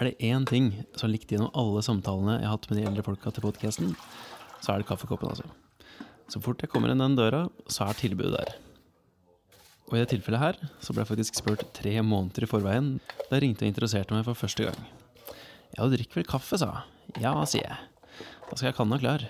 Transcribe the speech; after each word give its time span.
Er 0.00 0.08
det 0.08 0.24
én 0.24 0.46
ting 0.48 0.70
som 0.96 1.10
er 1.10 1.12
likt 1.12 1.28
gjennom 1.28 1.50
alle 1.60 1.82
samtalene 1.84 2.38
jeg 2.38 2.48
har 2.48 2.54
hatt 2.54 2.70
med 2.70 2.78
de 2.80 2.84
eldre 2.88 3.02
folka 3.04 3.32
til 3.36 3.44
podkasten, 3.44 3.90
så 4.64 4.72
er 4.72 4.80
det 4.80 4.88
kaffekoppen, 4.88 5.28
altså. 5.28 5.44
Så 6.32 6.40
fort 6.40 6.62
jeg 6.64 6.70
kommer 6.72 6.88
inn 6.88 7.02
den 7.02 7.18
døra, 7.18 7.42
så 7.68 7.84
er 7.84 7.98
tilbudet 7.98 8.32
der. 8.32 8.54
Og 9.90 9.98
i 9.98 10.00
det 10.00 10.08
tilfellet 10.14 10.40
her 10.40 10.58
så 10.80 10.94
ble 10.94 11.02
jeg 11.02 11.10
faktisk 11.10 11.36
spurt 11.42 11.66
tre 11.76 11.92
måneder 12.00 12.46
i 12.46 12.48
forveien 12.48 12.94
da 13.26 13.34
jeg 13.34 13.44
ringte 13.44 13.66
og 13.66 13.72
interesserte 13.74 14.16
meg 14.16 14.24
for 14.24 14.38
første 14.38 14.70
gang. 14.70 14.80
Ja, 15.76 15.84
du 15.84 15.92
drikker 15.92 16.22
vel 16.22 16.28
kaffe, 16.30 16.56
sa 16.56 16.70
jeg. 16.70 17.20
Ja, 17.26 17.34
sier 17.44 17.66
jeg. 17.66 18.24
Da 18.48 18.56
skal 18.56 18.70
jeg 18.70 18.78
kanna 18.78 19.00
klar. 19.02 19.26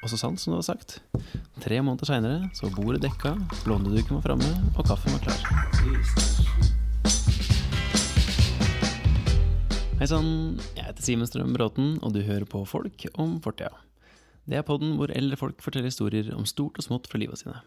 Og 0.00 0.08
så 0.08 0.16
sant 0.16 0.40
som 0.40 0.54
det 0.54 0.62
var 0.62 0.68
sagt. 0.70 1.00
Tre 1.60 1.82
måneder 1.84 2.08
seinere 2.14 2.48
så 2.56 2.70
var 2.70 2.78
bordet 2.78 3.04
dekka, 3.04 3.34
blondeduken 3.66 4.16
var 4.16 4.30
framme, 4.30 4.54
og 4.72 4.88
kaffen 4.88 5.18
var 5.18 5.28
klar. 5.28 6.49
Hei 10.00 10.06
sann, 10.08 10.54
jeg 10.72 10.86
heter 10.86 11.04
Simen 11.04 11.28
Strøm 11.28 11.50
Bråten, 11.52 11.98
og 12.00 12.14
du 12.14 12.22
hører 12.24 12.46
på 12.48 12.62
Folk 12.64 13.02
om 13.20 13.34
fortida. 13.44 13.82
Det 14.48 14.56
er 14.56 14.64
podden 14.64 14.94
hvor 14.96 15.12
eldre 15.12 15.36
folk 15.36 15.60
forteller 15.60 15.90
historier 15.90 16.30
om 16.32 16.46
stort 16.48 16.80
og 16.80 16.86
smått 16.86 17.10
fra 17.10 17.20
livet 17.20 17.36
sine. 17.36 17.58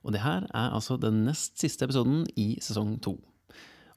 Og 0.00 0.16
det 0.16 0.22
her 0.22 0.46
er 0.48 0.72
altså 0.72 0.96
den 0.96 1.26
nest 1.26 1.60
siste 1.60 1.84
episoden 1.84 2.24
i 2.40 2.54
sesong 2.64 2.96
to. 3.04 3.18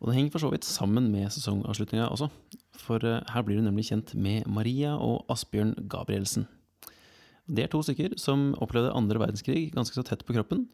Og 0.01 0.11
det 0.11 0.17
henger 0.17 0.35
for 0.35 0.43
så 0.43 0.51
vidt 0.51 0.67
sammen 0.67 1.07
med 1.15 1.31
sesongavslutninga 1.31 2.11
også, 2.11 2.27
for 2.75 3.07
eh, 3.07 3.23
her 3.31 3.47
blir 3.47 3.61
du 3.61 3.63
nemlig 3.63 3.87
kjent 3.87 4.17
med 4.19 4.51
Maria 4.51 4.97
og 4.99 5.23
Asbjørn 5.31 5.77
Gabrielsen. 5.87 6.49
Det 7.47 7.69
er 7.69 7.71
to 7.71 7.85
stykker 7.87 8.19
som 8.19 8.49
opplevde 8.59 8.91
andre 8.99 9.23
verdenskrig 9.29 9.69
ganske 9.71 9.95
så 9.95 10.03
tett 10.03 10.27
på 10.27 10.35
kroppen. 10.35 10.67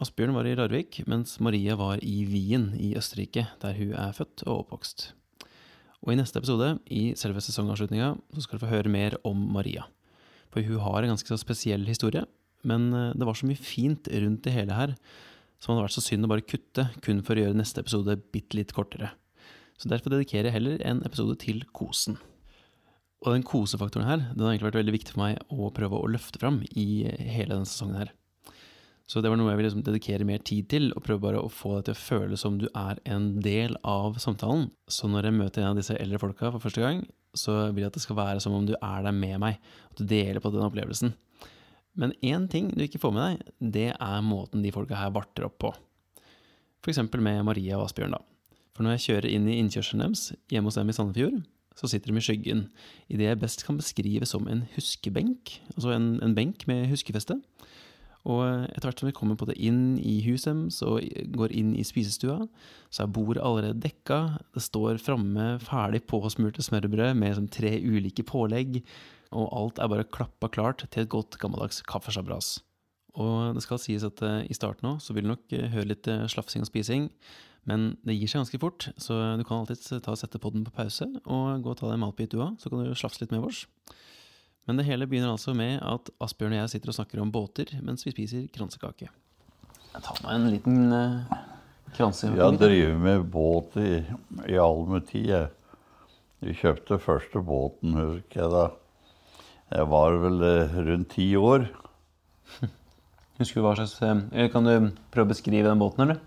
Asbjørn 0.00 0.32
var 0.32 0.48
i 0.48 0.56
Larvik, 0.56 1.04
mens 1.04 1.42
Maria 1.44 1.76
var 1.76 2.00
i 2.00 2.22
Wien 2.24 2.70
i 2.80 2.94
Østerrike, 2.96 3.50
der 3.60 3.76
hun 3.76 3.92
er 3.92 4.16
født 4.16 4.48
og 4.48 4.62
oppvokst. 4.62 5.12
Og 6.02 6.12
i 6.12 6.18
neste 6.18 6.40
episode, 6.40 6.74
i 6.90 7.12
selve 7.18 7.42
sesongavslutninga, 7.44 8.14
så 8.34 8.42
skal 8.42 8.58
du 8.58 8.64
få 8.64 8.72
høre 8.72 8.90
mer 8.90 9.14
om 9.28 9.38
Maria. 9.54 9.84
For 10.52 10.64
hun 10.66 10.82
har 10.82 11.02
en 11.02 11.14
ganske 11.14 11.30
så 11.30 11.38
spesiell 11.40 11.86
historie, 11.86 12.24
men 12.66 12.90
eh, 12.94 13.12
det 13.18 13.26
var 13.26 13.38
så 13.38 13.46
mye 13.48 13.58
fint 13.58 14.10
rundt 14.10 14.42
det 14.46 14.54
hele 14.54 14.76
her 14.76 14.96
som 15.62 15.72
hadde 15.72 15.86
vært 15.86 15.94
så 15.94 16.02
synd 16.02 16.26
å 16.26 16.30
bare 16.32 16.42
kutte, 16.42 16.88
kun 17.06 17.22
for 17.22 17.38
å 17.38 17.44
gjøre 17.44 17.58
neste 17.58 17.84
episode 17.84 18.18
bitte 18.34 18.58
litt 18.58 18.74
kortere. 18.74 19.12
Så 19.78 19.90
derfor 19.90 20.10
dedikerer 20.10 20.50
jeg 20.50 20.56
heller 20.56 20.82
en 20.86 21.04
episode 21.06 21.36
til 21.42 21.62
kosen. 21.74 22.18
Og 23.22 23.30
den 23.36 23.46
kosefaktoren 23.46 24.08
her, 24.08 24.24
den 24.32 24.42
har 24.42 24.50
egentlig 24.50 24.72
vært 24.72 24.80
veldig 24.80 24.96
viktig 24.96 25.14
for 25.14 25.22
meg 25.22 25.38
å 25.54 25.70
prøve 25.74 26.00
å 26.00 26.10
løfte 26.10 26.42
fram 26.42 26.58
i 26.74 27.04
hele 27.06 27.54
denne 27.54 27.68
sesongen 27.70 28.00
her. 28.00 28.10
Så 29.10 29.20
det 29.20 29.30
var 29.30 29.36
noe 29.38 29.50
jeg 29.50 29.58
ville 29.58 29.68
liksom 29.68 29.84
dedikere 29.86 30.26
mer 30.26 30.44
tid 30.46 30.68
til, 30.72 30.90
og 30.94 31.02
prøve 31.04 31.24
bare 31.24 31.42
å 31.42 31.50
få 31.52 31.76
deg 31.78 31.88
til 31.88 31.96
å 31.96 32.02
føle 32.02 32.38
som 32.40 32.56
du 32.60 32.68
er 32.70 33.00
en 33.08 33.34
del 33.44 33.74
av 33.88 34.16
samtalen. 34.22 34.70
Så 34.88 35.10
når 35.10 35.28
jeg 35.28 35.38
møter 35.40 35.62
en 35.62 35.72
av 35.72 35.80
disse 35.80 35.96
eldre 35.98 36.20
folka 36.22 36.52
for 36.52 36.62
første 36.62 36.84
gang, 36.84 37.02
så 37.36 37.72
vil 37.72 37.84
jeg 37.84 37.92
at 37.92 37.98
det 37.98 38.04
skal 38.04 38.18
være 38.18 38.42
som 38.44 38.54
om 38.56 38.66
du 38.68 38.74
er 38.76 39.04
der 39.04 39.16
med 39.16 39.40
meg, 39.42 39.60
at 39.90 40.00
du 40.00 40.06
deler 40.08 40.40
på 40.42 40.52
den 40.54 40.64
opplevelsen. 40.64 41.14
Men 41.98 42.14
én 42.24 42.46
ting 42.48 42.70
du 42.72 42.84
ikke 42.86 43.00
får 43.02 43.14
med 43.16 43.24
deg, 43.24 43.54
det 43.74 43.88
er 43.92 44.24
måten 44.24 44.64
de 44.64 44.72
folka 44.72 44.96
her 44.96 45.12
varter 45.12 45.48
opp 45.48 45.58
på. 45.60 45.72
For 46.82 46.92
eksempel 46.92 47.22
med 47.24 47.42
Maria 47.46 47.78
og 47.78 47.88
Asbjørn, 47.88 48.16
da. 48.16 48.22
For 48.72 48.84
når 48.84 48.96
jeg 48.96 49.04
kjører 49.06 49.28
inn 49.28 49.48
i 49.50 49.58
innkjørselen 49.60 50.06
deres, 50.06 50.30
hjemme 50.50 50.70
hos 50.70 50.78
dem 50.78 50.88
i 50.88 50.96
Sandefjord, 50.96 51.42
så 51.76 51.88
sitter 51.88 52.12
de 52.12 52.20
i 52.20 52.24
skyggen 52.24 52.66
i 53.12 53.18
det 53.20 53.28
jeg 53.28 53.40
best 53.40 53.64
kan 53.66 53.78
beskrive 53.80 54.28
som 54.28 54.48
en 54.50 54.64
huskebenk, 54.74 55.58
altså 55.76 55.94
en, 55.94 56.14
en 56.24 56.34
benk 56.36 56.66
med 56.68 56.88
huskefeste. 56.90 57.38
Og 58.30 58.42
etter 58.70 58.86
hvert 58.86 59.00
som 59.02 59.08
vi 59.08 59.14
kommer 59.16 59.38
på 59.38 59.48
det 59.48 59.56
inn 59.58 59.96
i 59.98 60.20
huset 60.28 60.78
og 60.86 61.02
går 61.34 61.54
inn 61.58 61.72
i 61.74 61.82
spisestua, 61.86 62.44
så 62.92 63.04
er 63.04 63.14
bordet 63.14 63.42
allerede 63.42 63.82
dekka, 63.82 64.20
det 64.54 64.62
står 64.62 65.00
framme 65.02 65.56
ferdig 65.64 66.04
påsmurte 66.10 66.62
smørbrød 66.62 67.16
med 67.18 67.32
liksom 67.32 67.48
tre 67.50 67.74
ulike 67.82 68.22
pålegg, 68.26 68.78
og 69.34 69.48
alt 69.58 69.80
er 69.80 69.90
bare 69.90 70.10
klappa 70.14 70.50
klart 70.54 70.84
til 70.86 71.02
et 71.02 71.10
godt 71.10 71.40
gammeldags 71.42 71.82
kaffesjabras. 71.88 72.60
Og 73.18 73.56
det 73.56 73.64
skal 73.64 73.80
sies 73.80 74.04
at 74.06 74.22
uh, 74.24 74.40
i 74.46 74.56
starten 74.56 74.88
òg 74.88 75.02
så 75.04 75.16
vil 75.16 75.26
du 75.26 75.32
nok 75.34 75.50
uh, 75.52 75.66
høre 75.72 75.90
litt 75.90 76.08
slafsing 76.32 76.62
og 76.64 76.70
spising, 76.70 77.10
men 77.68 77.92
det 78.06 78.16
gir 78.16 78.30
seg 78.30 78.42
ganske 78.42 78.62
fort, 78.62 78.88
så 79.02 79.18
du 79.38 79.44
kan 79.46 79.62
alltids 79.62 79.90
ta 79.92 80.14
og 80.14 80.18
sette 80.18 80.40
podden 80.42 80.64
på 80.66 80.74
pause 80.74 81.06
og 81.22 81.62
gå 81.62 81.74
og 81.74 81.78
ta 81.78 81.88
deg 81.90 81.98
en 81.98 82.04
matbit 82.06 82.32
du 82.32 82.40
òg, 82.42 82.56
så 82.62 82.70
kan 82.70 82.86
du 82.86 82.94
slafse 82.98 83.22
litt 83.22 83.34
med 83.34 83.42
vårs. 83.44 83.66
Men 84.68 84.78
det 84.78 84.86
hele 84.86 85.08
begynner 85.10 85.32
altså 85.34 85.54
med 85.58 85.80
at 85.82 86.10
Asbjørn 86.22 86.54
og 86.54 86.60
jeg 86.60 86.72
sitter 86.74 86.92
og 86.92 86.96
snakker 87.00 87.22
om 87.22 87.32
båter 87.34 87.72
mens 87.82 88.06
vi 88.06 88.12
spiser 88.14 88.44
kransekake. 88.54 89.08
Jeg 89.92 90.04
tar 90.06 90.20
meg 90.24 90.36
en 90.36 90.46
liten 90.52 90.94
uh, 90.94 91.40
kransekake. 91.96 92.38
Jeg 92.38 92.44
har 92.44 92.60
drevet 92.60 93.00
med 93.02 93.24
båt 93.32 93.76
i, 93.82 93.90
i 94.48 94.60
all 94.60 94.84
min 94.88 95.04
tid. 95.08 95.26
jeg. 95.32 95.50
Vi 96.42 96.54
kjøpte 96.58 96.98
første 97.02 97.42
båten, 97.46 97.96
husker 97.98 98.44
jeg 98.44 98.52
da. 98.54 98.68
Jeg 99.72 99.88
var 99.90 100.20
vel 100.22 100.46
uh, 100.46 100.78
rundt 100.90 101.10
ti 101.16 101.32
år. 101.38 101.66
Husker 103.40 103.62
du 103.62 103.64
hva 103.64 103.72
slags 103.78 103.94
uh, 104.04 104.48
Kan 104.52 104.66
du 104.68 104.90
prøve 105.10 105.24
å 105.24 105.32
beskrive 105.32 105.70
den 105.70 105.80
båten, 105.80 106.04
eller? 106.04 106.18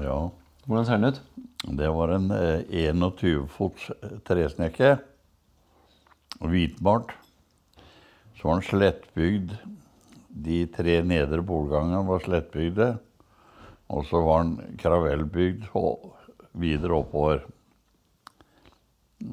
Ja, 0.00 0.20
Hvordan 0.66 0.86
ser 0.86 1.00
den 1.00 1.12
ut? 1.12 1.20
det 1.68 1.88
var 1.92 2.08
en 2.08 2.30
eh, 2.30 2.60
21 2.70 3.48
fots 3.52 3.90
tresnekke. 4.24 4.96
Hvitmalt. 6.38 7.12
Så 8.38 8.48
var 8.48 8.60
den 8.60 8.68
slettbygd. 8.68 9.56
De 10.30 10.62
tre 10.72 11.00
nedre 11.04 11.42
polgangene 11.44 12.04
var 12.06 12.22
slettbygde. 12.24 12.92
Og 13.90 14.06
så 14.06 14.22
var 14.22 14.46
den 14.46 14.78
kravellbygd 14.80 15.66
videre 16.60 17.00
oppover. 17.02 17.42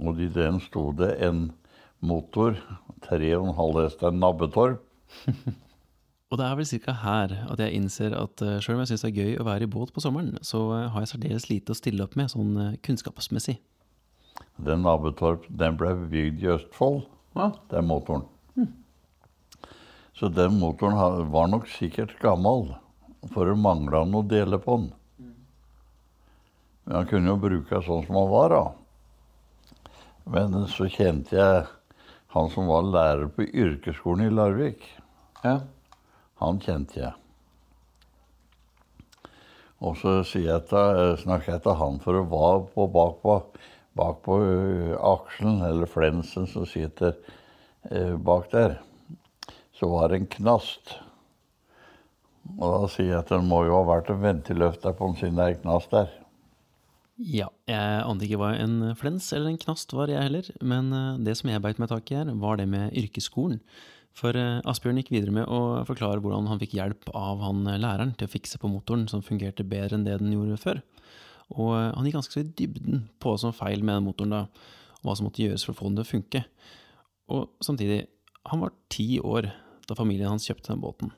Og 0.01 0.19
i 0.19 0.27
den 0.33 0.59
sto 0.65 0.89
det 0.97 1.13
en 1.23 1.51
motor, 2.03 2.57
3,5 3.07 3.79
hester 3.83 4.11
nabbetorp. 4.11 4.83
Og 6.27 6.39
det 6.39 6.43
er 6.43 6.57
vel 6.59 6.67
ca. 6.67 6.93
her 7.05 7.33
at 7.47 7.61
jeg 7.63 7.77
innser 7.77 8.11
at 8.17 8.41
uh, 8.43 8.57
sjøl 8.59 8.75
om 8.75 8.81
jeg 8.83 8.91
syns 8.91 9.05
det 9.05 9.11
er 9.13 9.19
gøy 9.21 9.37
å 9.39 9.47
være 9.47 9.63
i 9.63 9.71
båt 9.71 9.93
på 9.95 10.03
sommeren, 10.03 10.33
så 10.43 10.59
eh, 10.75 10.89
har 10.91 11.03
jeg 11.03 11.13
særdeles 11.13 11.47
lite 11.47 11.71
å 11.71 11.77
stille 11.77 12.03
opp 12.03 12.17
med 12.19 12.33
sånn 12.33 12.57
eh, 12.59 12.73
kunnskapsmessig. 12.83 13.61
Den 14.57 14.85
Abbetorp 14.89 15.45
den 15.49 15.77
ble 15.77 15.93
bygd 16.09 16.43
i 16.43 16.49
Østfold, 16.55 17.05
Ja. 17.35 17.51
den 17.69 17.85
motoren. 17.85 18.25
Så 20.17 20.29
den 20.33 20.57
motoren 20.59 21.29
var 21.31 21.47
nok 21.47 21.67
sikkert 21.67 22.17
gammel, 22.19 22.75
for 23.29 23.45
det 23.45 23.57
mangla 23.57 24.03
noe 24.05 24.23
å 24.23 24.27
dele 24.27 24.57
på 24.57 24.77
den. 24.77 24.93
Men 26.85 26.95
han 26.95 27.05
kunne 27.05 27.27
jo 27.29 27.37
bruke 27.37 27.83
sånn 27.83 28.05
som 28.07 28.15
han 28.15 28.29
var, 28.31 28.49
da. 28.49 28.71
Men 30.25 30.65
så 30.67 30.89
kjente 30.89 31.37
jeg 31.37 31.67
han 32.33 32.49
som 32.49 32.67
var 32.67 32.81
lærer 32.81 33.29
på 33.29 33.45
yrkesskolen 33.45 34.27
i 34.27 34.33
Larvik. 34.33 34.81
ja. 35.43 35.59
Han 36.39 36.59
kjente 36.59 36.99
jeg. 36.99 37.13
Og 39.81 39.95
så 39.97 40.21
jeg 40.21 40.67
til, 40.69 41.17
snakker 41.17 41.53
jeg 41.53 41.63
til 41.63 41.73
han, 41.73 41.99
for 41.99 42.13
å 42.13 42.25
være 42.29 42.67
på 42.73 42.85
bakpå 42.93 43.37
bak 43.97 44.21
på 44.25 44.37
ø, 44.43 44.93
akselen, 44.95 45.59
eller 45.65 45.89
flensen, 45.89 46.47
som 46.49 46.67
sitter 46.69 47.15
eh, 47.89 48.15
bak 48.15 48.51
der, 48.53 48.77
så 49.77 49.89
var 49.91 50.09
det 50.09 50.21
en 50.21 50.31
knast. 50.37 50.95
Og 52.55 52.71
da 52.71 52.87
sier 52.91 53.11
jeg 53.11 53.19
at 53.19 53.33
den 53.33 53.49
må 53.49 53.65
jo 53.67 53.75
ha 53.75 53.83
vært 53.89 54.13
en 54.13 54.23
ventiløfter 54.23 54.95
på 54.95 55.09
den 55.09 55.19
siden 55.19 55.37
det 55.39 55.49
er 55.49 55.59
knast 55.65 55.93
der. 55.93 56.13
Ja, 57.17 57.47
jeg 57.65 58.01
ante 58.05 58.27
ikke 58.27 58.37
hva 58.37 58.51
en 58.61 58.93
flens 58.97 59.31
eller 59.33 59.49
en 59.49 59.61
knast 59.61 59.93
var, 59.97 60.11
jeg 60.11 60.21
heller. 60.21 60.49
Men 60.61 60.91
eh, 60.93 61.21
det 61.25 61.37
som 61.39 61.49
jeg 61.49 61.63
beit 61.65 61.81
meg 61.81 61.89
tak 61.91 62.11
i 62.13 62.19
her, 62.19 62.33
var 62.37 62.59
det 62.61 62.67
med 62.69 62.93
yrkesskolen. 62.97 63.61
For 64.17 64.37
eh, 64.37 64.59
Asbjørn 64.69 65.01
gikk 65.01 65.11
videre 65.13 65.33
med 65.33 65.49
å 65.49 65.83
forklare 65.87 66.21
hvordan 66.23 66.49
han 66.49 66.61
fikk 66.61 66.75
hjelp 66.77 67.09
av 67.17 67.41
han 67.41 67.65
eh, 67.69 67.79
læreren 67.81 68.13
til 68.17 68.29
å 68.29 68.33
fikse 68.33 68.61
på 68.61 68.69
motoren, 68.71 69.07
som 69.09 69.25
fungerte 69.25 69.65
bedre 69.65 69.97
enn 69.97 70.05
det 70.07 70.19
den 70.21 70.33
gjorde 70.33 70.61
før. 70.61 70.81
Og 71.55 71.71
eh, 71.77 71.91
han 71.93 72.07
gikk 72.07 72.17
ganske 72.17 72.35
så 72.35 72.43
i 72.43 72.49
dybden 72.49 73.05
på 73.21 73.31
hva 73.31 73.39
som 73.39 73.53
var 73.53 73.61
feil 73.61 73.85
med 73.85 73.99
den 73.99 74.07
motoren 74.07 74.35
da, 74.35 74.41
og 74.99 75.07
hva 75.07 75.15
som 75.17 75.27
måtte 75.29 75.43
gjøres 75.43 75.63
for 75.63 75.75
å 75.75 75.79
få 75.79 75.89
den 75.89 75.99
til 75.99 76.07
å 76.07 76.11
funke. 76.11 76.43
Og 77.35 77.63
samtidig, 77.63 78.01
han 78.47 78.63
var 78.63 78.75
ti 78.91 79.17
år 79.19 79.49
da 79.87 79.95
familien 79.95 80.31
hans 80.31 80.47
kjøpte 80.47 80.73
den 80.73 80.83
båten. 80.83 81.13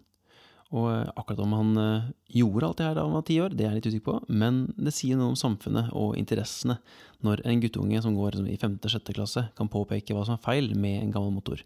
Og 0.70 0.86
eh, 0.92 1.10
akkurat 1.18 1.42
om 1.42 1.56
han 1.58 1.82
eh, 1.82 2.12
gjorde 2.42 2.70
alt 2.70 2.82
det 2.82 2.88
her 2.90 3.00
da 3.00 3.08
han 3.08 3.18
var 3.18 3.26
ti 3.26 3.40
år, 3.42 3.56
det 3.58 3.66
er 3.66 3.74
jeg 3.74 3.80
litt 3.80 3.90
usikker 3.90 4.08
på, 4.12 4.20
men 4.30 4.62
det 4.78 4.94
sier 4.94 5.18
noe 5.18 5.34
om 5.34 5.40
samfunnet 5.40 5.90
og 5.98 6.14
interessene 6.20 6.78
når 7.26 7.42
en 7.50 7.66
guttunge 7.66 8.04
som 8.06 8.16
går 8.18 8.36
liksom, 8.36 8.52
i 8.54 8.62
femte-sjette 8.62 9.18
klasse, 9.18 9.48
kan 9.58 9.72
påpeke 9.72 10.14
hva 10.14 10.28
som 10.28 10.38
er 10.38 10.46
feil 10.46 10.72
med 10.78 11.02
en 11.02 11.14
gammel 11.16 11.34
motor. 11.34 11.66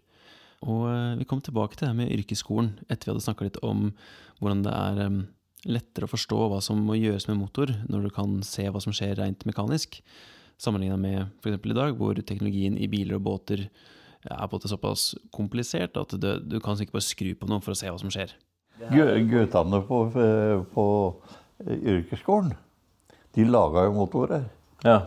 Og 0.64 0.88
vi 1.20 1.26
kom 1.28 1.42
tilbake 1.44 1.76
til 1.76 1.84
det 1.84 1.90
her 1.90 1.98
med 1.98 2.12
yrkesskolen 2.14 2.70
etter 2.86 3.04
vi 3.04 3.12
hadde 3.12 3.24
snakka 3.26 3.44
litt 3.44 3.58
om 3.66 3.90
hvordan 4.38 4.62
det 4.64 4.72
er 4.72 5.02
lettere 5.66 6.04
å 6.08 6.10
forstå 6.12 6.38
hva 6.52 6.60
som 6.64 6.80
må 6.84 6.96
gjøres 6.98 7.26
med 7.30 7.38
motor, 7.40 7.70
når 7.88 8.06
du 8.08 8.10
kan 8.14 8.38
se 8.44 8.66
hva 8.68 8.80
som 8.82 8.92
skjer 8.94 9.14
rent 9.20 9.44
mekanisk, 9.48 10.00
sammenligna 10.60 10.96
med 11.00 11.20
f.eks. 11.42 11.58
i 11.66 11.76
dag, 11.76 11.96
hvor 11.98 12.14
teknologien 12.20 12.76
i 12.78 12.86
biler 12.90 13.16
og 13.18 13.24
båter 13.26 13.64
er 14.24 14.36
på 14.36 14.44
en 14.44 14.52
måte 14.54 14.70
såpass 14.70 15.14
komplisert 15.34 15.96
at 16.00 16.14
du, 16.20 16.28
du 16.40 16.58
kan 16.64 16.78
ikke 16.80 16.94
bare 16.96 17.04
skru 17.04 17.32
på 17.36 17.48
noe 17.50 17.60
for 17.64 17.74
å 17.74 17.78
se 17.78 17.90
hva 17.90 17.98
som 18.00 18.12
skjer. 18.12 18.32
Gu- 18.90 19.26
Guttene 19.30 19.80
på, 19.88 19.98
eh, 20.20 20.62
på 20.74 20.86
yrkesskolen, 21.64 22.54
de 23.34 23.44
laga 23.48 23.84
jo 23.88 23.92
motorer. 23.98 24.46
Ja. 24.84 25.00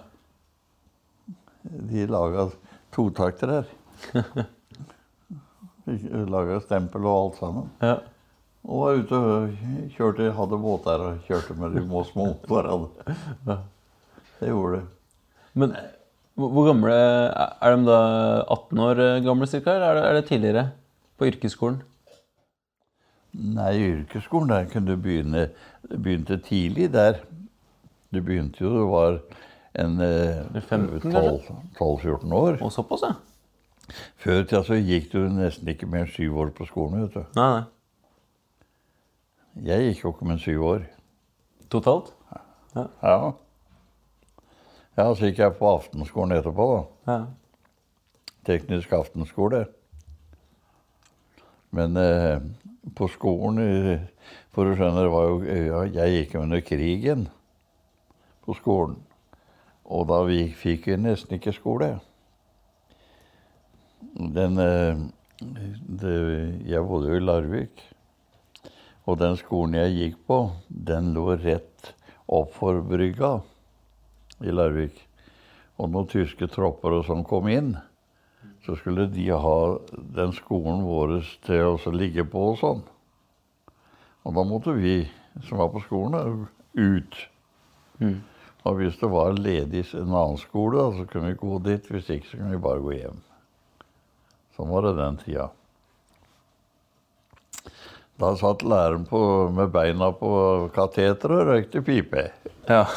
De 1.64 2.06
laga 2.08 2.50
totakter 2.96 3.52
her. 3.58 3.74
De 5.88 6.26
laga 6.28 6.60
stempel 6.64 7.06
og 7.08 7.16
alt 7.16 7.38
sammen. 7.40 7.68
Ja. 7.84 7.94
Og 8.68 8.82
var 8.84 8.98
ute 9.00 9.18
og 9.18 9.52
kjørte, 9.96 10.32
hadde 10.36 10.60
båter 10.60 11.04
og 11.06 11.28
kjørte 11.28 11.56
med 11.56 11.76
de 11.78 11.86
små 11.86 12.04
små 12.04 12.26
hverandre. 12.50 13.16
Det 14.38 14.50
gjorde 14.50 14.82
de. 14.82 14.82
Men 15.58 15.76
hvor 16.38 16.52
hvor 16.54 16.68
gamle 16.68 16.94
Er 16.94 17.76
de 17.76 17.86
da 17.88 18.00
18 18.52 18.80
år 18.80 19.00
gamle 19.26 19.48
cirka, 19.48 19.74
eller 19.74 19.88
er 19.88 20.14
det, 20.14 20.24
er 20.24 20.28
tidligere? 20.28 20.72
På 21.18 21.26
yrkesskolen? 21.26 21.80
Nei, 23.34 23.72
yrkesskolen 23.78 24.50
der 24.50 24.68
kunne 24.70 24.92
du 24.92 25.02
begynne 25.02 25.50
Du 25.90 25.98
begynte 25.98 26.38
tidlig 26.38 26.92
der. 26.94 27.24
Du 28.14 28.22
begynte 28.22 28.64
jo, 28.64 28.70
du 28.70 28.86
var 28.92 29.20
en 29.76 30.02
eh, 30.02 30.62
15 30.62 31.12
12-14 31.80 32.34
år. 32.34 32.58
Og 32.62 32.72
såpass, 32.72 33.02
ja? 33.04 33.14
Før 34.18 34.42
i 34.42 34.44
tida 34.44 34.64
så 34.64 34.76
gikk 34.76 35.12
du 35.14 35.20
nesten 35.32 35.70
ikke 35.72 35.88
mer 35.88 36.06
enn 36.06 36.12
syv 36.12 36.38
år 36.38 36.50
på 36.58 36.66
skolen. 36.68 37.06
vet 37.06 37.14
du. 37.14 37.24
Nei, 37.40 37.50
nei. 37.56 37.64
Jeg 39.66 39.88
gikk 39.88 40.04
jo 40.04 40.12
ikke 40.14 40.28
med 40.30 40.40
syv 40.42 40.64
år. 40.64 40.86
Totalt? 41.72 42.14
Ja. 42.76 43.18
Ja, 44.98 45.08
så 45.14 45.28
gikk 45.28 45.40
jeg 45.42 45.56
på 45.58 45.70
aftenskolen 45.70 46.38
etterpå. 46.38 46.68
da. 46.76 47.14
Ja. 47.14 47.18
Teknisk 48.46 48.94
aftenskole. 48.94 49.66
Men 51.72 51.98
eh, 51.98 52.40
på 52.96 53.10
skolen 53.12 54.08
For 54.52 54.66
du 54.66 54.76
skjønner, 54.76 55.04
det 55.06 55.12
var 55.14 55.26
jo, 55.28 55.42
ja, 55.44 55.82
jeg 56.00 56.14
gikk 56.16 56.38
under 56.40 56.62
krigen 56.66 57.28
på 58.46 58.56
skolen. 58.58 58.96
Og 59.86 60.08
da 60.10 60.24
vi 60.28 60.48
fikk 60.58 60.88
vi 60.88 60.98
nesten 60.98 61.38
ikke 61.38 61.54
skole. 61.54 61.92
Den 64.18 64.58
eh, 64.58 65.04
det, 65.40 66.16
Jeg 66.66 66.84
bodde 66.88 67.12
jo 67.12 67.20
i 67.20 67.26
Larvik. 67.26 67.86
Og 69.08 69.20
den 69.22 69.38
skolen 69.40 69.78
jeg 69.80 69.96
gikk 69.96 70.18
på, 70.28 70.40
den 70.68 71.14
lå 71.16 71.38
rett 71.40 71.94
opp 72.28 72.52
for 72.58 72.82
brygga 72.84 73.38
i 74.44 74.52
Larvik. 74.52 74.98
Og 75.80 75.94
når 75.94 76.10
tyske 76.12 76.50
tropper 76.52 76.98
og 76.98 77.06
sånn 77.08 77.24
kom 77.28 77.48
inn, 77.52 77.76
så 78.66 78.76
skulle 78.76 79.08
de 79.08 79.30
ha 79.32 79.60
den 80.18 80.34
skolen 80.36 80.84
vår 80.84 81.22
til 81.48 81.78
å 81.78 81.94
ligge 81.96 82.26
på 82.28 82.50
og 82.52 82.60
sånn. 82.60 82.84
Og 84.28 84.36
da 84.36 84.44
måtte 84.44 84.76
vi 84.76 85.00
som 85.48 85.62
var 85.62 85.70
på 85.72 85.84
skolen, 85.86 86.48
ut. 86.74 87.16
Og 88.68 88.82
hvis 88.82 88.98
det 89.00 89.10
var 89.12 89.38
ledig 89.38 89.86
en 89.96 90.12
annen 90.12 90.40
skole, 90.42 90.82
så 90.98 91.06
kunne 91.08 91.32
vi 91.32 91.40
gå 91.40 91.60
dit. 91.64 91.88
Hvis 91.92 92.10
ikke, 92.12 92.28
så 92.28 92.40
kunne 92.40 92.56
vi 92.58 92.66
bare 92.66 92.84
gå 92.84 92.96
hjem. 92.98 93.22
Sånn 94.58 94.72
var 94.74 94.84
det 94.84 94.98
den 94.98 95.20
tida. 95.22 95.48
Da 98.18 98.32
satt 98.38 98.64
læreren 98.66 99.06
på, 99.06 99.20
med 99.54 99.70
beina 99.74 100.10
på 100.18 100.32
kateteret 100.74 101.26
og 101.30 101.48
røykte 101.52 101.82
pipe. 101.86 102.30
ja. 102.70 102.86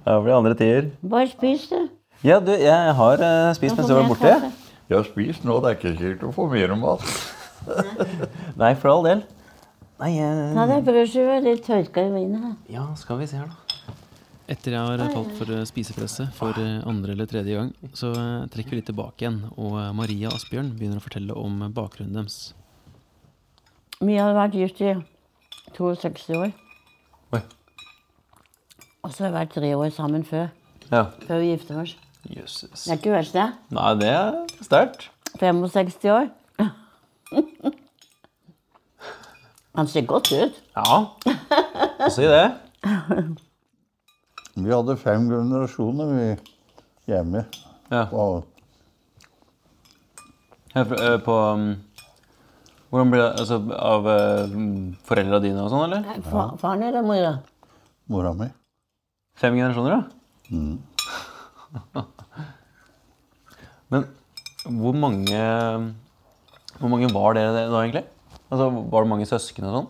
Det 0.00 0.16
blir 0.24 0.34
andre 0.34 0.54
tider. 0.56 0.86
Bare 1.06 1.28
spis, 1.28 1.68
du. 1.68 1.88
Ja, 2.24 2.40
du, 2.40 2.50
jeg 2.52 2.94
har 2.96 3.20
uh, 3.20 3.54
spist 3.54 3.76
mens 3.76 3.88
du 3.88 3.94
var 3.94 4.08
borte. 4.08 4.32
Jeg 4.88 4.96
har 4.96 5.06
spist 5.06 5.44
nå, 5.46 5.58
det 5.62 5.68
er 5.70 5.76
ikke 5.76 5.92
sikkert 5.92 6.22
du 6.24 6.32
får 6.34 6.48
mer 6.50 6.74
mat. 6.80 7.04
Nei, 8.60 8.72
for 8.80 8.90
all 8.94 9.06
del. 9.06 9.22
Nei, 10.00 10.14
Ta 10.16 10.64
eh, 10.64 10.70
deg 10.72 10.86
brødskive, 10.88 11.36
litt 11.44 11.62
tørka 11.68 12.06
i 12.08 12.12
vinet 12.14 12.42
her. 12.42 12.54
Ja, 12.72 12.86
skal 12.96 13.20
vi 13.20 13.28
se 13.28 13.38
her, 13.38 13.50
da. 13.52 13.59
Etter 14.50 14.74
jeg 14.74 14.82
har 14.82 15.12
falt 15.14 15.30
for 15.38 15.52
eh, 15.54 15.62
spisepresset 15.68 16.32
for 16.34 16.56
eh, 16.58 16.80
andre 16.88 17.12
eller 17.14 17.28
tredje 17.30 17.54
gang, 17.54 17.68
så 17.94 18.08
eh, 18.10 18.48
trekker 18.50 18.74
vi 18.74 18.80
litt 18.80 18.88
tilbake 18.90 19.22
igjen, 19.22 19.44
og 19.54 19.76
Maria 19.94 20.32
Asbjørn 20.34 20.72
begynner 20.74 20.98
å 20.98 21.04
fortelle 21.04 21.36
om 21.38 21.60
bakgrunnen 21.76 22.16
deres. 22.18 22.38
Vi 24.02 24.16
har 24.18 24.34
vært 24.34 24.56
gift 24.58 24.80
i 24.82 24.96
62 25.76 26.34
år. 26.34 26.50
Oi. 27.36 27.42
Og 29.06 29.12
så 29.14 29.28
har 29.28 29.30
vi 29.30 29.36
vært 29.36 29.54
tre 29.54 29.70
år 29.76 29.92
sammen 29.94 30.24
før. 30.26 30.48
Ja. 30.88 31.04
Før 31.28 31.38
vi 31.44 31.52
gifter 31.52 31.78
oss. 31.84 31.92
Jøsses. 32.26 32.88
Det 32.88 32.90
er 32.90 32.98
ikke 32.98 33.14
verst, 33.14 33.36
det. 33.36 33.46
Nei, 33.76 33.92
det 34.00 34.10
er 34.10 34.34
sterkt. 34.66 35.06
65 35.38 36.10
år. 36.10 36.26
Han 39.78 39.86
ser 39.94 40.02
godt 40.10 40.32
ut. 40.34 40.58
Ja. 40.74 41.06
Si 42.10 42.26
det. 42.26 42.48
Vi 44.54 44.72
hadde 44.72 44.96
fem 44.98 45.28
generasjoner 45.30 46.06
vi 46.10 46.26
hjemme. 47.10 47.44
Ja. 47.90 48.06
På, 48.10 48.44
eh, 50.74 51.18
På 51.26 51.36
um, 51.54 51.76
Hvordan 52.90 53.10
blir 53.10 53.22
det 53.22 53.40
altså, 53.42 53.56
Av 53.74 54.06
uh, 54.06 54.46
foreldra 55.06 55.38
dine 55.42 55.62
og 55.62 55.70
sånn, 55.70 55.84
eller? 55.86 56.22
Fa 56.26 56.48
faren 56.58 56.82
eller 56.86 57.02
mora? 57.06 57.32
mora 58.10 58.32
mi. 58.34 58.48
Fem 59.38 59.54
generasjoner, 59.54 59.92
ja? 59.94 60.02
Men 63.90 64.06
hvor 64.66 64.94
mange 64.98 65.42
Hvor 66.80 66.90
mange 66.90 67.10
var 67.14 67.38
dere 67.38 67.52
da, 67.70 67.78
egentlig? 67.84 68.04
Altså, 68.50 68.66
Var 68.90 69.04
det 69.04 69.10
mange 69.12 69.28
søsken 69.30 69.68
og 69.68 69.76
sånn? 69.76 69.88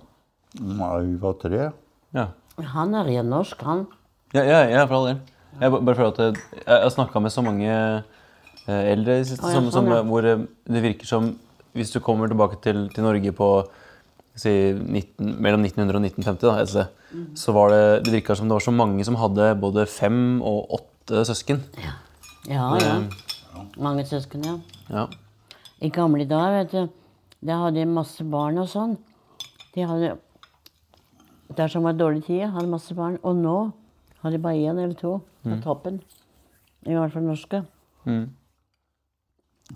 Nei, 0.76 0.94
vi 1.06 1.16
var 1.22 1.34
tre. 1.40 1.70
Ja. 2.16 2.26
Han 2.74 2.96
er 2.98 3.06
ren 3.06 3.28
norsk, 3.32 3.60
han. 3.64 3.86
Ja, 4.34 4.42
ja, 4.46 4.60
ja, 4.70 4.84
for 4.86 5.00
all 5.00 5.06
del. 5.10 5.20
Jeg 5.60 5.72
bare 5.74 5.94
føler 5.98 6.12
at 6.12 6.18
jeg, 6.22 6.42
jeg 6.66 6.82
har 6.84 6.92
snakka 6.94 7.20
med 7.20 7.32
så 7.34 7.42
mange 7.44 7.68
eh, 7.70 8.92
eldre 8.92 9.18
i 9.20 9.24
siste 9.26 9.50
som, 9.50 9.66
sånn, 9.74 9.90
som, 9.90 10.08
hvor 10.08 10.24
eh, 10.24 10.44
det 10.70 10.82
virker 10.84 11.08
som 11.08 11.32
Hvis 11.74 11.92
du 11.94 12.00
kommer 12.02 12.26
tilbake 12.30 12.56
til, 12.62 12.88
til 12.90 13.04
Norge 13.06 13.30
på 13.36 13.48
si, 14.34 14.50
19, 14.74 15.36
mellom 15.42 15.62
1900 15.66 15.98
og 15.98 16.06
1950, 16.08 16.46
da, 16.46 16.54
et 16.64 16.72
sted, 16.72 16.96
Mm. 17.10 17.24
så 17.34 17.50
var 17.50 17.72
det 17.72 18.04
Det 18.04 18.12
virka 18.14 18.36
som 18.38 18.46
det 18.46 18.54
var 18.54 18.62
så 18.62 18.70
mange 18.70 19.02
som 19.02 19.16
hadde 19.18 19.48
både 19.58 19.82
fem 19.90 20.38
og 20.46 20.70
åtte 20.76 21.24
søsken. 21.26 21.58
Ja, 22.46 22.68
ja. 22.78 22.92
Mange 23.82 24.04
søsken, 24.06 24.44
ja. 24.46 24.52
Ja. 24.94 25.08
I 25.82 25.88
gamle 25.90 26.22
dager, 26.30 26.60
vet 26.60 26.70
du, 26.70 26.92
da 27.42 27.56
hadde 27.64 27.80
de 27.80 27.86
masse 27.90 28.22
barn 28.22 28.60
og 28.62 28.68
sånn. 28.70 28.94
De 29.74 29.82
hadde 29.90 30.12
Der 31.56 31.66
som 31.66 31.82
var 31.82 31.98
dårlig 31.98 32.22
tid, 32.28 32.44
hadde 32.54 32.70
masse 32.70 32.94
barn. 32.94 33.18
Og 33.26 33.34
nå 33.34 33.72
har 34.22 34.30
de 34.34 34.38
bare 34.42 34.60
én 34.60 34.78
eller 34.78 34.94
to 34.98 35.18
på 35.44 35.56
toppen. 35.64 36.00
I 36.86 36.96
hvert 36.96 37.12
fall 37.12 37.26
norske. 37.28 37.62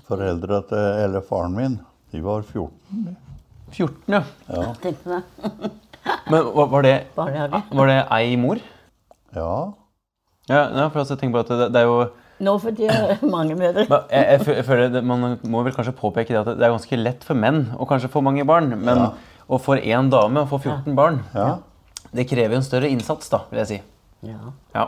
Foreldra 0.09 0.63
til 0.69 0.79
Eller 1.05 1.23
faren 1.23 1.55
min, 1.55 1.77
de 2.13 2.23
var 2.25 2.43
14. 2.43 3.17
14, 3.71 3.95
ja. 4.09 4.23
ja. 4.49 4.73
Men 6.31 6.51
var, 6.55 6.83
det 6.83 6.95
Var 7.17 7.87
det 7.91 8.01
ei 8.13 8.37
mor? 8.37 8.61
Ja. 9.35 9.73
Ja, 10.49 10.61
ja 10.69 10.89
for 10.89 11.01
altså, 11.01 11.15
jeg 11.15 11.23
tenker 11.23 11.39
på 11.41 11.45
at 11.45 11.53
det, 11.53 11.71
det 11.75 11.83
er 11.83 11.89
jo 11.89 12.05
Nå 12.45 12.57
for 12.59 12.75
tida 12.75 12.95
er 12.99 13.13
det 13.15 13.29
mange 13.31 13.55
mødre. 13.55 13.85
Jeg, 13.87 14.25
jeg, 14.41 14.57
jeg 14.59 14.65
føler 14.67 14.89
det, 14.91 15.05
Man 15.07 15.39
må 15.47 15.63
vel 15.63 15.73
kanskje 15.77 15.95
påpeke 15.97 16.35
det 16.35 16.41
at 16.41 16.51
det 16.59 16.67
er 16.67 16.73
ganske 16.75 16.99
lett 16.99 17.23
for 17.25 17.39
menn 17.39 17.69
å 17.79 17.87
kanskje 17.89 18.11
få 18.11 18.21
mange 18.27 18.45
barn. 18.45 18.73
Men 18.75 18.99
Ja. 19.05 19.13
å 19.47 19.61
få 19.63 19.77
én 19.79 20.11
dame 20.11 20.43
og 20.43 20.51
få 20.51 20.59
14 20.59 20.97
barn, 20.99 21.21
ja. 21.35 21.59
det 22.11 22.27
krever 22.29 22.57
jo 22.57 22.61
en 22.63 22.67
større 22.67 22.89
innsats, 22.91 23.29
da, 23.31 23.45
vil 23.51 23.61
jeg 23.63 23.71
si. 23.71 23.79
Ja. 24.25 24.53
Ja. 24.75 24.87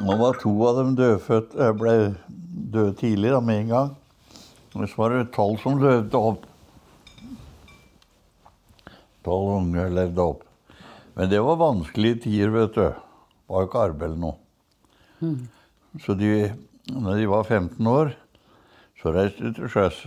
Nå 0.00 0.16
var 0.20 0.38
to 0.40 0.52
av 0.66 0.78
dem 0.80 0.94
dødfødt, 0.98 1.56
eh, 1.58 1.72
ble 1.76 1.94
døde 2.28 2.94
tidlig 2.98 3.32
da, 3.34 3.40
med 3.40 3.64
en 3.64 3.72
gang. 3.74 3.90
Og 4.74 4.86
så 4.86 5.00
var 5.02 5.14
det 5.14 5.32
tolv 5.34 5.58
som 5.62 5.80
levde 5.82 6.20
opp. 6.30 6.46
Tolv 9.26 9.50
unger 9.56 9.90
levde 9.92 10.24
opp. 10.24 10.44
Men 11.16 11.30
det 11.30 11.40
var 11.44 11.58
vanskelige 11.60 12.22
tider, 12.26 12.52
vet 12.54 12.76
du. 12.76 12.86
Det 12.86 13.50
var 13.50 13.64
jo 13.64 13.68
ikke 13.68 13.84
arbeid 13.84 14.08
eller 14.08 14.22
noe. 14.22 14.36
Så 16.00 16.14
de, 16.16 16.30
når 16.94 17.18
de 17.18 17.28
var 17.28 17.44
15 17.44 17.86
år, 17.90 18.14
så 19.02 19.12
reiste 19.12 19.44
de 19.44 19.52
til 19.56 19.72
sjøs. 19.72 20.04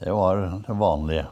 Det 0.00 0.12
var 0.14 0.44
det 0.66 0.76
vanlige. 0.76 1.26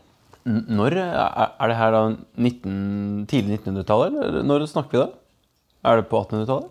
Når 0.49 0.95
Er 0.97 1.69
det 1.69 1.77
her 1.77 1.93
da 1.93 2.03
19, 2.41 3.27
tidlig 3.29 3.59
1900-tallet, 3.61 4.15
eller 4.17 4.47
når 4.47 4.65
snakker 4.71 4.95
vi 4.95 5.03
da? 5.03 5.09
Er 5.85 6.01
det 6.01 6.09
på 6.09 6.23
1800-tallet? 6.25 6.71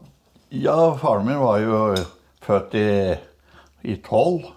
Ja, 0.50 0.96
faren 0.98 1.28
min 1.28 1.38
var 1.42 1.60
jo 1.62 1.96
født 2.42 2.74
i, 2.80 2.88
i 3.84 3.98
12. 4.02 4.48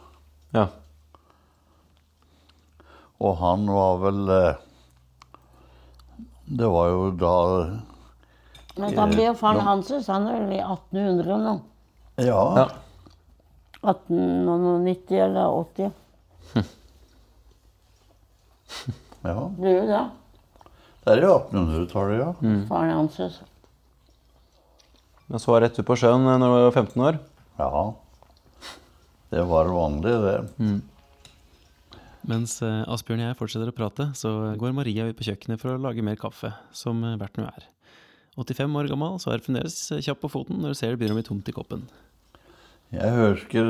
Ja. 0.56 0.66
Og 3.20 3.36
han 3.42 3.66
var 3.68 3.98
vel 4.00 4.32
eh, 4.32 4.54
Det 6.48 6.68
var 6.72 6.88
jo 6.88 7.10
da 7.20 7.34
Men 8.80 8.96
da 8.96 9.06
blir 9.10 9.26
jo 9.28 9.34
faren 9.36 9.60
hans 9.66 9.90
han 10.08 10.30
er 10.30 10.40
vel 10.40 10.56
i 10.56 10.62
1800 10.64 11.44
nå? 11.44 11.54
Ja. 12.24 12.40
ja. 12.56 12.66
1890 13.82 15.20
eller 15.26 15.46
80. 15.60 15.92
ja. 19.26 19.46
Blir 19.56 19.78
jo 19.78 19.86
det. 19.88 20.02
Det 21.04 21.14
er 21.14 21.24
jo 21.24 21.32
1800-tallet, 21.38 22.20
ja. 22.20 22.30
Faren 22.68 22.92
hans. 22.94 23.40
Men 25.30 25.42
så 25.42 25.54
var 25.54 25.64
rett 25.64 25.78
ut 25.78 25.86
på 25.86 25.96
sjøen 25.98 26.26
når 26.26 26.42
du 26.42 26.64
var 26.66 26.76
15 26.76 27.04
år? 27.06 27.18
Ja. 27.60 27.82
Det 29.30 29.44
var 29.46 29.70
vanlig, 29.70 30.14
det. 30.24 30.70
Mens 32.30 32.58
eh, 32.66 32.82
Asbjørn 32.90 33.22
og 33.22 33.28
jeg 33.30 33.38
fortsetter 33.38 33.70
å 33.70 33.76
prate, 33.76 34.10
så 34.18 34.32
går 34.60 34.74
Maria 34.76 35.06
ut 35.08 35.16
på 35.16 35.28
kjøkkenet 35.28 35.60
for 35.62 35.72
å 35.72 35.80
lage 35.80 36.04
mer 36.04 36.18
kaffe, 36.20 36.52
som 36.76 37.00
verten 37.00 37.20
hvert 37.22 37.40
nå 37.40 37.48
er. 37.48 37.68
85 38.40 38.76
år 38.80 38.88
gammel, 38.90 39.16
så 39.22 39.32
er 39.32 39.40
hun 39.40 39.46
fremdeles 39.48 39.78
eh, 39.94 40.02
kjapp 40.04 40.20
på 40.24 40.32
foten 40.32 40.60
når 40.60 40.74
du 40.74 40.80
ser 40.80 40.92
det 40.92 41.00
begynner 41.00 41.16
å 41.16 41.20
bli 41.20 41.28
tomt 41.30 41.48
i 41.48 41.56
koppen. 41.56 41.86
Jeg 42.90 43.14
husker 43.14 43.68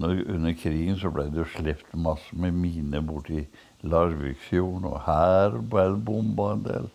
når, 0.00 0.24
under 0.34 0.56
krigen 0.58 0.98
så 1.00 1.10
ble 1.14 1.28
det 1.32 1.40
jo 1.40 1.46
sluppet 1.54 1.96
masse 1.96 2.36
med 2.36 2.56
miner 2.58 3.04
borti 3.04 3.44
Larviksfjorden, 3.84 4.88
og 4.90 5.00
her 5.06 5.58
ble 5.60 5.86
det 5.92 6.04
bomba 6.06 6.50
en 6.54 6.64
del. 6.64 6.90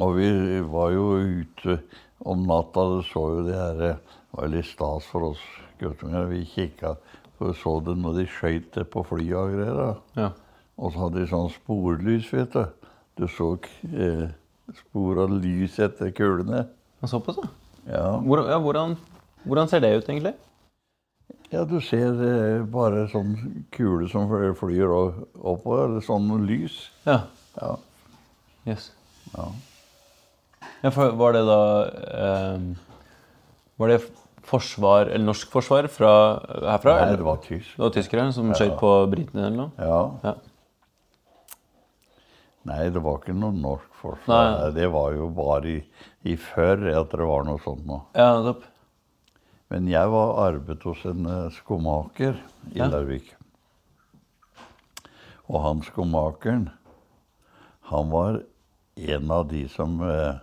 Og 0.00 0.16
vi 0.16 0.28
var 0.72 0.92
jo 0.94 1.06
ute 1.18 1.78
om 2.22 2.44
natta, 2.46 2.84
det 2.96 3.06
så 3.10 3.24
jo 3.34 3.40
de 3.48 3.56
her 3.58 3.80
Det 3.82 3.96
var 4.38 4.52
litt 4.52 4.68
stas 4.70 5.08
for 5.10 5.32
oss 5.32 5.40
guttunger. 5.80 6.30
Vi 6.30 6.44
kikka, 6.48 6.94
for 7.36 7.50
vi 7.50 7.58
så 7.60 7.74
det 7.84 7.98
når 8.00 8.20
de 8.20 8.28
skøyt 8.30 8.70
det 8.76 8.86
på 8.92 9.02
flyet 9.04 9.36
og 9.36 9.52
greier. 9.52 9.98
Ja. 10.16 10.30
Og 10.78 10.94
så 10.94 11.04
hadde 11.04 11.20
de 11.20 11.26
sånn 11.28 11.50
sporlys, 11.52 12.30
vet 12.32 12.54
du. 12.54 12.62
Du 13.20 13.26
så 13.28 13.50
eh, 13.92 14.30
spor 14.78 15.20
av 15.26 15.34
lys 15.36 15.76
etter 15.84 16.14
kulene. 16.16 16.64
Og 17.02 17.10
Såpass, 17.12 17.42
ja. 17.42 17.50
Ja. 17.92 18.06
Hvordan, 18.22 18.48
ja 18.48 18.58
hvordan, 18.62 18.96
hvordan 19.44 19.68
ser 19.68 19.82
det 19.84 19.92
ut, 19.98 20.08
egentlig? 20.08 20.32
Ja, 21.52 21.64
du 21.68 21.76
ser 21.84 22.16
eh, 22.26 22.62
bare 22.72 23.04
sånn 23.12 23.34
kule 23.74 24.08
som 24.10 24.30
flyr 24.58 24.88
oppover, 24.92 25.84
eller 25.90 26.04
sånn 26.04 26.30
lys. 26.48 26.78
Ja. 27.06 27.22
Ja. 27.58 27.74
Yes. 28.68 28.90
ja. 29.34 29.50
Ja, 30.82 30.90
for 30.94 31.14
var 31.18 31.34
det 31.34 31.42
da 31.46 31.62
eh, 32.22 32.62
Var 33.78 33.90
det 33.90 33.98
forsvar, 34.46 35.10
eller 35.10 35.26
norsk 35.26 35.50
forsvar 35.54 35.86
fra, 35.90 36.12
herfra? 36.64 36.94
Nei, 36.96 37.04
eller? 37.08 37.20
det 37.20 37.26
var 37.26 37.42
tysk. 37.44 37.68
Det 37.76 37.82
var 37.84 37.92
tyskere 37.94 38.24
som 38.34 38.50
skjøt 38.54 38.74
på 38.80 38.94
britene 39.12 39.46
eller 39.46 39.60
noe? 39.64 39.70
Ja. 39.78 40.00
Ja. 40.26 40.34
Nei, 42.70 42.82
det 42.94 43.02
var 43.02 43.18
ikke 43.18 43.34
noe 43.34 43.54
norsk 43.58 44.02
forsvar. 44.02 44.50
Nei. 44.58 44.74
Det 44.76 44.90
var 44.94 45.14
jo 45.16 45.28
bare 45.34 45.70
i, 45.72 45.78
i 46.30 46.36
før 46.38 46.84
at 46.94 47.14
det 47.14 47.26
var 47.26 47.46
noe 47.46 47.62
sånt 47.64 47.86
noe. 47.88 48.04
Ja, 48.18 48.28
nettopp. 48.38 48.68
Men 49.72 49.86
jeg 49.88 50.08
var 50.12 50.34
arbeidet 50.50 50.84
hos 50.84 51.00
en 51.08 51.24
eh, 51.24 51.46
skomaker 51.56 52.36
i 52.74 52.76
Ja. 52.76 52.90
Larvik. 52.92 53.30
Og 55.48 55.62
han 55.64 55.80
skomakeren, 55.86 56.66
han 57.88 58.10
var 58.12 58.42
en 58.96 59.30
av 59.32 59.46
de 59.48 59.62
som 59.72 59.94
eh, 60.04 60.42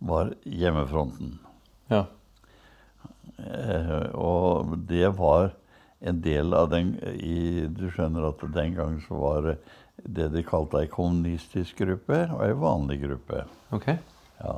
var 0.00 0.32
hjemmefronten. 0.48 1.34
Ja. 1.92 2.06
Eh, 3.36 4.08
og 4.16 4.72
det 4.88 5.10
var 5.18 5.52
en 6.00 6.22
del 6.24 6.54
av 6.56 6.70
den 6.72 6.94
i, 7.12 7.68
Du 7.68 7.90
skjønner 7.92 8.30
at 8.30 8.40
den 8.54 8.74
gang 8.78 8.96
så 9.04 9.20
var 9.20 9.42
det 9.50 9.58
det 10.02 10.30
de 10.32 10.42
kalte 10.42 10.80
ei 10.80 10.88
kommunistisk 10.90 11.84
gruppe 11.84 12.24
og 12.32 12.40
ei 12.46 12.54
vanlig 12.56 13.02
gruppe. 13.04 13.44
Ok. 13.70 13.90
Ja. 14.40 14.54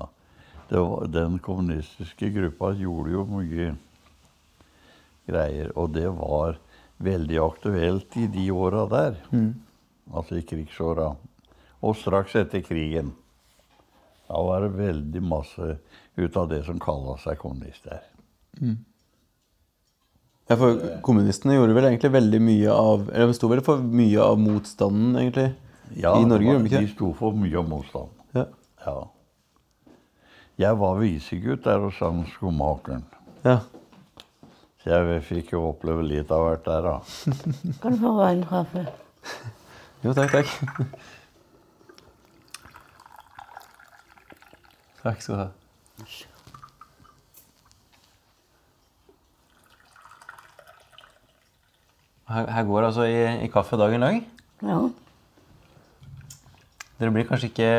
Det 0.71 0.79
var, 0.79 1.11
den 1.11 1.41
kommunistiske 1.43 2.31
gruppa 2.33 2.71
gjorde 2.79 3.17
jo 3.19 3.27
mye 3.29 3.75
greier, 5.29 5.71
og 5.79 5.93
det 5.97 6.09
var 6.15 6.59
veldig 7.05 7.39
aktuelt 7.43 8.17
i 8.21 8.27
de 8.31 8.49
åra 8.55 8.87
der. 8.91 9.21
Altså 10.13 10.39
i 10.39 10.45
krigsåra. 10.47 11.15
Og 11.85 11.97
straks 11.97 12.37
etter 12.41 12.63
krigen. 12.65 13.13
Da 14.29 14.41
var 14.41 14.65
det 14.65 14.77
veldig 14.79 15.23
masse 15.23 15.77
ut 16.17 16.37
av 16.37 16.49
det 16.49 16.63
som 16.65 16.79
kalla 16.81 17.17
seg 17.21 17.39
kommunister. 17.43 18.01
Ja, 20.49 20.57
for 20.57 20.79
kommunistene 21.05 21.57
gjorde 21.57 21.75
vel 21.77 21.89
egentlig 21.89 22.11
veldig 22.13 22.39
mye 22.45 22.73
av 22.73 23.07
Eller 23.09 23.31
de 23.31 23.37
sto 23.37 23.49
vel 23.49 23.63
for 23.65 23.81
mye 23.81 24.21
av 24.21 24.37
motstanden, 24.41 25.17
egentlig? 25.17 25.55
Ja, 25.97 26.15
I 26.21 26.27
Norge, 26.29 26.51
gjorde 26.51 26.65
de 26.67 26.71
ikke 26.71 26.85
de 26.85 26.93
sto 26.93 27.11
for 27.17 27.37
mye 27.37 27.59
av 27.61 27.69
motstanden. 27.69 28.25
Ja. 28.37 28.47
Ja. 28.85 28.97
Jeg 30.61 30.79
var 30.79 31.01
visegutt 31.01 31.65
der 31.65 31.81
hos 31.83 31.99
han 32.05 32.25
skomakeren. 32.37 33.07
ja. 33.45 33.61
Så 34.85 34.93
jeg 34.93 35.23
fikk 35.25 35.55
jo 35.55 35.63
oppleve 35.71 36.03
litt 36.05 36.29
av 36.35 36.43
hvert 36.45 36.67
der, 36.67 36.85
da. 36.85 36.95
Kan 37.81 37.95
du 37.95 38.03
få 38.03 38.11
en 38.29 38.43
kaffe? 38.51 38.85
Jo, 40.05 40.13
takk, 40.13 40.35
takk. 40.37 40.49
Takk 45.05 45.23
skal 45.25 45.35
du 45.35 45.41
ha. 45.41 45.49
Her, 52.29 52.47
her 52.53 52.69
går 52.69 52.87
altså 52.91 53.09
i, 53.09 53.17
i 53.45 53.49
kaffe 53.53 53.81
dagen 53.81 54.05
lang. 54.05 54.21
Ja. 54.61 54.79
Dere 57.01 57.13
blir 57.17 57.25
kanskje 57.29 57.49
ikke 57.53 57.73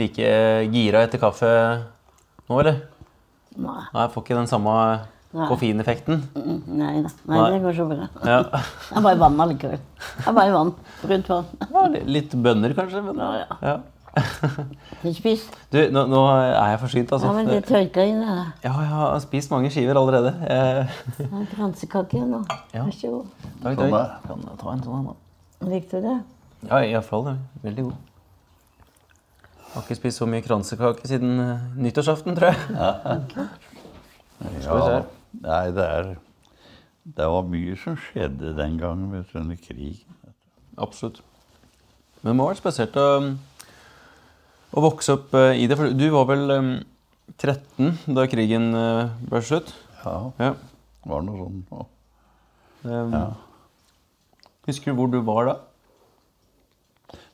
like 0.00 0.32
gira 0.72 1.04
etter 1.04 1.20
kaffe 1.20 1.52
nå, 2.48 2.58
eller? 2.58 2.80
Nei. 3.60 3.82
Nei, 3.92 4.08
får 4.12 4.24
ikke 4.24 4.40
den 4.40 4.48
samme 4.48 4.72
Nei. 5.32 5.46
koffeineffekten. 5.48 6.18
Mm, 6.36 6.58
Nei 6.76 6.94
da. 7.02 7.08
Nei, 7.24 7.38
Nei. 7.38 7.46
det 7.54 7.60
går 7.64 7.76
så 7.78 7.86
bra. 7.88 8.08
Ja. 8.28 8.42
Det 8.92 8.98
er 8.98 9.04
bare 9.06 9.18
vann 9.22 9.40
allikevel. 9.40 9.80
Det 10.18 10.26
er 10.28 10.36
bare 10.36 10.52
vann. 10.52 10.74
Brunt 11.02 11.28
vann. 11.32 11.46
Ja, 11.72 11.86
litt 12.18 12.34
bønner, 12.44 12.74
kanskje. 12.76 13.00
Men, 13.06 13.16
Ja, 13.22 13.30
ja. 13.40 13.56
ja. 13.62 13.80
Du 15.02 15.08
spis. 15.16 15.46
Du, 15.72 15.78
nå, 15.88 16.02
nå 16.12 16.18
er 16.36 16.74
jeg 16.74 16.80
forsynt, 16.82 17.12
altså. 17.16 17.30
Ja, 17.30 17.32
men 17.38 17.46
det 17.48 17.62
tørka 17.64 18.04
inn, 18.04 18.18
det. 18.20 18.42
Ja, 18.66 18.72
jeg 18.76 18.90
har 18.92 19.16
spist 19.24 19.50
mange 19.54 19.70
skiver 19.72 19.96
allerede. 19.96 20.34
Jeg 20.44 20.84
Det 21.16 21.28
er 21.30 21.46
kransekake 21.54 22.20
nå. 22.28 22.42
Ja. 22.74 22.84
Vær 22.84 22.92
så 22.92 23.08
god. 23.14 23.48
takk, 23.62 23.80
takk. 23.80 24.28
Kan 24.28 24.44
jeg 24.50 24.58
ta 24.60 24.74
en 24.76 24.84
sånn, 24.84 25.08
da? 25.08 25.16
Likte 25.72 26.02
du 26.02 26.08
det? 26.10 26.18
Ja, 26.68 26.82
iallfall. 26.84 27.32
Veldig 27.64 27.86
god. 27.88 27.96
Jeg 29.56 29.72
Har 29.78 29.82
ikke 29.88 29.96
spist 30.02 30.20
så 30.20 30.28
mye 30.28 30.44
kransekake 30.44 31.08
siden 31.08 31.40
eh, 31.40 31.64
nyttårsaften, 31.80 32.36
tror 32.36 32.52
jeg. 32.52 32.58
Ja, 32.76 32.92
her. 34.60 35.02
Nei, 35.40 35.70
det 35.72 35.84
er 35.88 36.10
Det 37.16 37.26
var 37.26 37.42
mye 37.50 37.76
som 37.80 37.96
skjedde 37.98 38.52
den 38.56 38.76
gangen 38.78 39.10
vet 39.10 39.32
du, 39.32 39.38
under 39.40 39.56
krigen. 39.58 40.34
Absolutt. 40.78 41.20
Men 42.22 42.30
det 42.30 42.36
må 42.38 42.44
ha 42.46 42.52
vært 42.52 42.60
spesielt 42.62 42.94
å, 42.96 43.06
å 44.72 44.84
vokse 44.84 45.16
opp 45.16 45.34
eh, 45.34 45.56
i 45.58 45.66
det. 45.66 45.76
For 45.80 45.90
du 45.98 46.04
var 46.14 46.28
vel 46.30 46.44
eh, 46.54 46.68
13 47.42 48.14
da 48.14 48.26
krigen 48.30 48.70
eh, 48.78 49.10
ble 49.26 49.42
slutt? 49.42 49.72
Ja, 50.04 50.14
Ja. 50.38 50.52
det 51.02 51.10
var 51.10 51.26
noe 51.26 51.40
sånn. 51.42 51.64
Ja. 51.72 51.86
Um, 52.86 53.12
Ja. 53.16 53.24
Husker 54.68 54.92
du 54.92 54.98
hvor 55.00 55.10
du 55.10 55.18
var 55.26 55.48
da? 55.50 55.56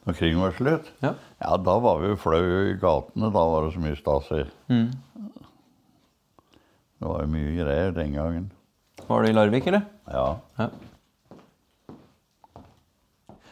Når 0.09 0.17
krigen 0.17 0.41
var 0.41 0.55
slutt? 0.57 0.87
Ja. 1.05 1.11
Ja, 1.43 1.57
da 1.61 1.75
var 1.85 2.01
vi 2.01 2.09
jo 2.09 2.17
flau 2.17 2.41
i 2.41 2.73
gatene. 2.81 3.29
Da 3.35 3.43
var 3.53 3.67
det 3.67 3.75
så 3.75 3.83
mye 3.85 3.99
Stasi. 4.01 4.47
Mm. 4.73 4.87
Det 6.99 7.07
var 7.07 7.23
jo 7.23 7.31
mye 7.31 7.55
greier 7.55 7.95
den 7.95 8.15
gangen. 8.17 8.47
Var 9.09 9.23
du 9.23 9.29
i 9.29 9.35
Larvik, 9.37 9.67
eller? 9.71 9.85
Ja. 10.11 10.27
Ja. 10.59 10.69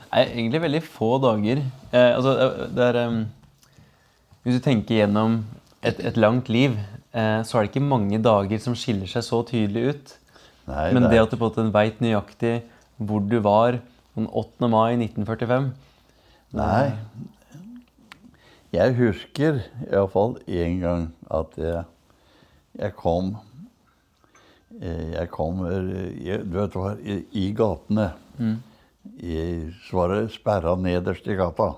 Det 0.07 0.23
er 0.23 0.31
egentlig 0.33 0.63
veldig 0.63 0.81
få 0.83 1.09
dager 1.21 1.59
eh, 1.61 2.13
altså, 2.17 2.33
det 2.73 2.85
er, 2.87 2.99
um, 3.11 3.19
Hvis 4.43 4.57
du 4.57 4.63
tenker 4.65 5.03
gjennom 5.03 5.43
et, 5.85 5.99
et 6.01 6.17
langt 6.17 6.49
liv, 6.49 6.79
eh, 7.13 7.43
så 7.45 7.59
er 7.59 7.67
det 7.67 7.75
ikke 7.75 7.85
mange 7.85 8.21
dager 8.25 8.63
som 8.63 8.77
skiller 8.79 9.11
seg 9.11 9.27
så 9.27 9.43
tydelig 9.45 9.83
ut. 9.93 10.15
Nei, 10.71 10.87
Men 10.95 11.05
det 11.05 11.13
det 11.13 11.21
at 11.21 11.35
du 11.35 11.39
på 11.39 11.53
en 11.61 11.75
veit 11.75 12.01
nøyaktig 12.01 12.55
hvor 12.97 13.21
du 13.21 13.37
var 13.45 13.79
den 14.17 14.27
8. 14.33 14.71
mai 14.73 14.97
1945 14.97 15.69
Nei. 16.57 16.95
Jeg 18.73 18.95
husker 18.97 19.61
iallfall 19.91 20.39
én 20.49 20.81
gang 20.81 21.11
at 21.31 21.59
jeg, 21.61 21.85
jeg 22.77 22.95
kom 22.99 23.35
eh, 24.81 25.13
Jeg 25.15 25.31
kom 25.33 25.65
eh, 25.67 25.91
jeg, 26.27 26.45
Du 26.45 26.59
vet 26.59 26.77
hva, 26.77 26.95
i, 27.01 27.19
i 27.33 27.49
gatene 27.57 28.11
i, 29.17 29.37
Så 29.87 30.01
var 30.01 30.13
det 30.13 30.35
sperra 30.35 30.77
nederst 30.81 31.29
i 31.29 31.39
gata 31.39 31.75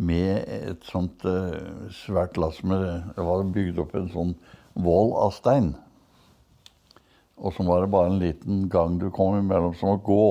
med 0.00 0.46
et 0.48 0.86
sånt 0.88 1.26
uh, 1.28 1.90
svært 1.92 2.38
lass 2.40 2.62
med 2.64 2.86
Det 3.12 3.24
var 3.26 3.42
bygd 3.52 3.82
opp 3.82 3.90
en 3.98 4.08
sånn 4.08 4.30
voll 4.80 5.10
av 5.20 5.34
stein. 5.36 5.74
Og 7.36 7.52
så 7.52 7.66
var 7.68 7.84
det 7.84 7.90
bare 7.92 8.08
en 8.08 8.22
liten 8.22 8.62
gang 8.72 8.96
du 9.00 9.10
kom 9.12 9.36
imellom 9.36 9.74
som 9.76 9.92
å 9.92 10.00
gå. 10.00 10.24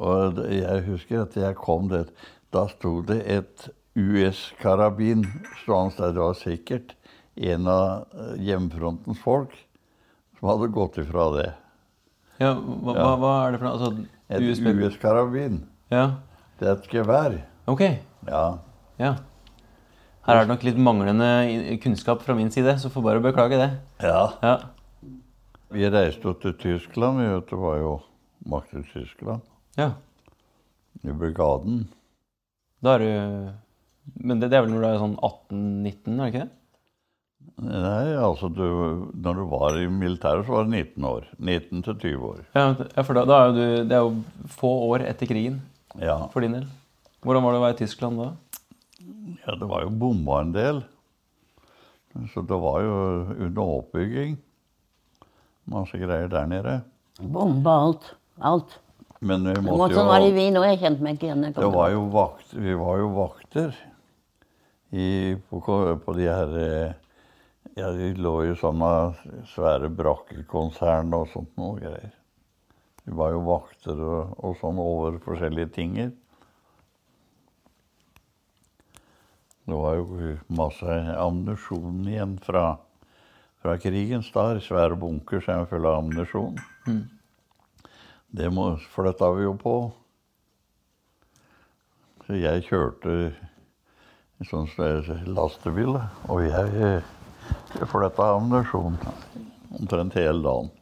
Og 0.00 0.40
jeg 0.48 0.84
husker 0.88 1.26
at 1.26 1.36
jeg 1.36 1.58
kom 1.60 1.92
dit. 1.92 2.08
Da 2.56 2.64
sto 2.72 3.00
det 3.04 3.20
et 3.28 3.68
US-karabin 4.00 5.26
stående 5.60 5.98
der. 5.98 6.16
Det 6.16 6.24
var 6.24 6.40
sikkert 6.40 6.96
en 7.36 7.66
av 7.66 8.06
hjemfrontens 8.38 8.46
hjemmefrontens 8.46 9.20
folk 9.22 9.54
som 10.38 10.48
hadde 10.50 10.68
gått 10.74 10.98
ifra 10.98 11.30
det. 11.36 11.52
Ja, 12.42 12.54
hva, 12.54 12.94
Ja. 12.96 13.16
hva, 13.16 13.32
er 13.46 13.52
det 13.52 13.58
for 13.60 13.66
noe? 13.68 13.72
Altså, 13.78 14.06
Et? 14.28 14.40
US-karabin. 14.42 15.66
Ja. 15.90 16.16
Det 16.58 16.68
er 16.68 16.72
et 16.72 16.88
gevær. 16.90 17.42
Ok. 17.66 17.80
Ja. 18.26 18.58
Ja. 18.98 19.16
Her 20.26 20.36
er 20.36 20.44
det 20.44 20.48
nok 20.48 20.62
litt 20.62 20.76
manglende 20.78 21.78
kunnskap 21.82 22.22
fra 22.22 22.34
min 22.34 22.50
side, 22.50 22.78
så 22.78 22.90
får 22.90 23.02
bare 23.02 23.20
beklage 23.20 23.58
det. 23.58 23.70
Ja. 24.00 24.32
Ja. 24.42 24.56
Vi 25.72 25.88
reiste 25.88 26.22
jo 26.28 26.34
til 26.34 26.52
Tyskland. 26.54 27.18
Det 27.48 27.58
var 27.58 27.78
jo 27.78 28.00
makt 28.46 28.74
i 28.74 28.82
Tyskland. 28.92 29.40
ja. 29.76 29.92
I 31.02 31.10
brigaden. 31.10 31.88
Da 32.82 32.94
er 32.94 32.98
du 32.98 33.52
Men 34.22 34.38
det, 34.40 34.50
det 34.50 34.58
er 34.58 34.62
vel 34.62 34.70
når 34.72 34.80
du 34.80 34.86
er 34.86 34.98
sånn 34.98 35.16
18-19, 35.18 36.20
er 36.20 36.24
det 36.24 36.34
ikke 36.34 36.42
det? 36.44 36.50
Nei, 37.62 38.14
altså 38.18 38.48
du, 38.50 38.62
når 39.14 39.36
du 39.38 39.42
var 39.52 39.76
i 39.78 39.84
militæret, 39.86 40.46
så 40.46 40.56
var 40.56 40.64
det 40.66 40.72
19 40.96 41.04
år. 41.06 41.26
19 41.38 41.82
til 41.86 41.98
20 42.02 42.24
år. 42.30 42.40
Ja, 42.56 42.64
for 43.06 43.14
da, 43.18 43.22
da 43.28 43.36
er 43.44 43.52
du 43.54 43.60
Det 43.86 43.94
er 43.98 44.02
jo 44.02 44.46
få 44.56 44.70
år 44.90 45.04
etter 45.06 45.30
krigen 45.30 45.60
Ja. 46.00 46.16
for 46.32 46.40
din 46.42 46.56
del. 46.56 46.66
Hvordan 47.22 47.44
var 47.44 47.52
det 47.54 47.60
å 47.60 47.64
være 47.66 47.76
i 47.76 47.80
Tyskland 47.84 48.18
da? 48.18 48.30
ja, 49.46 49.54
det 49.58 49.68
var 49.68 49.84
jo 49.84 49.90
bomba 49.90 50.40
en 50.42 50.52
del. 50.54 50.80
Så 52.32 52.42
det 52.46 52.58
var 52.60 52.80
jo 52.82 52.96
under 53.46 53.62
oppbygging. 53.78 54.34
Masse 55.70 55.98
greier 56.00 56.28
der 56.32 56.46
nede. 56.50 56.74
Bomba 57.20 57.76
alt. 57.86 58.10
Alt. 58.40 58.78
Men 59.22 59.44
vi 59.46 59.60
måtte 59.62 59.94
jo 59.94 60.04
var 60.08 60.18
det 60.24 60.32
i 60.32 60.34
Wien 60.34 60.58
òg. 60.58 60.66
Jeg 60.72 60.80
kjente 60.82 61.04
meg 61.06 61.14
ikke 61.16 61.28
igjen. 61.30 61.46
Det 61.54 61.70
var 61.76 61.92
jo 61.94 62.02
vakt, 62.10 62.54
vi 62.58 62.74
var 62.74 62.98
jo 62.98 63.08
vakter 63.14 63.76
i, 64.92 65.36
på, 65.48 65.60
på 66.04 66.14
de 66.18 66.26
her 66.26 66.56
eh, 66.58 66.96
Ja, 67.76 67.88
de 67.96 68.10
lå 68.18 68.32
i 68.44 68.56
sånne 68.58 68.90
svære 69.48 69.88
brakkekonsern 69.96 71.14
og 71.16 71.30
sånt 71.32 71.54
noe 71.56 71.78
greier. 71.80 72.12
De 73.06 73.14
var 73.18 73.32
jo 73.34 73.44
vakter 73.46 73.98
og, 73.98 74.34
og 74.44 74.58
sånn 74.60 74.80
over 74.82 75.16
forskjellige 75.24 75.72
tinger. 75.74 76.12
Det 79.62 79.78
var 79.78 79.94
jo 79.94 80.34
masse 80.52 80.98
ammunisjon 81.22 82.02
igjen 82.10 82.36
fra, 82.42 82.64
fra 83.62 83.78
krigens 83.80 84.28
dager. 84.34 84.60
Svære 84.60 84.98
bunkers 84.98 85.48
er 85.48 85.68
fulle 85.70 85.88
av 85.88 86.02
ammunisjon. 86.02 86.58
Det 88.32 88.48
må, 88.52 88.72
flytta 88.94 89.30
vi 89.36 89.46
jo 89.46 89.56
på. 89.60 89.76
Så 92.26 92.38
jeg 92.38 92.66
kjørte 92.68 93.16
en 94.42 94.48
sånn 94.50 94.68
lastebil, 95.30 95.98
og 96.30 96.44
jeg, 96.46 97.02
jeg 97.78 97.88
flytta 97.90 98.28
ammunisjon 98.36 98.98
omtrent 99.78 100.16
hele 100.18 100.42
dagen. 100.44 100.72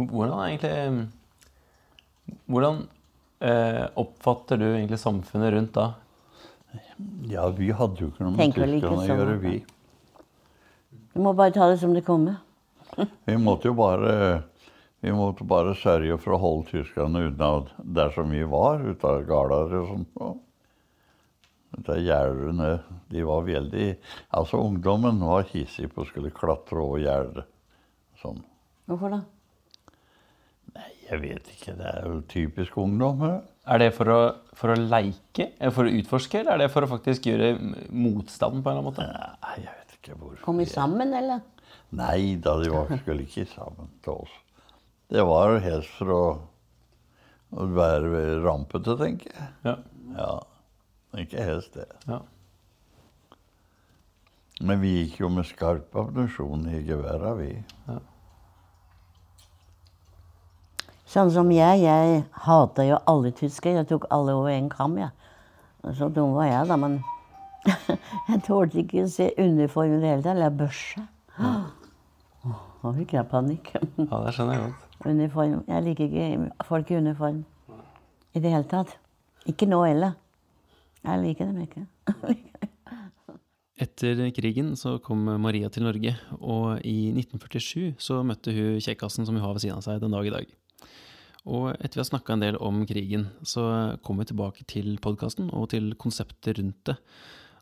Hvordan 0.00 0.38
egentlig 0.46 1.08
Hvordan 2.46 2.84
eh, 3.42 3.86
oppfatter 3.98 4.60
du 4.60 4.68
egentlig 4.68 5.00
samfunnet 5.02 5.50
rundt 5.56 5.72
da? 5.74 5.88
Ja, 7.26 7.48
vi 7.50 7.72
hadde 7.74 8.04
jo 8.04 8.12
ikke 8.12 8.22
noe 8.22 8.36
med 8.36 8.54
tyskerne 8.54 8.78
å 8.86 9.00
sånn, 9.00 9.08
gjøre, 9.08 9.32
da. 9.32 9.40
vi. 9.42 9.56
Du 11.10 11.18
må 11.24 11.32
bare 11.34 11.54
ta 11.56 11.66
det 11.72 11.80
som 11.82 11.96
det 11.96 12.04
kommer. 12.06 12.38
Vi 13.26 13.36
måtte 13.38 13.70
jo 13.70 13.74
bare 13.78 14.14
vi 15.00 15.12
måtte 15.16 15.46
bare 15.48 15.72
sørge 15.80 16.18
for 16.20 16.36
å 16.36 16.40
holde 16.42 16.74
tyskerne 16.74 17.22
unna 17.30 17.50
der 17.96 18.10
som 18.12 18.28
vi 18.28 18.42
var, 18.44 18.82
ute 18.84 19.08
av 19.08 19.22
gårder 19.24 19.76
og 19.78 19.86
sånt. 19.88 20.42
Dette 21.80 21.96
Gjerdene, 22.04 22.70
de 23.10 23.22
var 23.24 23.44
veldig 23.46 23.86
Altså, 24.36 24.60
ungdommen 24.60 25.20
var 25.24 25.46
hissig 25.48 25.88
på 25.94 26.02
å 26.04 26.08
skulle 26.08 26.32
klatre 26.34 26.80
over 26.82 27.00
gjerdet. 27.00 27.46
Sånn. 28.20 28.42
Hvorfor 28.90 29.14
da? 29.14 29.20
Nei, 30.76 30.90
Jeg 31.08 31.20
vet 31.22 31.48
ikke, 31.54 31.74
det 31.78 31.88
er 31.88 32.04
jo 32.06 32.20
typisk 32.30 32.76
ungdom. 32.78 33.24
ja. 33.26 33.38
Er 33.70 33.78
det 33.78 33.90
for 33.94 34.08
å, 34.10 34.18
for 34.56 34.72
å 34.72 34.76
leike? 34.78 35.50
For 35.70 35.86
å 35.86 35.92
utforske, 36.00 36.40
eller 36.40 36.56
er 36.56 36.62
det 36.64 36.70
for 36.72 36.82
å 36.86 36.90
faktisk 36.90 37.28
gjøre 37.28 37.52
motstand 37.92 38.64
på 38.64 38.70
en 38.70 38.78
eller 38.78 38.80
annen 38.80 38.88
måte? 38.88 39.06
Nei, 39.44 39.56
jeg 39.62 39.74
vet 39.78 39.96
ikke 39.98 40.16
hvorfor. 40.18 40.44
Kom 40.46 40.58
vi 40.58 40.66
sammen, 40.66 41.12
eller? 41.14 41.42
Nei 41.94 42.36
da, 42.42 42.56
de 42.62 42.70
var, 42.72 42.90
skulle 43.02 43.26
ikke 43.26 43.44
sammen 43.50 43.90
til 44.02 44.16
oss. 44.24 44.32
Det 45.10 45.22
var 45.26 45.56
helst 45.62 45.92
for 45.98 46.14
å, 46.14 46.22
å 47.60 47.66
være 47.76 48.24
rampete, 48.44 48.96
tenker 48.98 49.34
jeg. 49.36 49.48
Ja. 49.68 49.76
Ja, 50.16 50.32
ikke 51.18 51.42
helst 51.42 51.74
det. 51.74 51.88
ja. 52.06 52.20
Men 54.60 54.80
vi 54.80 54.90
gikk 54.92 55.20
jo 55.22 55.28
med 55.32 55.46
skarp 55.48 55.94
ammunisjon 55.96 56.66
i 56.68 56.82
geværa, 56.84 57.32
vi. 57.38 57.54
Sånn 61.08 61.30
som 61.32 61.48
jeg. 61.50 61.80
Jeg 61.86 62.20
hata 62.44 62.84
jo 62.84 62.98
alle 63.08 63.32
tyskere. 63.34 63.80
Jeg 63.80 63.88
tok 63.88 64.04
alle 64.14 64.36
over 64.36 64.52
en 64.52 64.68
kam, 64.70 64.98
jeg. 65.00 65.10
Så 65.96 66.10
dum 66.12 66.36
var 66.36 66.50
jeg, 66.50 66.68
da. 66.68 66.76
Men 66.76 67.00
jeg 68.28 68.42
tålte 68.46 68.82
ikke 68.84 69.06
å 69.06 69.10
se 69.10 69.30
uniform 69.40 69.96
i 69.96 70.02
det 70.02 70.12
hele 70.12 70.22
tatt. 70.26 70.36
Eller 70.36 70.52
børse. 70.60 71.06
Nå 72.80 72.92
fikk 73.00 73.16
jeg 73.16 73.28
panikk. 73.32 73.72
ja, 73.74 74.20
det 74.26 74.36
skjønner 74.36 74.58
jeg 74.58 74.66
godt. 74.68 74.86
Uniform. 75.08 75.58
Jeg 75.72 75.86
liker 75.88 76.04
ikke 76.10 76.66
folk 76.68 76.92
i 76.92 77.00
uniform 77.00 77.42
i 78.36 78.44
det 78.44 78.52
hele 78.52 78.68
tatt. 78.68 78.92
Ikke 79.48 79.66
nå 79.68 79.80
heller. 79.88 80.14
Jeg 81.06 81.22
liker 81.24 81.48
dem 81.48 81.62
ikke. 81.64 81.86
Etter 83.80 84.18
krigen 84.36 84.74
så 84.76 84.98
kom 85.00 85.24
Maria 85.40 85.70
til 85.72 85.86
Norge, 85.86 86.12
og 86.36 86.82
i 86.84 87.08
1947 87.14 87.94
så 88.02 88.20
møtte 88.26 88.52
hun 88.52 88.80
kjekkasen 88.84 89.24
som 89.24 89.38
hun 89.38 89.44
har 89.44 89.54
ved 89.56 89.64
siden 89.64 89.80
av 89.80 89.86
seg 89.86 90.02
den 90.02 90.12
dag 90.12 90.28
i 90.28 90.34
dag. 90.34 90.50
Og 91.48 91.70
etter 91.72 91.96
vi 91.96 92.02
har 92.02 92.10
snakka 92.10 92.34
en 92.36 92.44
del 92.44 92.58
om 92.60 92.82
krigen, 92.88 93.30
så 93.40 93.96
kom 94.04 94.20
vi 94.20 94.28
tilbake 94.28 94.66
til 94.68 94.98
podkasten 95.00 95.48
og 95.56 95.70
til 95.72 95.94
konseptet 96.00 96.58
rundt 96.58 96.82
det. 96.90 96.98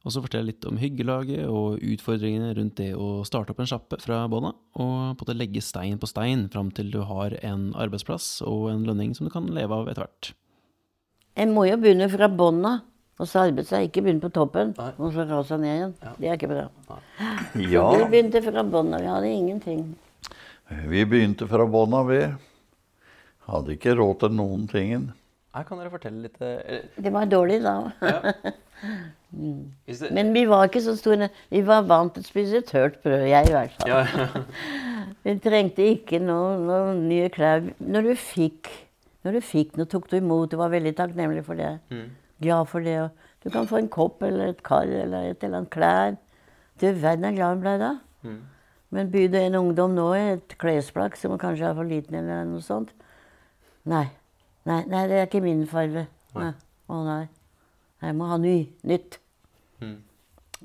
Og 0.07 0.15
så 0.15 0.23
fortelle 0.23 0.51
litt 0.51 0.67
om 0.67 0.79
hyggelaget 0.81 1.47
og 1.51 1.83
utfordringene 1.85 2.51
rundt 2.59 2.79
det 2.81 2.91
å 2.99 3.23
starte 3.27 3.55
opp 3.55 3.63
en 3.63 3.71
sjappe 3.71 3.99
fra 4.03 4.23
bånda, 4.31 4.55
og 4.79 5.15
på 5.19 5.27
det 5.29 5.39
legge 5.39 5.63
stein 5.63 5.99
på 6.01 6.11
stein 6.11 6.47
fram 6.51 6.71
til 6.75 6.91
du 6.95 7.01
har 7.07 7.35
en 7.47 7.71
arbeidsplass 7.79 8.41
og 8.47 8.71
en 8.73 8.87
lønning 8.89 9.15
som 9.15 9.29
du 9.29 9.33
kan 9.35 9.47
leve 9.55 9.75
av 9.75 9.91
etter 9.91 10.07
hvert. 10.07 10.33
En 11.39 11.55
må 11.55 11.69
jo 11.69 11.79
begynne 11.79 12.11
fra 12.11 12.27
bånda. 12.31 12.81
Og 13.19 13.27
så 13.27 13.43
arbeide 13.49 13.67
seg, 13.67 13.89
ikke 13.89 14.05
begynne 14.07 14.23
på 14.23 14.31
toppen 14.35 14.75
og 14.79 15.09
så 15.15 15.25
rase 15.27 15.57
ned 15.59 15.73
igjen. 15.73 15.95
Det 16.21 16.29
er 16.29 16.37
ikke 16.39 16.51
bra. 16.53 16.67
Ja, 17.75 17.89
Vi 17.91 18.05
begynte 18.13 18.43
fra 18.45 18.63
bånda. 18.63 19.01
Vi 19.03 19.11
hadde 19.11 19.33
ingenting. 19.33 19.83
vi 20.93 21.05
begynte 21.09 21.49
fra 21.51 21.67
bånn 21.67 21.97
av, 21.99 22.13
vi. 22.13 22.21
Hadde 23.49 23.75
ikke 23.75 23.97
råd 23.99 24.21
til 24.23 24.37
noen 24.39 24.69
tingen. 24.71 25.09
Her 25.57 25.65
kan 25.67 25.81
dere 25.81 25.91
fortelle 25.91 26.27
litt 26.27 26.43
eh, 26.45 26.85
Det 27.01 27.11
var 27.11 27.27
dårlig 27.27 27.63
da. 27.65 27.75
Ja. 28.05 28.33
det, 29.89 30.11
Men 30.15 30.31
vi 30.37 30.45
var 30.47 30.69
ikke 30.69 30.85
så 30.85 30.95
store. 30.99 31.31
Vi 31.51 31.63
var 31.67 31.89
vant 31.89 32.15
til 32.15 32.23
å 32.23 32.29
spise 32.29 32.61
tørt 32.69 33.01
brød. 33.03 33.25
Jeg 33.33 33.49
i 33.51 33.57
hvert 33.57 33.79
fall. 33.81 33.91
ja, 33.91 34.05
ja. 34.07 34.45
Vi 35.27 35.35
trengte 35.43 35.83
ikke 35.83 36.21
noe, 36.23 36.53
noe 36.63 36.93
nye 36.95 37.27
klær. 37.35 37.65
Når 37.83 38.07
du 38.07 38.15
fikk 38.21 38.71
når 39.27 39.35
du 39.35 39.45
fikk 39.45 39.75
noe, 39.77 39.89
tok 39.91 40.07
du 40.09 40.17
imot. 40.21 40.53
Du 40.53 40.57
var 40.61 40.71
veldig 40.73 40.95
takknemlig 40.97 41.43
for 41.45 41.59
det. 41.59 41.73
Glad 42.41 42.69
for 42.69 42.81
det. 42.81 43.01
og 43.03 43.11
Du 43.45 43.51
kan 43.51 43.67
få 43.67 43.77
en 43.77 43.89
kopp 43.89 44.23
eller 44.23 44.53
et 44.53 44.63
kar 44.63 44.83
eller 44.83 45.31
et 45.31 45.45
eller 45.45 45.59
annet 45.59 45.71
klær. 45.71 46.17
Du 46.81 46.87
verden 46.87 47.25
er 47.25 47.33
glad 47.33 47.57
hun 47.57 47.61
ble 47.61 47.79
da. 47.79 47.93
Men 48.91 49.11
byr 49.11 49.29
det 49.29 49.43
en 49.47 49.55
ungdom 49.55 49.95
nå 49.95 50.13
et 50.15 50.55
klesplagg 50.59 51.17
som 51.17 51.39
kanskje 51.39 51.67
er 51.69 51.75
for 51.75 51.85
liten, 51.85 52.15
eller 52.15 52.45
noe 52.49 52.63
sånt 52.65 52.95
Nei. 53.89 54.07
Nei, 54.69 54.83
nei 54.85 55.07
det 55.09 55.17
er 55.17 55.27
ikke 55.27 55.41
min 55.41 55.67
farge. 55.67 56.07
Nei. 56.37 56.53
Å 56.89 57.05
nei. 57.05 57.23
Jeg 58.03 58.17
må 58.17 58.27
ha 58.29 58.37
ny. 58.37 58.57
Nytt. 58.85 59.19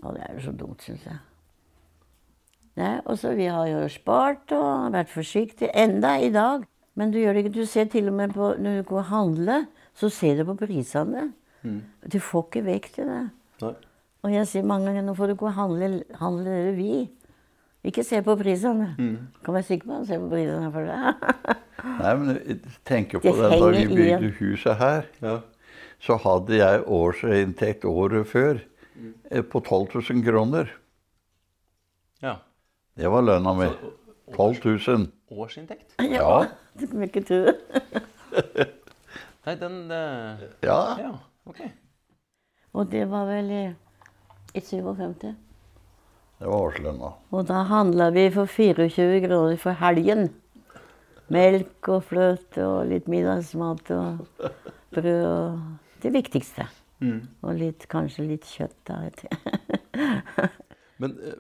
Og 0.04 0.16
det 0.16 0.26
er 0.26 0.34
jo 0.36 0.44
så 0.48 0.52
dumt, 0.58 0.84
syns 0.84 1.06
jeg. 1.08 1.20
Nei, 2.76 2.98
og 3.06 3.18
så 3.22 3.36
Vi 3.38 3.46
har 3.46 3.68
jo 3.70 3.88
spart 3.90 4.52
og 4.52 4.92
vært 4.96 5.12
forsiktige. 5.14 5.72
Enda 5.76 6.18
i 6.20 6.32
dag. 6.34 6.66
Men 6.96 7.12
du 7.12 7.20
gjør 7.20 7.34
det 7.34 7.46
ikke. 7.46 7.62
Du 7.62 7.66
ser 7.66 7.86
til 7.86 8.08
og 8.08 8.18
med 8.18 8.34
på 8.34 8.54
når 8.60 8.82
du 8.82 8.84
går 8.90 8.98
og 8.98 9.06
handler, 9.06 9.66
så 9.96 10.10
ser 10.10 10.38
du 10.38 10.46
på 10.46 10.58
prisene. 10.66 11.32
Du 11.64 12.20
får 12.20 12.46
ikke 12.50 12.64
vekk 12.66 12.88
til 12.96 13.08
det. 13.10 13.22
Nei. 13.64 13.74
Og 14.24 14.32
jeg 14.32 14.48
sier 14.48 14.64
mange 14.68 14.88
ganger 14.88 15.04
nå 15.04 15.14
får 15.18 15.32
du 15.34 15.36
gå 15.40 15.48
og 15.50 15.56
handle, 15.58 16.04
handle 16.20 16.52
revy. 16.70 16.78
vi. 16.78 17.10
Ikke 17.90 18.04
se 18.08 18.22
på 18.24 18.36
prisene. 18.40 18.94
Kan 19.44 19.56
være 19.58 19.66
sikker 19.68 19.88
på 19.90 19.98
å 20.00 20.06
se 20.08 20.20
på 20.22 20.30
prisene 20.32 20.70
for 20.72 20.88
det. 20.88 21.58
Nei, 22.04 22.14
men 22.20 22.30
jeg 22.38 22.60
tenker 22.88 23.20
på 23.20 23.34
Det 23.36 23.42
det 23.52 23.60
da 23.60 23.68
vi 23.74 23.82
bygde 23.88 24.06
igjen. 24.06 24.30
huset 24.40 24.78
her. 24.80 25.10
Ja. 25.22 25.34
Så 26.04 26.16
hadde 26.24 26.56
jeg 26.62 26.84
årsinntekt 26.88 27.84
året 27.88 28.28
før 28.32 28.62
eh, 29.32 29.44
på 29.44 29.60
12 29.60 30.00
000 30.00 30.24
kroner. 30.28 30.72
ja. 32.24 32.38
Det 32.96 33.10
var 33.10 33.24
lønna 33.26 33.54
mi. 33.58 33.68
12 34.36 34.60
000. 34.88 35.08
Årsinntekt? 35.34 35.96
Ja. 36.00 36.46
Det 36.78 36.88
kan 36.92 37.00
vi 37.02 37.08
ikke 37.10 37.24
tro. 37.26 37.40
Nei, 39.46 39.56
den 39.60 39.78
eh, 39.92 40.44
Ja. 40.64 40.78
Ja, 41.02 41.14
ok. 41.50 41.62
Og 42.74 42.90
det 42.92 43.04
var 43.12 43.28
vel 43.30 43.52
i, 43.54 43.64
i 44.58 44.62
57. 44.64 45.34
Det 46.40 46.50
var 46.50 46.58
årslønna. 46.58 47.12
Og 47.32 47.46
da 47.48 47.64
handla 47.70 48.10
vi 48.16 48.28
for 48.34 48.50
24 48.50 49.22
kroner 49.28 49.60
for 49.62 49.78
helgen. 49.80 50.32
Melk 51.34 51.88
og 51.94 52.04
fløte 52.10 52.66
og 52.68 52.90
litt 52.90 53.08
middagsmat 53.10 53.92
og 53.96 54.26
brød 54.94 55.26
og 55.30 55.62
Det 56.04 56.12
viktigste. 56.12 56.66
Og 57.44 57.56
litt, 57.56 57.86
kanskje 57.92 58.26
litt 58.28 58.46
kjøtt. 58.48 58.76
da, 58.88 58.98
vet 59.06 59.24
jeg. 59.24 60.50
Men 61.04 61.16
eh, 61.20 61.40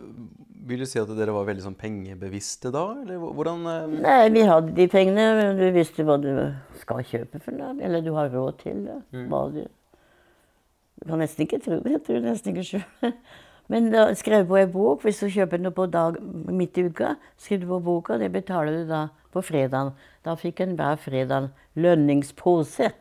vil 0.68 0.82
du 0.84 0.88
si 0.88 1.00
at 1.00 1.12
dere 1.16 1.36
var 1.36 1.46
veldig 1.48 1.64
sånn 1.66 1.78
pengebevisste 1.80 2.72
da? 2.74 2.86
Eller 3.04 3.20
hvordan 3.22 3.68
eh, 3.70 3.94
Nei, 4.04 4.30
vi 4.34 4.44
hadde 4.48 4.74
de 4.76 4.88
pengene, 4.92 5.26
men 5.38 5.60
du 5.60 5.66
visste 5.76 6.04
hva 6.08 6.18
du 6.20 6.32
skal 6.80 7.04
kjøpe 7.08 7.40
for 7.44 7.56
noe. 7.56 7.76
Eller 7.84 8.04
du 8.04 8.12
har 8.16 8.32
råd 8.34 8.60
til 8.64 8.82
det. 8.88 8.98
Hva 9.32 9.44
du 9.54 9.62
Du 11.04 11.10
kan 11.12 11.20
nesten 11.20 11.44
ikke 11.44 11.60
tro 11.60 11.82
det. 11.84 11.98
Jeg 11.98 12.04
tror 12.08 12.24
nesten 12.24 12.54
ikke 12.54 12.68
sjøl. 12.70 13.12
Men 13.72 13.92
da 13.92 14.06
skrev 14.16 14.48
på 14.48 14.58
ei 14.60 14.68
bok. 14.72 15.04
Hvis 15.04 15.20
du 15.20 15.28
kjøper 15.32 15.60
noe 15.60 15.76
på 15.76 15.88
dag, 15.92 16.16
midt 16.48 16.80
i 16.80 16.88
uka, 16.88 17.16
skriver 17.40 17.66
du 17.66 17.72
på 17.74 17.80
boka, 17.84 18.18
det 18.22 18.32
betaler 18.32 18.82
du 18.82 18.90
da 18.90 19.06
på 19.36 19.44
fredagen. 19.44 19.92
Da 20.24 20.36
fikk 20.40 20.64
en 20.64 20.78
hver 20.80 21.00
fredag 21.02 21.52
lønningspose. 21.76 22.94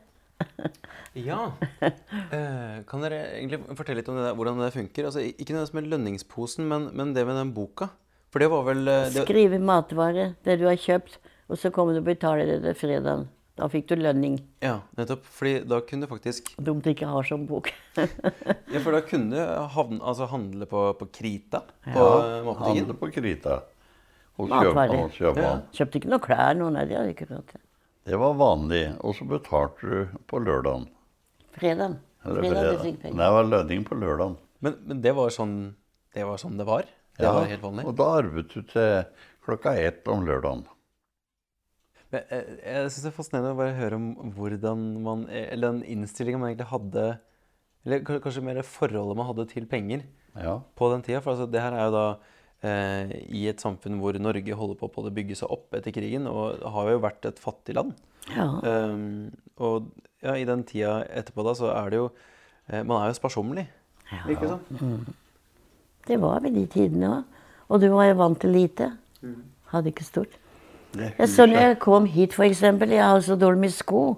Ja. 1.12 1.52
Eh, 1.84 2.78
kan 2.88 3.02
dere 3.04 3.18
egentlig 3.36 3.58
fortelle 3.76 4.00
litt 4.00 4.08
om 4.08 4.16
det 4.16 4.24
der, 4.24 4.36
hvordan 4.38 4.62
det 4.62 4.70
funker? 4.72 5.04
Altså, 5.10 5.20
ikke 5.20 5.52
nødvendigvis 5.52 5.74
med 5.76 5.90
lønningsposen, 5.92 6.64
men, 6.70 6.86
men 6.96 7.12
det 7.12 7.26
med 7.28 7.36
den 7.36 7.52
boka. 7.52 7.90
For 8.32 8.40
det 8.40 8.48
var 8.48 8.64
vel 8.64 8.88
eh, 8.88 9.10
det, 9.12 9.26
Skrive 9.26 9.58
matvare, 9.60 10.30
det 10.48 10.56
du 10.62 10.64
har 10.70 10.80
kjøpt, 10.80 11.18
og 11.52 11.60
så 11.60 11.70
kommer 11.74 11.92
du 11.92 12.00
og 12.00 12.08
betaler 12.08 12.48
det 12.48 12.62
til 12.64 12.78
fredagen. 12.80 13.28
Da 13.62 13.68
fikk 13.70 13.92
du 13.92 13.94
lønning. 14.00 14.40
Ja, 14.64 14.80
nettopp. 14.98 15.22
Fordi 15.38 15.52
da 15.70 15.76
kunne 15.86 16.08
du 16.08 16.10
faktisk 16.10 16.48
Dumt 16.66 16.86
ikke 16.90 17.06
har 17.06 17.26
sånn 17.28 17.44
bok. 17.46 17.68
Ja, 17.94 18.80
for 18.82 18.90
da 18.96 19.02
kunne 19.06 19.36
du 19.36 19.52
havne, 19.76 20.00
altså 20.02 20.26
handle 20.32 20.66
på, 20.66 20.80
på 20.98 21.06
Krita 21.14 21.60
på 21.84 21.92
Ja, 21.94 22.08
ja, 22.08 22.40
matbutikken. 22.42 22.80
handle 22.80 22.96
på 22.98 23.10
Krita. 23.14 23.58
Og 24.40 24.50
kjøpe, 24.50 24.86
og 24.96 25.14
kjøpe. 25.14 25.44
Ja. 25.44 25.52
Kjøpte 25.76 26.00
ikke 26.00 26.10
noe 26.10 26.24
klær, 26.24 26.56
noen 26.58 26.74
nei, 26.74 26.86
det 26.90 26.96
hadde 26.98 27.12
ikke 27.14 27.28
råd 27.30 27.44
til. 27.52 27.62
Det 28.10 28.18
var 28.18 28.34
vanlig. 28.40 28.82
Og 29.06 29.14
så 29.14 29.28
betalte 29.30 29.92
du 29.92 30.18
på 30.32 30.42
lørdagen. 30.42 30.88
Fredagen. 31.54 31.98
Eller 32.26 32.48
Fredag 32.48 32.80
fredag. 32.82 33.14
Det 33.22 33.30
var 33.36 33.50
lønning 33.52 33.86
på 33.86 34.00
lørdagen. 34.02 34.36
Men, 34.64 34.78
men 34.88 35.04
det, 35.06 35.14
var 35.14 35.30
sånn, 35.34 35.56
det 36.16 36.26
var 36.26 36.42
sånn 36.42 36.58
det 36.58 36.66
var? 36.66 36.90
Det 37.20 37.30
var 37.38 37.46
helt 37.46 37.62
vanlig? 37.62 37.86
Og 37.86 37.94
da 38.02 38.10
arvet 38.18 38.50
du 38.56 38.62
til 38.72 39.04
klokka 39.46 39.76
ett 39.78 40.08
om 40.10 40.26
lørdagen. 40.26 40.64
Men, 42.12 42.24
jeg, 42.28 42.56
jeg 42.60 42.90
syns 42.92 43.04
det 43.06 43.10
er 43.10 43.16
fascinerende 43.16 43.52
å 43.54 43.58
bare 43.62 43.76
høre 43.78 43.96
om 43.96 44.32
hvordan 44.36 44.82
man 45.04 45.22
Eller 45.32 45.70
den 45.72 45.78
innstillinga 45.94 46.40
man 46.42 46.50
egentlig 46.52 46.68
hadde 46.68 47.04
Eller 47.86 48.02
kanskje 48.04 48.44
mer 48.44 48.60
forholdet 48.68 49.16
man 49.16 49.28
hadde 49.30 49.46
til 49.54 49.66
penger 49.70 50.04
Ja. 50.36 50.58
på 50.76 50.88
den 50.92 51.02
tida. 51.04 51.20
For 51.24 51.32
altså, 51.34 51.48
det 51.50 51.60
her 51.60 51.74
er 51.76 51.88
jo 51.88 51.94
da 51.96 52.04
eh, 52.64 53.10
i 53.32 53.42
et 53.50 53.60
samfunn 53.60 53.98
hvor 54.00 54.16
Norge 54.20 54.54
holder 54.56 54.78
på 54.80 54.88
å 54.88 55.10
bygge 55.12 55.36
seg 55.40 55.50
opp 55.52 55.74
etter 55.76 55.92
krigen, 55.92 56.28
og 56.30 56.62
har 56.72 56.88
jo 56.92 57.02
vært 57.02 57.26
et 57.28 57.40
fattig 57.42 57.74
land. 57.76 57.92
Ja. 58.32 58.46
Um, 58.62 59.32
og 59.60 59.90
ja, 60.22 60.36
i 60.38 60.46
den 60.48 60.62
tida 60.64 61.02
etterpå 61.10 61.44
da, 61.44 61.52
så 61.58 61.72
er 61.74 61.90
det 61.90 61.98
jo 62.00 62.06
eh, 62.70 62.80
Man 62.86 63.02
er 63.02 63.10
jo 63.10 63.18
sparsommelig. 63.18 63.66
Virker 64.28 64.46
det 64.46 64.78
som. 64.78 65.04
Det 66.06 66.18
var 66.22 66.40
vi 66.44 66.50
de 66.54 66.64
tidene 66.70 67.10
òg. 67.16 67.40
Og 67.72 67.80
du 67.82 67.88
var 67.92 68.08
jo 68.08 68.16
vant 68.20 68.40
til 68.40 68.52
lite. 68.56 68.88
Hadde 69.72 69.92
ikke 69.92 70.04
stort. 70.06 70.34
Jeg 71.18 71.28
så 71.28 71.46
når 71.46 71.58
jeg 71.60 71.78
kom 71.80 72.04
hit, 72.06 72.34
eksempel, 72.44 72.90
jeg 72.90 73.02
har 73.04 73.20
så 73.20 73.36
dårlig 73.36 73.58
med 73.60 73.70
sko. 73.72 74.16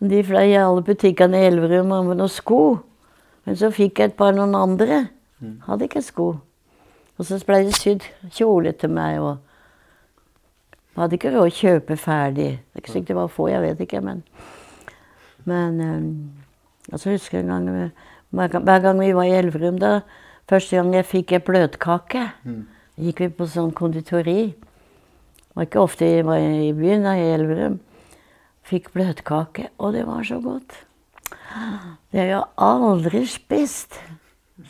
De 0.00 0.20
fløy 0.24 0.52
i 0.52 0.58
alle 0.60 0.82
butikkene 0.86 1.40
i 1.40 1.46
Elverum 1.48 1.88
med 1.90 2.16
noen 2.20 2.28
sko. 2.30 2.78
Men 3.44 3.56
så 3.56 3.70
fikk 3.74 3.98
jeg 3.98 4.12
et 4.12 4.16
par 4.16 4.32
noen 4.36 4.54
andre. 4.54 5.08
Hadde 5.66 5.84
ikke 5.88 6.02
sko. 6.02 6.28
Og 7.18 7.26
så 7.26 7.38
ble 7.46 7.64
det 7.66 7.74
sydd 7.74 8.04
kjole 8.30 8.72
til 8.78 8.90
meg. 8.94 9.18
og 9.20 9.38
Hadde 10.98 11.14
ikke 11.18 11.32
råd 11.34 11.48
å 11.50 11.54
kjøpe 11.54 11.96
ferdig. 11.98 12.50
Det 12.58 12.78
er 12.78 12.82
ikke 12.84 12.92
sikkert 12.94 13.08
det 13.12 13.16
var 13.16 13.28
få, 13.34 13.48
jeg 13.50 13.62
vet 13.62 13.80
ikke, 13.86 14.00
men 14.02 14.22
Men 15.48 15.80
um, 15.80 16.30
altså 16.92 17.10
husker 17.14 17.38
jeg 17.38 17.46
en 17.48 17.66
gang 17.66 17.90
hver 18.30 18.48
gang- 18.52 18.64
Hver 18.64 18.80
gang 18.82 18.98
vi 19.00 19.12
var 19.14 19.22
i 19.24 19.30
Elverum, 19.38 19.78
da 19.78 20.00
Første 20.48 20.76
gang 20.76 20.94
jeg 20.94 21.04
fikk 21.06 21.32
ei 21.32 21.38
bløtkake, 21.38 22.30
gikk 22.98 23.18
vi 23.20 23.28
på 23.28 23.46
sånn 23.46 23.72
konditori. 23.72 24.54
Var 25.58 25.66
ikke 25.66 25.80
ofte 25.82 26.06
jeg 26.06 26.22
var 26.22 26.38
i 26.38 26.68
byen, 26.70 27.02
da, 27.02 27.16
i 27.18 27.32
Elverum. 27.34 27.80
Fikk 28.68 28.92
bløtkake, 28.94 29.64
og 29.82 29.96
det 29.96 30.04
var 30.06 30.22
så 30.22 30.36
godt. 30.38 30.76
Det 32.12 32.20
har 32.20 32.28
jeg 32.28 32.44
aldri 32.62 33.22
spist. 33.26 33.96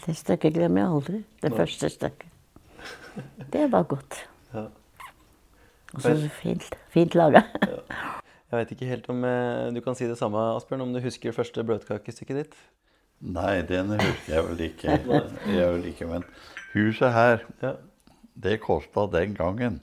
Det 0.07 0.15
stykket 0.17 0.55
glemmer 0.57 0.81
jeg 0.81 0.95
aldri. 0.95 1.19
Det 1.45 1.51
første 1.53 1.91
stykket. 1.93 2.31
Det 3.53 3.67
var 3.69 3.85
godt. 3.91 4.17
Ja. 4.55 4.63
Og 5.93 6.07
så 6.07 6.15
fint, 6.39 6.65
fint 6.95 7.17
laga. 7.21 7.43
Jeg 8.49 8.57
vet 8.63 8.73
ikke 8.73 8.89
helt 8.89 9.11
om 9.13 9.27
eh, 9.29 9.67
du 9.77 9.83
kan 9.85 9.99
si 9.99 10.09
det 10.09 10.17
samme, 10.17 10.41
Asbjørn, 10.57 10.87
om 10.87 10.95
du 10.97 11.03
husker 11.05 11.37
første 11.37 11.67
bløtkakestykket 11.69 12.39
ditt? 12.41 12.57
Nei, 13.21 13.59
den 13.69 13.93
husker 13.93 14.39
jeg 14.39 14.47
vel 14.49 14.65
ikke. 14.71 14.97
Jeg 15.53 15.69
vel 15.75 15.85
ikke 15.93 16.09
men 16.15 16.25
huset 16.73 17.13
her, 17.13 17.45
Ja. 17.61 17.75
det 18.41 18.57
kosta 18.65 19.05
den 19.13 19.37
gangen 19.37 19.83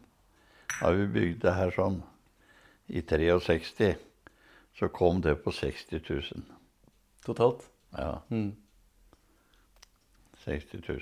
Da 0.81 0.91
vi 0.91 1.07
bygde 1.07 1.53
her 1.55 1.71
sånn 1.75 2.01
i 2.87 3.01
63, 3.01 3.95
så 4.77 4.89
kom 4.91 5.21
det 5.21 5.37
på 5.43 5.51
60 5.51 6.01
000. 6.09 6.43
Totalt? 7.25 7.69
Ja, 7.95 8.21
Mm. 8.29 8.55
60 10.45 10.81
000. 10.87 10.99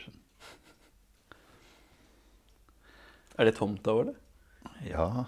Er 3.37 3.45
det 3.49 3.55
tomta 3.57 3.91
vår, 3.91 4.11
det? 4.11 4.91
Ja, 4.91 5.25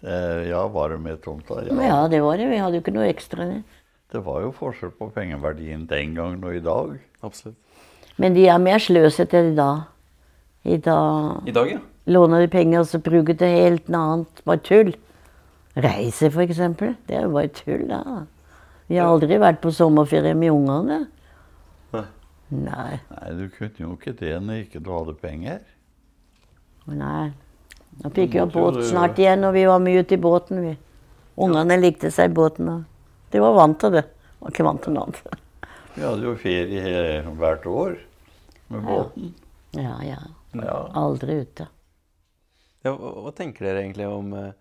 det, 0.00 0.48
ja 0.48 0.64
var 0.72 0.90
det 0.90 0.98
med 0.98 1.20
tomta? 1.22 1.60
Ja. 1.66 1.76
ja, 1.84 2.08
det 2.08 2.22
var 2.24 2.36
det. 2.40 2.48
Vi 2.50 2.58
hadde 2.58 2.80
jo 2.80 2.82
ikke 2.82 2.94
noe 2.96 3.06
ekstra. 3.12 3.44
det. 3.46 3.62
Det 4.12 4.20
var 4.24 4.42
jo 4.42 4.50
forskjell 4.56 4.90
på 4.98 5.10
pengeverdien 5.14 5.86
den 5.86 6.14
gangen 6.16 6.42
og 6.44 6.56
i 6.56 6.64
dag. 6.64 6.96
Absolutt. 7.22 7.56
Men 8.20 8.34
de 8.34 8.48
er 8.48 8.58
mer 8.60 8.82
sløsete 8.82 9.40
i 9.52 9.54
dag. 9.56 9.84
I 10.64 10.76
dag 10.76 11.48
I 11.48 11.54
dag, 11.54 11.70
ja. 11.72 11.78
Låner 12.06 12.40
de 12.44 12.48
penger 12.52 12.82
og 12.82 12.90
så 12.90 13.00
bruker 13.02 13.36
til 13.38 13.56
helt 13.56 13.90
noe 13.92 14.14
annet. 14.16 14.44
Bare 14.48 14.62
tull. 14.66 14.92
Reise, 15.76 16.30
for 16.30 16.44
eksempel. 16.44 16.96
Det 17.08 17.16
er 17.16 17.26
jo 17.26 17.34
bare 17.36 17.52
tull, 17.56 17.86
da. 17.88 18.02
Vi 18.90 18.98
har 19.00 19.08
aldri 19.08 19.38
vært 19.40 19.62
på 19.62 19.72
sommerferie 19.72 20.34
med 20.36 20.52
ungene. 20.52 21.06
Nei. 22.52 22.98
Nei. 23.08 23.30
Du 23.38 23.46
kunne 23.54 23.80
jo 23.80 23.94
ikke 23.96 24.12
det 24.18 24.34
når 24.44 24.64
ikke 24.66 24.82
du 24.84 24.90
hadde 24.92 25.14
penger. 25.22 25.62
Nei. 26.92 27.30
Da 28.02 28.10
fikk 28.12 28.34
vi 28.34 28.40
jo 28.40 28.48
båt 28.52 28.80
snart 28.88 29.20
igjen, 29.20 29.44
og 29.48 29.54
vi 29.56 29.64
var 29.68 29.80
mye 29.80 30.02
ute 30.02 30.16
i 30.16 30.20
båten. 30.20 30.60
vi. 30.64 30.74
Ungene 31.40 31.78
likte 31.80 32.10
seg 32.12 32.30
i 32.30 32.34
båten. 32.36 32.68
og 32.68 33.32
De 33.32 33.40
var 33.40 33.56
vant 33.56 33.78
til 33.80 33.94
det. 33.96 34.04
Var 34.40 34.52
ikke 34.52 34.66
vant 34.66 34.82
til 34.84 34.96
noe 34.96 35.06
annet. 35.06 35.38
Vi 35.94 36.04
hadde 36.04 36.24
jo 36.24 36.34
ferie 36.40 37.22
hvert 37.38 37.66
år 37.68 37.96
med 38.72 38.84
båten. 38.88 39.34
Ja, 39.76 39.96
ja. 40.04 40.20
Ja. 40.52 40.78
Aldri 41.00 41.40
ute. 41.46 41.68
Ja 42.84 42.92
hva, 42.96 43.32
tenker 43.36 43.66
dere 43.66 43.82
egentlig 43.84 44.06
om, 44.08 44.32
eh, 44.34 44.52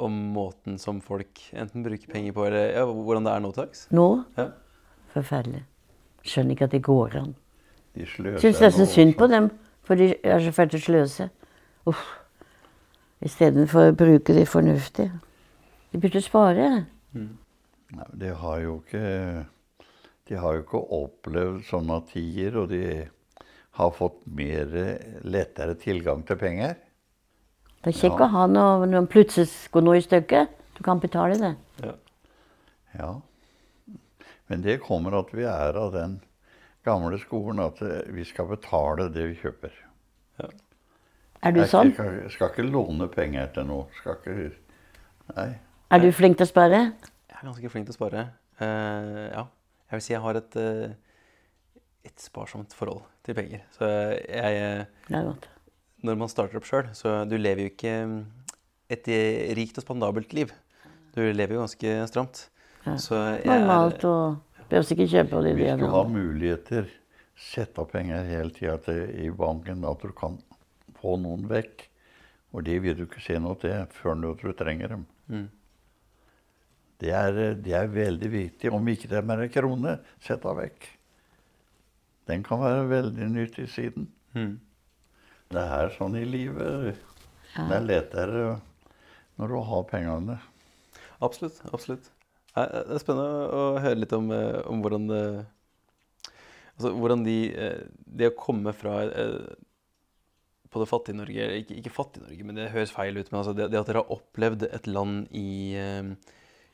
om 0.00 0.12
måten 0.34 0.78
som 0.80 1.00
folk 1.04 1.40
enten 1.52 1.82
bruker 1.84 2.08
penger 2.12 2.32
på, 2.36 2.46
eller 2.46 2.72
ja, 2.72 2.84
hvordan 2.86 3.26
det 3.26 3.32
er 3.34 3.40
nå 3.44 3.52
til 3.52 3.64
dags? 3.64 3.86
Nå 3.92 4.06
Ja. 4.38 4.48
forferdelig. 5.14 5.64
Skjønner 6.24 6.54
ikke 6.54 6.64
at 6.68 6.70
det 6.76 6.82
går 6.82 7.16
an. 7.20 7.34
De 7.96 8.06
sløser 8.06 8.40
Syns 8.40 8.60
nesten 8.60 8.86
synd 8.86 9.16
på 9.18 9.26
dem, 9.28 9.50
for 9.82 9.96
de 9.96 10.14
er 10.22 10.38
så 10.38 10.52
fælt 10.54 10.76
å 10.76 10.80
sløse. 10.80 11.30
Uff. 11.86 12.02
Istedenfor 13.20 13.90
å 13.90 13.96
bruke 13.96 14.32
de 14.36 14.44
fornuftig. 14.48 15.10
De 15.92 15.98
burde 16.00 16.20
spare. 16.22 16.86
Nei, 17.12 18.06
De 18.16 18.28
har 18.34 18.60
jo 18.60 18.76
ikke 18.84 19.46
De 20.30 20.36
har 20.38 20.54
jo 20.54 20.62
ikke 20.62 20.80
opplevd 20.94 21.64
sånne 21.66 21.96
tider, 22.06 22.56
og 22.60 22.68
de 22.70 23.08
har 23.72 23.90
fått 23.90 24.20
mer 24.30 24.66
lettere 25.26 25.74
tilgang 25.74 26.22
til 26.26 26.36
penger. 26.38 26.76
Det 27.80 27.94
er 27.94 27.96
kjekt 27.96 28.18
Ja. 28.20 28.26
å 28.26 28.30
ha 28.34 28.46
når, 28.46 28.86
når 28.86 29.06
plutselig 29.08 29.48
går 29.72 29.84
noe 29.86 29.96
i 29.96 30.04
stykker. 30.04 30.48
Du 30.76 30.82
kan 30.84 31.00
betale 31.00 31.38
det. 31.40 31.56
Ja. 31.84 31.94
Ja. 32.98 33.12
Men 34.48 34.62
det 34.62 34.80
kommer 34.82 35.14
at 35.20 35.32
vi 35.32 35.44
er 35.48 35.76
av 35.78 35.92
den 35.94 36.20
gamle 36.84 37.18
skolen 37.22 37.60
at 37.62 37.80
eh, 37.82 38.02
vi 38.12 38.24
skal 38.24 38.48
betale 38.50 39.08
det 39.12 39.28
vi 39.30 39.38
kjøper. 39.40 39.70
Er 41.42 41.52
du 41.56 41.60
Jeg 41.62 41.70
sånn? 41.72 41.92
skal, 41.94 42.16
skal 42.32 42.50
ikke 42.52 42.66
låne 42.68 43.06
penger 43.08 43.46
til 43.54 43.64
noe. 43.70 43.86
Skal 44.00 44.18
ikke 44.18 44.50
Nei. 45.36 45.46
Er 45.90 46.02
du 46.02 46.10
flink 46.12 46.36
til 46.36 46.44
å 46.44 46.50
spare? 46.50 46.80
Jeg 47.30 47.38
er 47.38 47.46
ganske 47.46 47.70
flink 47.72 47.86
til 47.86 47.94
å 47.94 47.96
spare. 47.96 48.24
Uh, 48.60 49.30
ja. 49.30 49.44
Jeg 49.88 49.96
vil 49.96 50.02
si 50.04 50.12
jeg 50.12 50.20
har 50.24 50.38
et, 50.40 50.56
uh, 50.58 51.78
et 52.04 52.20
sparsomt 52.20 52.74
forhold 52.76 53.00
til 53.24 53.38
penger. 53.38 53.62
Så 53.78 53.88
jeg 53.88 54.60
uh, 54.60 54.84
Det 55.06 55.16
er 55.16 55.28
godt. 55.30 55.48
Når 56.06 56.20
man 56.20 56.30
starter 56.32 56.60
opp 56.60 56.68
sjøl, 56.68 56.88
så 56.96 57.20
du 57.28 57.36
lever 57.36 57.66
jo 57.66 57.72
ikke 57.72 57.94
mm, 58.08 58.20
et 58.94 59.10
eh, 59.12 59.50
rikt 59.58 59.80
og 59.80 59.84
spandabelt 59.84 60.32
liv. 60.36 60.52
Du 61.14 61.20
lever 61.20 61.56
jo 61.56 61.64
ganske 61.64 61.96
stramt. 62.08 62.46
Ja. 62.86 62.94
Så 62.96 63.18
jeg 63.18 63.44
Normalt 63.50 64.06
og 64.08 64.38
Behøver 64.70 64.92
ikke 64.94 65.10
kjøpe 65.10 65.40
det. 65.42 65.54
Hvis 65.58 65.78
du 65.80 65.88
har 65.90 66.06
muligheter, 66.06 66.90
sett 67.40 67.78
av 67.80 67.88
penger 67.90 68.28
hele 68.28 68.52
tida 68.54 68.94
i 69.18 69.30
banken, 69.34 69.82
at 69.88 70.04
du 70.04 70.12
kan 70.14 70.36
få 71.00 71.16
noen 71.18 71.48
vekk. 71.50 71.88
Og 72.54 72.62
det 72.66 72.76
vil 72.84 72.94
du 72.98 73.02
ikke 73.06 73.22
se 73.24 73.38
noe 73.42 73.58
til 73.58 73.74
før 73.96 74.14
du 74.38 74.52
trenger 74.54 74.94
dem. 74.94 75.02
Mm. 75.26 75.48
Det 77.00 77.10
er, 77.16 77.38
det 77.58 77.74
er 77.74 77.90
veldig 77.90 78.30
viktig. 78.30 78.70
Om 78.70 78.88
ikke 78.92 79.10
det 79.10 79.18
er 79.18 79.26
mer 79.26 79.42
en 79.42 79.52
krone, 79.52 79.98
sett 80.22 80.44
av 80.46 80.58
vekk. 80.60 80.86
Den 82.30 82.44
kan 82.46 82.62
være 82.62 82.88
veldig 82.90 83.28
nyttig 83.32 83.66
siden. 83.72 84.06
Mm. 84.36 84.58
Det 85.50 85.62
er 85.66 85.90
sånn 85.96 86.14
i 86.14 86.26
livet. 86.28 86.98
Det 87.56 87.74
er 87.74 87.82
lettere 87.82 88.42
når 89.40 89.50
du 89.50 89.56
har 89.66 89.86
pengene. 89.90 90.36
Absolutt. 91.20 91.58
absolutt. 91.74 92.10
Eh, 92.54 92.68
Det 92.86 92.94
er 92.96 93.02
spennende 93.02 93.48
å 93.50 93.64
høre 93.82 93.98
litt 93.98 94.12
om, 94.14 94.30
eh, 94.30 94.60
om 94.70 94.82
hvordan 94.82 95.08
det 95.10 95.24
Altså 96.80 96.94
hvordan 96.96 97.24
de 97.26 97.34
eh, 97.52 97.82
Det 98.06 98.30
å 98.30 98.36
komme 98.38 98.72
fra 98.72 99.02
eh, 99.04 99.50
på 100.70 100.80
det 100.80 100.88
fattige 100.88 101.18
Norge 101.18 101.48
Ikke, 101.60 101.76
ikke 101.76 101.92
fattige 101.92 102.24
Norge, 102.24 102.46
men 102.46 102.56
det 102.56 102.70
høres 102.70 102.94
feil 102.94 103.18
ut. 103.18 103.28
Men 103.30 103.40
altså 103.42 103.52
det, 103.58 103.68
det 103.72 103.80
at 103.80 103.90
dere 103.90 104.04
har 104.04 104.14
opplevd 104.14 104.68
et 104.70 104.86
land 104.86 105.26
i 105.36 105.74
eh, 105.76 106.14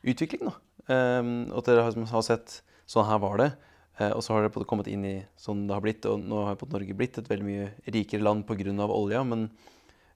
utvikling, 0.07 0.51
da. 0.51 0.55
Um, 0.87 1.49
og 1.51 1.65
at 1.65 1.71
dere 1.73 1.83
har, 1.89 1.97
har 2.13 2.23
sett 2.23 2.61
Sånn 2.87 3.09
her 3.09 3.19
var 3.19 3.41
det. 3.41 3.49
Eh, 3.97 4.13
og 4.13 4.23
så 4.25 4.35
har 4.35 4.45
det 4.45 4.53
på 4.53 4.61
måte 4.61 4.69
kommet 4.69 4.91
inn 4.93 5.05
i 5.09 5.15
sånn 5.41 5.65
det 5.69 5.77
har 5.77 5.85
blitt. 5.85 6.05
Og 6.09 6.21
nå 6.21 6.45
har 6.49 6.59
på 6.61 6.69
Norge 6.73 6.97
blitt 6.97 7.19
et 7.21 7.31
veldig 7.31 7.47
mye 7.47 7.71
rikere 7.95 8.25
land 8.25 8.47
pga. 8.49 8.75
olja. 8.87 9.23
Men 9.25 9.49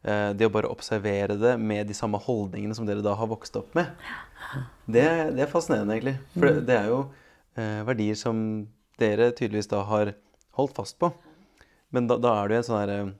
eh, 0.02 0.32
det 0.36 0.48
å 0.48 0.52
bare 0.52 0.70
observere 0.70 1.38
det 1.40 1.56
med 1.58 1.88
de 1.88 1.96
samme 1.96 2.20
holdningene 2.20 2.76
som 2.76 2.86
dere 2.88 3.04
da 3.04 3.14
har 3.16 3.30
vokst 3.30 3.56
opp 3.56 3.74
med, 3.74 3.90
det, 4.86 5.08
det 5.36 5.46
er 5.46 5.52
fascinerende, 5.52 5.96
egentlig. 5.96 6.18
For 6.36 6.50
det, 6.50 6.66
det 6.68 6.76
er 6.76 6.92
jo 6.92 7.00
eh, 7.56 7.80
verdier 7.88 8.18
som 8.18 8.44
dere 9.00 9.32
tydeligvis 9.32 9.70
da 9.70 9.84
har 9.88 10.14
holdt 10.58 10.76
fast 10.76 10.98
på. 11.00 11.12
Men 11.90 12.06
da, 12.06 12.20
da 12.20 12.36
er 12.36 12.48
det 12.48 12.56
jo 12.56 12.60
en 12.60 12.68
sånn 12.68 12.80
her 12.82 12.94
eh, 12.94 13.12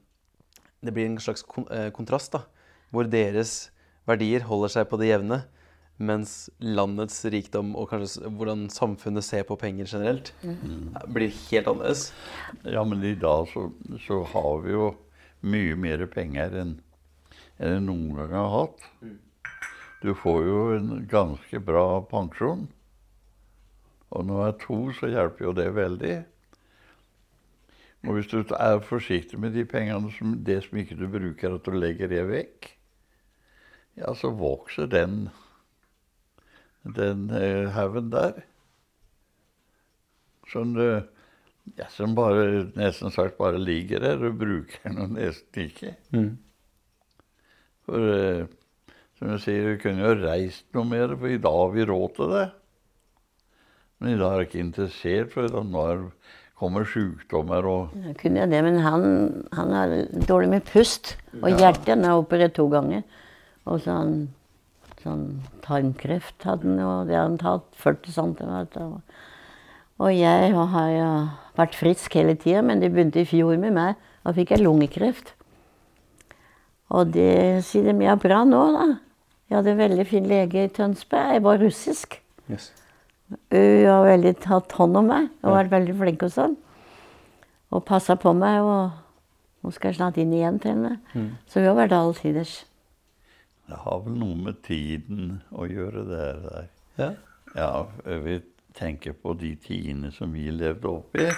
Det 0.81 0.93
blir 0.97 1.09
en 1.09 1.21
slags 1.21 1.43
kon 1.45 1.67
kontrast, 1.97 2.33
da. 2.37 2.45
Hvor 2.91 3.07
deres 3.07 3.71
verdier 4.09 4.43
holder 4.43 4.73
seg 4.73 4.89
på 4.91 4.99
det 4.99 5.11
jevne, 5.13 5.45
mens 6.01 6.49
landets 6.65 7.19
rikdom 7.33 7.75
og 7.79 7.91
kanskje 7.93 8.31
hvordan 8.33 8.69
samfunnet 8.73 9.27
ser 9.27 9.45
på 9.49 9.59
penger 9.61 9.91
generelt, 9.93 10.33
blir 11.13 11.33
helt 11.51 11.69
annerledes. 11.69 12.07
Ja, 12.65 12.85
men 12.89 13.05
i 13.05 13.15
dag 13.21 13.49
så, 13.53 13.69
så 14.07 14.23
har 14.33 14.63
vi 14.65 14.73
jo 14.75 14.95
mye 15.41 15.77
mer 15.81 16.07
penger 16.13 16.57
enn 16.63 16.79
enn 17.61 17.75
jeg 17.77 17.85
noen 17.85 18.13
gang 18.17 18.31
har 18.33 18.53
hatt. 18.55 18.85
Du 20.01 20.15
får 20.17 20.45
jo 20.47 20.61
en 20.79 20.93
ganske 21.09 21.61
bra 21.61 22.01
pensjon. 22.09 22.65
Og 24.11 24.27
når 24.27 24.41
jeg 24.41 24.53
er 24.53 24.61
to, 24.65 24.79
så 24.97 25.11
hjelper 25.13 25.45
jo 25.45 25.53
det 25.59 25.67
veldig. 25.77 26.15
Og 28.09 28.17
hvis 28.17 28.31
du 28.33 28.39
er 28.57 28.81
forsiktig 28.81 29.39
med 29.39 29.53
de 29.53 29.67
pengene, 29.69 30.09
som, 30.17 30.33
det 30.41 30.63
som 30.65 30.81
ikke 30.81 30.97
du 30.97 31.05
bruker, 31.13 31.59
at 31.59 31.69
du 31.69 31.77
legger 31.77 32.09
det 32.09 32.25
vekk, 32.31 32.71
ja, 34.01 34.15
så 34.17 34.33
vokser 34.33 34.89
den 34.89 35.27
den 36.85 37.27
eh, 37.37 37.71
haugen 37.75 38.11
der. 38.13 38.43
Som 40.51 40.75
du 40.75 41.03
ja, 41.79 41.87
som 41.93 42.15
bare, 42.17 42.71
nesten 42.75 43.13
sagt 43.15 43.37
bare 43.39 43.61
ligger 43.61 44.03
der 44.03 44.23
og 44.27 44.39
bruker 44.41 44.95
den 44.97 45.15
nesten 45.19 45.69
ikke. 45.69 45.95
For 47.87 48.15
eh, 48.15 48.49
som 49.21 49.35
jeg 49.35 49.45
sier, 49.45 49.69
vi 49.69 49.81
kunne 49.83 50.07
jo 50.07 50.17
reist 50.23 50.65
noe 50.73 50.89
mer, 50.89 51.13
for 51.21 51.29
i 51.29 51.41
dag 51.43 51.59
har 51.61 51.73
vi 51.75 51.87
råd 51.91 52.15
til 52.17 52.35
det. 52.35 52.47
Men 54.01 54.15
i 54.15 54.19
dag 54.21 54.33
er 54.33 54.41
jeg 54.41 54.49
ikke 54.49 54.63
interessert, 54.65 55.33
for 55.35 55.51
da 55.53 55.61
nå 55.61 55.83
er, 55.93 56.07
kommer 56.61 56.85
sykdommer 56.89 57.65
og 57.69 57.93
Jeg 58.07 58.17
kunne 58.21 58.41
jeg 58.43 58.51
det, 58.53 58.61
men 58.65 58.79
han, 58.85 59.05
han 59.57 59.71
har 59.77 59.95
dårlig 60.29 60.51
med 60.55 60.67
pust. 60.69 61.15
Og 61.41 61.53
hjertet 61.53 61.95
han 61.95 62.05
er 62.05 62.21
operert 62.21 62.57
to 62.57 62.67
ganger. 62.73 63.05
Og 63.69 63.81
så 63.85 63.99
han, 64.01 64.15
sånn 65.03 65.27
tarmkreft 65.65 66.45
hadde 66.47 66.69
han, 66.69 66.81
og 66.85 67.09
det 67.09 67.17
hadde 67.17 67.27
han 67.29 67.41
tatt 67.41 67.67
40 67.81 68.17
cm. 68.17 68.97
Og 70.01 70.15
jeg 70.15 70.55
har 70.57 70.91
jo 70.95 71.11
vært 71.59 71.77
frisk 71.77 72.17
hele 72.17 72.37
tida, 72.41 72.63
men 72.65 72.81
det 72.81 72.93
begynte 72.93 73.23
i 73.23 73.29
fjor 73.29 73.57
med 73.61 73.77
meg. 73.77 74.01
Da 74.25 74.35
fikk 74.37 74.55
jeg 74.55 74.65
lungekreft. 74.65 75.35
Og 76.91 77.13
det 77.15 77.63
sier 77.69 77.87
de 77.87 78.05
ja, 78.05 78.17
bra 78.19 78.43
nå, 78.49 78.61
da. 78.75 78.87
Jeg 79.51 79.59
hadde 79.59 79.73
en 79.75 79.83
veldig 79.83 80.07
fin 80.07 80.27
lege 80.31 80.65
i 80.65 80.71
Tønsberg. 80.71 81.35
Jeg 81.35 81.43
var 81.45 81.61
russisk. 81.63 82.17
Yes. 82.51 82.71
Hun 83.51 83.87
har 83.87 84.07
veldig 84.07 84.33
tatt 84.43 84.73
hånd 84.79 84.99
om 84.99 85.07
meg 85.11 85.29
og 85.43 85.55
vært 85.55 85.73
veldig 85.75 85.95
flink 85.99 86.25
og 86.27 86.33
sånn. 86.35 86.57
Og 87.71 87.85
passa 87.87 88.17
på 88.19 88.33
meg. 88.35 88.63
Og 88.63 89.63
nå 89.63 89.75
skal 89.75 89.91
jeg 89.91 90.01
snart 90.01 90.19
inn 90.23 90.35
igjen 90.35 90.59
til 90.63 90.75
henne. 90.75 90.97
Så 91.47 91.61
hun 91.61 91.71
har 91.71 91.79
vært 91.83 91.95
alltiders. 91.99 92.61
Det 93.71 93.79
har 93.85 94.01
vel 94.03 94.17
noe 94.19 94.37
med 94.49 94.61
tiden 94.67 95.37
å 95.55 95.67
gjøre, 95.71 96.03
det 96.09 96.25
der. 96.45 96.69
Ja. 96.99 97.11
Ja, 97.55 97.71
vi 98.05 98.41
tenker 98.79 99.15
på 99.15 99.35
de 99.39 99.55
tidene 99.63 100.11
som 100.15 100.35
vi 100.35 100.51
levde 100.55 100.91
opp 100.91 101.17
i, 101.19 101.29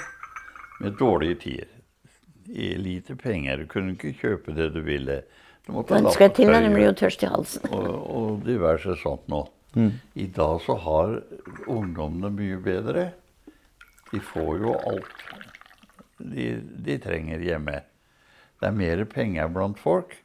med 0.80 0.96
dårlige 1.00 1.38
tider. 1.44 1.70
I 2.48 2.72
lite 2.80 3.16
penger. 3.16 3.62
Du 3.62 3.68
kunne 3.70 3.94
ikke 3.94 4.14
kjøpe 4.18 4.54
det 4.56 4.72
du 4.74 4.80
ville. 4.84 5.22
Du 5.66 5.72
måtte 5.76 5.94
ha 5.94 6.02
lappe 6.02 6.16
skal 6.16 6.32
til 6.34 6.50
når 6.50 6.64
den 6.64 6.72
tøyet 6.72 6.78
blir 6.78 6.88
jo 6.88 6.96
tørst 7.04 7.22
i 7.22 7.30
halsen. 7.30 7.68
og, 7.70 7.90
og 8.16 8.42
diverse 8.48 8.96
sånt 9.04 9.28
noe. 9.32 9.46
I 10.18 10.26
dag 10.36 10.58
så 10.64 10.76
har 10.84 11.14
ungdommene 11.70 12.32
mye 12.34 12.58
bedre. 12.64 13.06
De 14.10 14.20
får 14.20 14.66
jo 14.66 14.74
alt 14.90 15.22
de, 16.18 16.48
de 16.84 16.98
trenger 17.00 17.40
hjemme. 17.44 17.78
Det 18.60 18.68
er 18.68 18.76
mer 18.76 19.04
penger 19.10 19.48
blant 19.52 19.80
folk. 19.80 20.18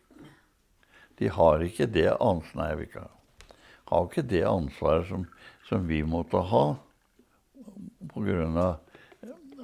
De 1.18 1.30
har 1.34 1.64
ikke 1.66 1.88
det 1.90 2.10
ans 2.14 2.50
Nei, 2.58 2.74
vi 2.78 2.90
kan, 2.92 3.08
har 3.90 4.06
ikke 4.06 4.26
det 4.28 4.44
ansvaret 4.46 5.08
som, 5.10 5.26
som 5.70 5.88
vi 5.88 6.04
måtte 6.06 6.42
ha 6.52 6.66
av 8.58 8.78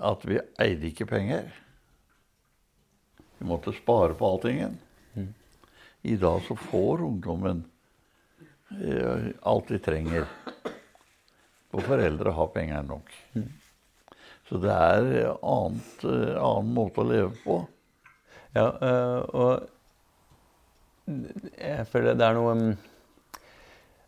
at 0.03 0.25
vi 0.25 0.39
eide 0.61 0.89
ikke 0.89 1.07
penger. 1.07 1.47
Vi 3.37 3.47
måtte 3.47 3.73
spare 3.75 4.15
på 4.17 4.27
alltingen. 4.27 4.77
I 6.03 6.15
dag 6.19 6.41
så 6.47 6.55
får 6.59 7.03
ungdommen 7.05 7.63
eh, 8.83 9.29
alt 9.41 9.69
de 9.71 9.79
trenger. 9.79 10.25
Og 11.71 11.85
foreldre 11.87 12.33
har 12.35 12.49
penger 12.53 12.83
nok. 12.87 13.13
Så 14.49 14.59
det 14.61 14.73
er 14.73 15.07
en 15.23 15.45
annet, 15.53 16.03
eh, 16.03 16.33
annen 16.35 16.73
måte 16.75 17.05
å 17.05 17.07
leve 17.07 17.31
på. 17.45 17.61
Ja, 18.53 18.67
og 19.33 19.63
jeg 21.07 21.87
føler 21.91 22.15
det 22.15 22.25
er 22.25 22.37
noe 22.37 22.53
mm, 22.55 22.75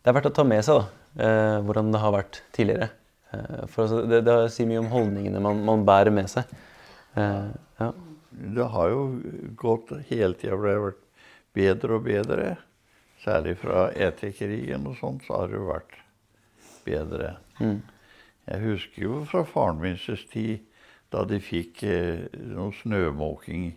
Det 0.04 0.12
er 0.12 0.16
verdt 0.16 0.30
å 0.30 0.36
ta 0.38 0.46
med 0.48 0.64
seg, 0.64 0.80
da, 0.80 1.26
øh, 1.26 1.58
hvordan 1.68 1.92
det 1.92 2.02
har 2.04 2.14
vært 2.16 2.42
tidligere. 2.56 2.90
Eh, 3.34 3.66
For 3.72 3.84
altså, 3.86 4.02
det, 4.08 4.22
det 4.28 4.36
sier 4.54 4.70
mye 4.70 4.84
om 4.84 4.92
holdningene 4.94 5.42
man, 5.44 5.64
man 5.68 5.86
bærer 5.88 6.14
med 6.16 6.30
seg. 6.32 6.52
Eh, 7.18 7.50
Ja. 7.82 7.92
Det 8.36 8.66
har 8.68 8.90
jo 8.92 9.04
gått 9.56 9.94
hele 10.10 10.36
tida 10.36 10.58
ble 10.60 10.74
det 10.74 10.82
vært 10.84 11.04
bedre 11.56 11.96
og 11.96 12.02
bedre. 12.04 12.48
Særlig 13.24 13.54
fra 13.62 13.86
etterkrigen 13.96 14.84
og 14.90 14.98
sånt, 15.00 15.24
så 15.24 15.38
har 15.40 15.48
det 15.48 15.56
jo 15.56 15.70
vært 15.70 15.96
bedre. 16.86 17.30
Jeg 18.46 18.60
husker 18.62 19.06
jo 19.06 19.22
fra 19.32 19.46
faren 19.48 19.80
min 19.82 19.96
sin 19.98 20.20
tid, 20.32 20.66
da 21.16 21.24
de 21.26 21.40
fikk 21.40 21.84
eh, 21.88 22.26
noe 22.52 22.76
snømåking 22.82 23.70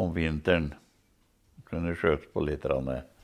om 0.00 0.14
vinteren. 0.16 0.72
Kunne 1.72 1.96
skjøte 1.96 2.28
på 2.34 2.44
litt. 2.44 2.66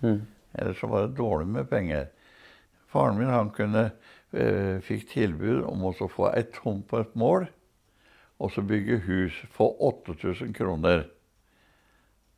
Mm. 0.00 0.24
Ellers 0.56 0.80
så 0.80 0.88
var 0.88 1.04
det 1.04 1.18
dårlig 1.18 1.50
med 1.52 1.68
penger. 1.70 2.08
Faren 2.88 3.18
min 3.18 3.28
han 3.28 3.50
kunne, 3.52 3.90
eh, 4.32 4.80
fikk 4.80 5.10
tilbud 5.12 5.62
om 5.68 5.84
å 5.84 5.92
få 6.08 6.32
et 6.32 6.54
tomt 6.56 6.88
på 6.88 7.02
et 7.02 7.14
mål, 7.14 7.48
og 8.40 8.52
så 8.54 8.64
bygge 8.64 9.04
hus 9.04 9.36
for 9.52 9.76
8000 9.84 10.54
kroner. 10.56 11.04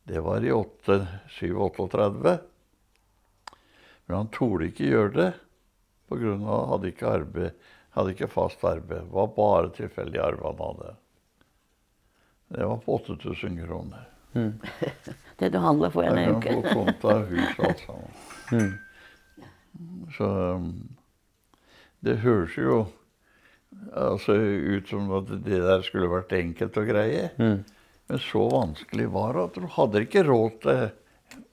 Det 0.03 0.19
var 0.19 0.43
i 0.43 0.51
7-38. 0.51 2.39
Men 4.05 4.17
han 4.17 4.27
torde 4.27 4.67
ikke 4.67 4.91
gjøre 4.91 5.13
det 5.15 5.33
pga. 6.09 6.35
han 6.35 6.69
hadde 6.69 6.91
ikke 6.91 7.07
arbeid, 7.07 7.51
hadde 7.95 8.11
ikke 8.11 8.27
fast 8.27 8.63
arbeid. 8.63 9.05
Det 9.07 9.15
var 9.15 9.27
bare 9.37 9.71
tilfeldig 9.71 10.19
arv 10.19 10.43
han 10.43 10.59
hadde. 10.59 10.95
Det 12.51 12.65
var 12.65 12.77
på 12.83 12.99
8000 12.99 13.65
kroner. 13.65 14.10
Det 15.41 15.49
du 15.49 15.57
handler 15.57 15.89
for 15.89 16.05
en 16.05 16.17
uke. 16.17 16.37
uke. 16.37 16.47
kan 16.47 16.63
få 16.63 16.73
tomta, 16.73 17.17
hus 17.31 17.59
og 17.59 17.67
alt 17.69 17.83
sammen. 17.85 18.73
Så 20.17 20.27
um, 20.27 20.71
det 22.05 22.19
høres 22.21 22.57
jo 22.57 22.85
altså, 23.95 24.35
ut 24.35 24.89
som 24.89 25.11
at 25.17 25.29
det 25.45 25.61
der 25.63 25.85
skulle 25.85 26.11
vært 26.11 26.33
enkelt 26.37 26.77
og 26.77 26.89
greie. 26.91 27.29
Men 27.37 28.21
så 28.21 28.47
vanskelig 28.51 29.09
var 29.13 29.37
det 29.37 29.47
at 29.47 29.59
du 29.59 29.67
hadde 29.77 30.05
ikke 30.05 30.25
råd 30.27 30.57
til 30.65 30.81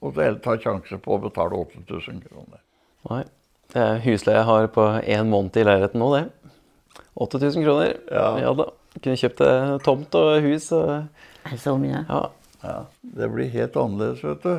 å 0.03 0.13
ta 0.43 0.55
sjanse 0.59 0.99
på 1.01 1.15
å 1.15 1.21
betale 1.23 1.57
8000 1.57 2.23
kroner. 2.27 2.63
Nei. 3.09 3.23
Det 3.69 3.81
er 3.85 3.99
husleie 4.01 4.39
jeg 4.39 4.47
har 4.47 4.67
på 4.73 4.83
én 5.05 5.29
måned 5.29 5.57
i 5.61 5.63
leiligheten 5.65 6.01
nå, 6.01 6.09
det. 6.15 6.23
8000 7.21 7.65
kroner. 7.67 7.95
Ja. 8.09 8.53
da. 8.57 8.65
Kunne 8.97 9.19
kjøpt 9.21 9.43
tomt 9.85 10.15
og 10.17 10.41
hus 10.41 10.71
og 10.75 11.53
Så 11.61 11.75
mye. 11.79 12.01
Ja. 12.09 12.23
Ja, 12.61 12.85
det 13.01 13.29
blir 13.31 13.49
helt 13.53 13.77
annerledes, 13.79 14.23
vet 14.23 14.43
du. 14.43 14.55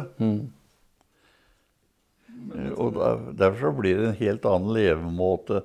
Og 2.80 2.96
derfor 3.36 3.60
så 3.66 3.72
blir 3.76 4.00
det 4.00 4.08
en 4.10 4.20
helt 4.22 4.46
annen 4.48 4.72
levemåte 4.74 5.62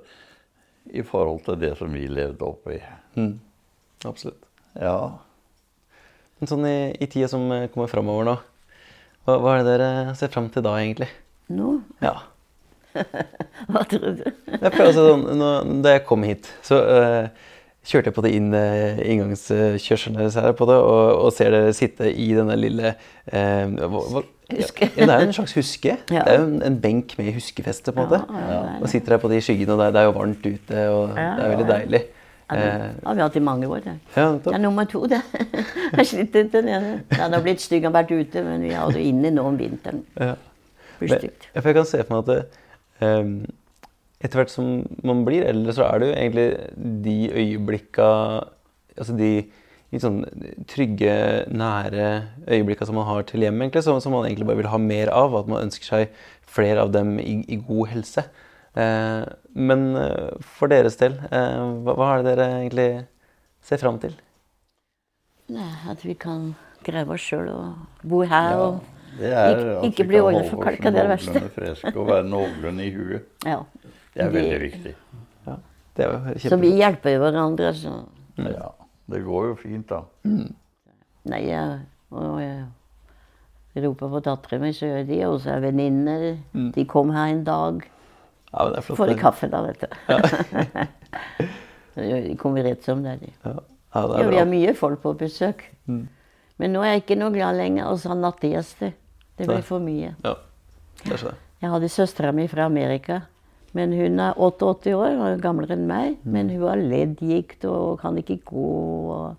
i 0.94 1.04
forhold 1.06 1.46
til 1.46 1.60
det 1.62 1.74
som 1.80 1.94
vi 1.96 2.06
levde 2.12 2.46
oppe 2.46 2.76
i. 2.78 2.82
Mm. 3.16 3.38
Absolutt. 4.06 4.44
Ja. 4.78 4.98
Men 6.40 6.52
sånn 6.52 6.68
i, 6.68 6.78
i 7.00 7.08
tida 7.08 7.30
som 7.32 7.48
kommer 7.74 7.90
framover 7.90 8.28
nå, 8.28 8.36
hva, 9.26 9.38
hva 9.42 9.56
er 9.56 9.64
det 9.64 9.72
dere 9.72 10.16
ser 10.20 10.34
fram 10.34 10.52
til 10.54 10.66
da, 10.66 10.76
egentlig? 10.82 11.08
Nå? 11.56 11.80
Ja. 12.04 12.18
Hva 13.68 13.82
tror 13.92 14.14
du? 14.16 14.22
Jeg 14.48 14.72
prøver 14.72 14.88
å 14.88 14.94
si 14.96 15.02
sånn, 15.04 15.82
Da 15.84 15.98
jeg 15.98 16.06
kom 16.08 16.24
hit, 16.24 16.48
så 16.64 16.78
eh, 16.80 17.26
kjørte 17.86 18.10
jeg 18.10 18.16
på 18.18 18.24
det 18.26 18.32
inn 18.38 18.54
eh, 18.58 19.02
inngangskjørselen 19.14 20.18
her 20.20 20.56
på 20.58 20.68
det, 20.70 20.78
og, 20.82 21.04
og 21.26 21.34
ser 21.36 21.54
dere 21.54 21.74
sitte 21.78 22.10
i 22.12 22.32
denne 22.38 22.58
lille 22.60 22.96
eh, 22.96 23.76
hva, 23.86 24.02
hva, 24.14 24.26
Huske. 24.46 24.92
Ja, 24.94 25.08
det 25.08 25.14
er 25.16 25.24
jo 25.24 25.30
en 25.32 25.34
slags 25.34 25.56
huske. 25.58 25.96
Ja. 26.14 26.22
Det 26.22 26.34
er 26.36 26.42
jo 26.44 26.50
en, 26.52 26.60
en 26.68 26.76
benk 26.82 27.16
med 27.18 27.32
huskefeste, 27.34 27.90
på 27.96 28.04
en 28.04 28.12
måte. 28.12 28.20
Ja, 28.30 28.44
ja, 28.52 28.60
det 28.76 28.84
Og 28.86 28.92
sitter 28.92 29.16
her 29.16 29.22
på 29.24 29.32
de 29.32 29.40
skyggene, 29.42 29.74
og 29.74 29.80
det 29.82 29.88
er, 29.88 29.96
det 29.96 30.02
er 30.04 30.06
jo 30.06 30.14
varmt 30.20 30.46
ute, 30.46 30.84
og 30.94 31.16
Ja, 31.18 31.32
det 31.40 31.48
er 31.48 31.54
veldig 31.56 31.66
ja. 31.66 31.72
deilig. 31.80 32.04
Ja, 32.06 32.22
Eh, 32.46 32.62
det 32.94 33.08
har 33.08 33.16
vi 33.16 33.22
hatt 33.22 33.36
i 33.36 33.42
mange 33.42 33.68
år. 33.68 33.80
Det. 33.82 33.94
ja, 34.16 34.26
Det 34.38 34.54
er 34.54 34.58
nummer 34.62 34.84
to, 34.86 35.06
det. 35.10 35.22
Jeg 35.34 35.98
har 35.98 36.04
slitt 36.04 36.36
ut 36.36 36.52
den 36.54 36.68
ene. 36.70 36.92
Den 37.10 37.34
har 37.34 37.42
blitt 37.42 37.62
stygg 37.62 37.88
og 37.90 37.94
vært 37.96 38.12
ute, 38.14 38.44
men 38.46 38.62
vi 38.62 38.70
har 38.70 38.92
det 38.94 39.02
inne 39.02 39.32
nå 39.34 39.48
om 39.50 39.58
vinteren. 39.58 40.04
Ja. 40.20 40.36
Blir 41.00 41.18
stygt. 41.18 41.48
ja, 41.56 41.62
jeg 41.66 41.76
kan 41.76 41.88
se 41.90 42.04
for 42.06 42.14
meg 42.16 42.22
at 42.22 42.30
det, 42.30 42.62
ehm, 43.02 43.34
etter 44.24 44.40
hvert 44.40 44.54
som 44.54 44.86
man 45.06 45.24
blir 45.28 45.46
eldre, 45.48 45.74
så 45.76 45.86
er 45.90 46.00
det 46.02 46.10
jo 46.10 46.18
egentlig 46.18 46.48
de 47.06 47.18
øyeblikka 47.36 48.10
Altså 48.96 49.12
de 49.20 49.30
litt 49.92 50.04
sånn 50.06 50.22
trygge, 50.72 51.16
nære 51.52 52.06
øyeblikka 52.48 52.86
som 52.88 52.96
man 52.96 53.08
har 53.10 53.26
til 53.28 53.44
hjemmet, 53.44 53.66
egentlig, 53.66 53.84
som, 53.84 54.00
som 54.00 54.14
man 54.16 54.24
egentlig 54.24 54.48
bare 54.48 54.62
vil 54.62 54.70
ha 54.72 54.80
mer 54.80 55.12
av. 55.12 55.36
At 55.36 55.50
man 55.52 55.66
ønsker 55.66 55.90
seg 55.90 56.14
flere 56.48 56.86
av 56.86 56.94
dem 56.96 57.18
i, 57.20 57.42
i 57.52 57.58
god 57.60 57.92
helse. 57.92 58.24
Eh, 58.76 59.26
men 59.56 59.84
eh, 60.00 60.32
for 60.58 60.72
deres 60.72 60.96
del, 61.00 61.18
eh, 61.28 61.60
hva, 61.84 61.96
hva 62.00 62.10
er 62.14 62.24
det 62.24 62.32
dere 62.34 62.48
egentlig 62.62 62.88
ser 63.68 63.84
fram 63.84 64.00
til? 64.04 64.16
Nei, 65.56 65.70
At 65.92 66.04
vi 66.04 66.16
kan 66.20 66.54
greie 66.86 67.06
oss 67.12 67.24
sjøl 67.24 67.50
og 67.54 68.04
bo 68.04 68.24
her. 68.26 68.56
og 68.60 68.80
Det 69.20 69.32
er 69.32 69.60
Ikke- 69.60 69.92
ikke 69.92 70.08
bli 70.10 70.20
overforkalka, 70.20 70.92
det 70.92 71.00
er 71.04 71.08
det 71.08 71.14
verste. 71.14 71.40
noenlunde 71.40 71.96
og 71.96 72.08
være 72.08 72.24
noenlunde 72.30 72.84
i 72.86 72.92
huet. 72.96 73.28
ja. 73.46 73.62
Det 74.16 74.24
er 74.24 74.32
veldig 74.32 74.60
viktig. 74.62 74.94
Det 75.96 76.06
er 76.06 76.40
Så 76.40 76.58
vi 76.60 76.72
hjelper 76.76 77.16
jo 77.16 77.20
hverandre. 77.24 77.74
Så. 77.76 77.92
Ja, 78.40 78.72
det 79.12 79.22
går 79.26 79.50
jo 79.52 79.56
fint, 79.60 79.92
da. 79.92 80.02
Nei, 81.26 81.42
jeg, 81.48 81.80
og 82.16 82.42
jeg 82.42 83.84
roper 83.86 84.12
på 84.14 84.22
dattera 84.24 84.60
mi, 84.62 84.72
så 84.76 84.88
gjør 84.90 85.06
de. 85.08 85.20
Og 85.28 85.38
så 85.44 85.56
er 85.56 85.64
venninner. 85.68 86.26
De 86.76 86.86
kom 86.90 87.12
her 87.16 87.34
en 87.34 87.44
dag. 87.48 87.84
Ja, 88.52 88.64
men 88.64 88.74
det 88.74 88.80
er 88.80 88.88
flott. 88.88 89.00
Får 89.02 89.12
de 89.12 89.16
kaffe 89.20 89.50
da, 89.52 89.62
vet 89.66 89.84
du. 89.84 89.88
de 92.30 92.36
kommer 92.40 92.64
rett 92.64 92.84
som 92.88 93.04
det 93.04 93.16
er 93.16 93.24
de. 93.24 93.32
Ja, 93.44 93.56
ja, 93.56 94.08
det 94.08 94.20
Ja, 94.20 94.26
er 94.26 94.32
vi 94.32 94.40
har 94.40 94.52
mye 94.52 94.76
folk 94.80 95.02
på 95.04 95.16
besøk. 95.20 95.64
Men 95.86 96.72
nå 96.72 96.84
er 96.84 96.96
jeg 96.96 97.04
ikke 97.04 97.20
noe 97.20 97.36
glad 97.36 97.60
lenger 97.60 97.92
å 97.92 97.96
ha 98.00 98.16
nattegjester. 98.20 98.94
Det 99.36 99.48
blir 99.48 99.64
for 99.68 99.84
mye. 99.84 100.14
Ja. 100.24 100.36
Jeg 101.06 101.72
hadde 101.72 101.90
søstera 101.92 102.32
mi 102.36 102.48
fra 102.48 102.68
Amerika. 102.70 103.22
Men 103.76 103.92
hun 103.94 104.20
er 104.24 104.38
88 104.40 104.94
år, 104.96 105.18
og 105.20 105.26
er 105.28 105.42
gamlere 105.44 105.76
enn 105.76 105.88
meg. 105.90 106.16
Men 106.24 106.50
hun 106.54 106.64
har 106.70 106.80
leddgikt 106.80 107.66
og 107.68 108.00
kan 108.00 108.18
ikke 108.22 108.38
gå. 108.48 108.70
og 109.12 109.36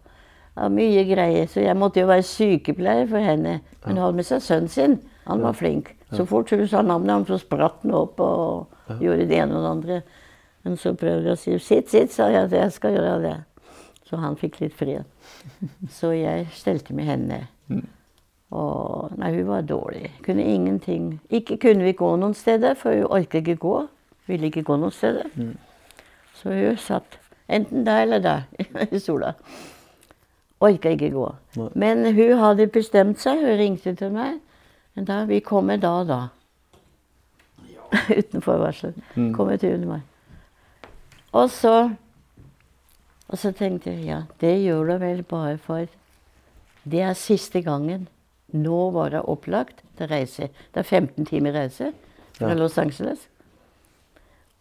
ja, 0.57 0.69
Mye 0.69 1.05
greier. 1.09 1.49
Så 1.49 1.65
jeg 1.65 1.77
måtte 1.77 2.03
jo 2.03 2.11
være 2.11 2.27
sykepleier 2.27 3.09
for 3.09 3.25
henne. 3.25 3.61
Men 3.85 3.97
hun 3.97 4.03
hadde 4.05 4.21
med 4.21 4.29
seg 4.29 4.45
sønnen 4.45 4.73
sin. 4.73 4.99
Han 5.27 5.43
var 5.43 5.57
flink. 5.57 5.95
Så 6.13 6.27
fort 6.29 6.53
hun 6.55 6.69
sa 6.69 6.83
navnet 6.87 7.15
hans, 7.15 7.29
så 7.33 7.41
spratt 7.41 7.83
han 7.83 7.97
opp 7.97 8.21
og 8.23 9.01
gjorde 9.03 9.27
det 9.27 9.41
ene 9.41 9.57
og 9.57 9.65
det 9.65 9.73
andre. 9.73 9.99
Men 10.67 10.77
så 10.79 10.93
prøvde 10.99 11.33
jeg 11.33 11.33
å 11.33 11.41
si 11.41 11.59
'sitt, 11.59 11.91
sitt', 11.91 12.13
sa 12.13 12.29
jeg. 12.29 12.45
at 12.45 12.53
Jeg 12.53 12.73
skal 12.73 12.93
gjøre 12.93 13.23
det. 13.23 13.37
Så 14.05 14.17
han 14.17 14.37
fikk 14.37 14.61
litt 14.61 14.75
fred. 14.75 15.05
Så 15.99 16.11
jeg 16.11 16.47
stelte 16.53 16.95
med 16.95 17.05
henne. 17.05 17.47
Og 18.51 19.11
nei, 19.19 19.33
hun 19.35 19.47
var 19.47 19.61
dårlig. 19.61 20.13
Kunne 20.23 20.45
ingenting. 20.45 21.21
Ikke 21.31 21.57
kunne 21.57 21.83
vi 21.85 21.93
gå 21.93 22.17
noen 22.17 22.35
steder, 22.35 22.75
for 22.75 22.95
hun 22.95 23.07
orket 23.11 23.35
ikke 23.43 23.57
gå. 23.57 23.87
Ville 24.27 24.51
ikke 24.51 24.63
gå 24.67 24.77
noen 24.77 24.93
Mm. 25.37 25.57
Så 26.35 26.51
hun 26.53 26.77
satt 26.77 27.19
enten 27.49 27.85
der 27.87 28.03
eller 28.03 28.19
der 28.19 28.43
i 28.93 28.99
sola. 28.99 29.35
Orka 30.61 30.91
ikke 30.91 31.11
gå. 31.13 31.27
Nei. 31.57 31.69
Men 31.75 32.15
hun 32.15 32.39
hadde 32.39 32.67
bestemt 32.67 33.21
seg. 33.21 33.41
Hun 33.45 33.59
ringte 33.59 33.95
til 33.95 34.11
meg. 34.13 34.41
Men 34.97 35.05
da, 35.05 35.25
vi 35.29 35.41
kommer 35.41 35.77
da 35.77 35.91
og 36.01 36.09
da. 36.09 36.21
Uten 38.19 38.43
forvarsel. 38.43 38.95
Kommer 39.37 39.57
til 39.61 39.75
under 39.75 39.97
meg. 39.97 40.03
Og 41.33 41.51
så 41.51 41.91
Og 43.29 43.39
så 43.39 43.51
tenkte 43.53 43.91
jeg 43.91 44.05
ja, 44.07 44.21
det 44.41 44.53
gjør 44.63 44.85
du 44.87 44.99
vel 45.03 45.23
bare 45.27 45.57
for 45.59 45.87
Det 46.87 47.01
er 47.03 47.13
siste 47.19 47.63
gangen. 47.63 48.09
Nå 48.55 48.91
var 48.95 49.11
det 49.11 49.23
opplagt 49.27 49.83
til 49.99 50.07
reise. 50.07 50.49
Det 50.75 50.81
er 50.81 50.83
15 50.87 51.27
timer 51.27 51.53
reise 51.53 51.93
fra 52.39 52.49
Ja. 52.49 52.55
Los 52.55 52.79
Angeles. 52.79 53.29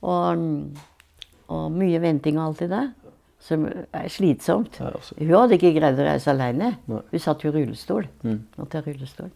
Og, 0.05 0.43
og 1.49 1.71
mye 1.73 2.01
venting 2.03 2.37
og 2.37 2.49
alt 2.51 2.61
det 2.65 2.69
der. 2.73 2.91
Som 3.45 3.65
er 3.69 4.07
slitsomt. 4.09 4.77
Hun 4.81 5.33
hadde 5.35 5.57
ikke 5.57 5.73
greid 5.75 5.99
å 6.01 6.05
reise 6.07 6.31
alene. 6.31 6.71
Hun 6.89 7.19
satt 7.21 7.43
jo 7.45 7.51
i 7.51 7.57
rullestol. 7.59 8.07
Mm. 8.25 8.39
Måtte 8.57 8.79
ha 8.79 8.85
rullestol. 8.85 9.29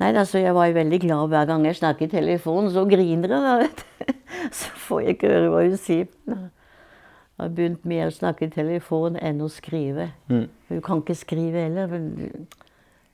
Nei, 0.00 0.14
altså, 0.16 0.38
jeg 0.40 0.54
var 0.56 0.70
veldig 0.72 1.00
glad 1.02 1.28
hver 1.28 1.44
gang 1.50 1.66
jeg 1.68 1.76
snakket 1.76 2.06
i 2.08 2.14
telefonen. 2.22 2.70
Så 2.72 2.86
griner 2.88 3.34
hun, 3.34 3.48
vet 3.60 3.82
du. 3.82 4.14
Så 4.56 4.70
får 4.86 5.02
jeg 5.04 5.16
ikke 5.18 5.32
høre 5.34 5.50
hva 5.52 5.64
hun 5.66 5.76
sier. 5.76 6.06
Jeg 6.30 7.44
har 7.44 7.52
begynt 7.56 7.84
mer 7.88 8.08
å 8.08 8.14
snakke 8.14 8.46
i 8.48 8.52
telefon 8.54 9.18
enn 9.20 9.42
å 9.44 9.50
skrive. 9.52 10.08
Mm. 10.32 10.46
Hun 10.70 10.80
kan 10.86 11.02
ikke 11.04 11.18
skrive 11.20 11.66
heller. 11.66 11.92
Hun 11.92 12.46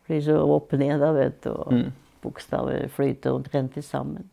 blir 0.06 0.22
så 0.22 0.38
opp 0.54 0.76
ned, 0.78 1.02
vet 1.18 1.40
du. 1.42 1.50
Og 1.50 1.72
Mm. 1.74 1.90
bokstaver 2.22 2.86
flyter 2.94 3.34
omtrent 3.34 3.74
sammen. 3.84 4.30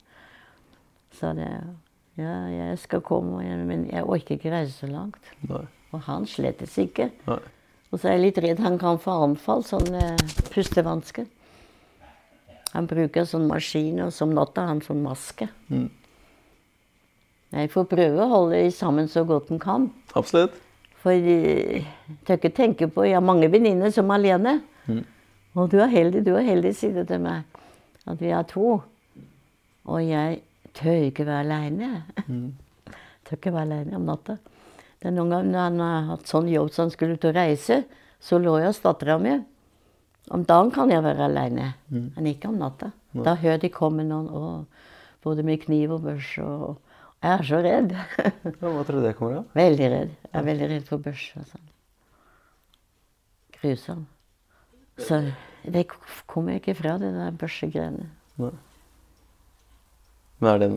Så 1.19 1.34
det 1.38 1.49
Ja, 2.13 2.45
jeg 2.45 2.78
skal 2.78 3.02
komme, 3.02 3.41
men 3.65 3.88
jeg 3.89 4.06
orker 4.06 4.38
ikke 4.38 4.52
reise 4.54 4.76
så 4.84 4.86
langt. 4.86 5.32
Nei. 5.49 5.63
Og 5.93 6.02
han 6.06 6.28
slettes 6.30 6.76
ikke. 6.78 7.08
Nei. 7.26 7.39
Og 7.89 7.97
så 7.97 8.10
er 8.10 8.19
jeg 8.19 8.23
litt 8.23 8.41
redd 8.43 8.62
han 8.62 8.78
kan 8.82 8.99
få 9.02 9.15
anfall, 9.26 9.63
sånn 9.65 9.97
eh, 9.97 10.21
pustevansker. 10.54 11.26
Han 12.73 12.89
bruker 12.89 13.26
sånn 13.30 13.47
maskin, 13.49 13.97
og 14.06 14.13
som 14.13 14.34
natta 14.34 14.62
har 14.62 14.76
han 14.76 14.82
sånn 14.86 15.02
maske. 15.02 15.47
Mm. 15.73 15.89
Jeg 17.54 17.69
får 17.73 17.89
prøve 17.89 18.21
å 18.21 18.30
holde 18.32 18.62
de 18.62 18.71
sammen 18.73 19.10
så 19.10 19.26
godt 19.30 19.49
han 19.54 19.62
kan. 19.62 19.89
Absolutt. 20.17 20.56
For 21.04 21.13
jeg 21.13 21.84
tør 22.26 22.39
ikke 22.39 22.54
tenke 22.56 22.88
på 22.88 23.04
Jeg 23.06 23.17
har 23.17 23.26
mange 23.26 23.49
venninner 23.52 23.91
som 23.93 24.10
er 24.10 24.21
alene. 24.21 24.54
Og 25.54 25.69
du 25.69 25.78
er 25.84 25.91
heldig, 25.91 26.23
du 26.26 26.32
er 26.34 26.47
heldig, 26.47 26.71
sier 26.73 26.95
det 26.95 27.06
til 27.12 27.21
meg. 27.21 27.43
At 28.10 28.21
vi 28.23 28.32
er 28.34 28.45
to. 28.49 28.80
Og 29.86 29.99
jeg 30.02 30.41
tør 30.78 31.08
ikke 31.10 31.26
være 31.28 31.46
aleine. 31.46 31.90
Tør 33.24 33.38
ikke 33.38 33.54
være 33.56 33.68
aleine 33.70 33.96
om 34.00 34.08
natta. 34.10 34.38
Det 35.00 35.10
er 35.10 35.16
noen 35.16 35.32
ganger 35.32 35.52
når 35.52 35.64
han 35.64 35.82
har 35.84 36.06
hatt 36.14 36.30
sånn 36.32 36.50
jobb 36.52 36.72
så 36.72 36.86
han 36.86 36.92
skulle 36.94 37.18
ut 37.18 37.28
og 37.28 37.36
reise, 37.36 37.82
så 38.24 38.40
lå 38.40 38.56
jeg 38.60 38.70
hos 38.72 38.82
dattera 38.84 39.18
mi. 39.20 39.38
Om 40.32 40.46
dagen 40.48 40.72
kan 40.72 40.92
jeg 40.92 41.04
være 41.04 41.26
aleine, 41.28 41.74
men 41.92 42.30
ikke 42.30 42.48
om 42.52 42.60
natta. 42.62 42.94
Da 43.14 43.36
hører 43.40 43.60
de 43.62 43.70
komme 43.74 44.06
noen, 44.08 44.30
og, 44.32 44.88
både 45.24 45.44
med 45.46 45.62
kniv 45.66 45.92
og 45.98 46.06
børs. 46.06 46.32
Og 46.40 46.80
jeg 47.24 47.34
er 47.34 47.46
så 47.48 47.60
redd. 47.64 47.94
Ja, 48.64 48.72
hva 48.72 48.84
tror 48.88 49.00
du 49.00 49.06
det 49.06 49.16
kommer 49.20 49.42
av? 49.42 49.52
Veldig 49.56 49.90
redd. 49.92 50.16
Jeg 50.30 50.40
er 50.40 50.48
veldig 50.48 50.69
redd 50.71 50.88
for 50.88 51.04
børs. 51.04 51.26
sånn. 51.36 51.69
Grusom. 53.60 54.06
Så 55.00 55.19
det 55.63 55.86
kommer 56.28 56.60
ikke 56.60 56.76
fra, 56.80 56.98
det 57.02 57.13
der 57.15 57.36
børsegreiene. 57.40 58.10
Men 60.44 60.50
er 60.52 60.60
det, 60.60 60.69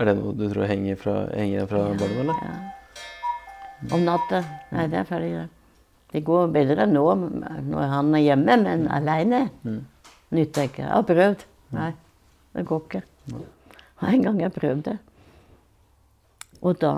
er 0.00 0.08
det 0.08 0.14
noe 0.18 0.32
du 0.38 0.46
tror 0.48 0.68
henger, 0.70 0.96
fra, 0.96 1.14
henger 1.36 1.66
fra 1.68 1.82
barndommen, 1.90 2.22
eller? 2.24 2.44
Ja. 2.48 3.92
Om 3.92 4.04
natta. 4.06 4.40
Nei, 4.72 4.86
det 4.88 5.00
er 5.02 5.08
ferdig. 5.08 5.32
Det 6.12 6.22
går 6.24 6.50
bedre 6.54 6.86
nå 6.88 7.02
når 7.18 7.88
han 7.92 8.12
er 8.16 8.22
hjemme, 8.24 8.56
men 8.62 8.86
aleine 8.92 9.42
nytter 10.32 10.68
ikke. 10.68 10.84
Jeg 10.84 10.92
har 10.92 11.06
prøvd. 11.08 11.44
Nei, 11.76 11.90
det 12.56 12.64
går 12.68 12.84
ikke. 12.86 13.02
Og 13.32 14.06
En 14.08 14.24
gang 14.26 14.40
jeg 14.42 14.54
prøvde. 14.54 14.96
Og 16.62 16.78
da 16.82 16.92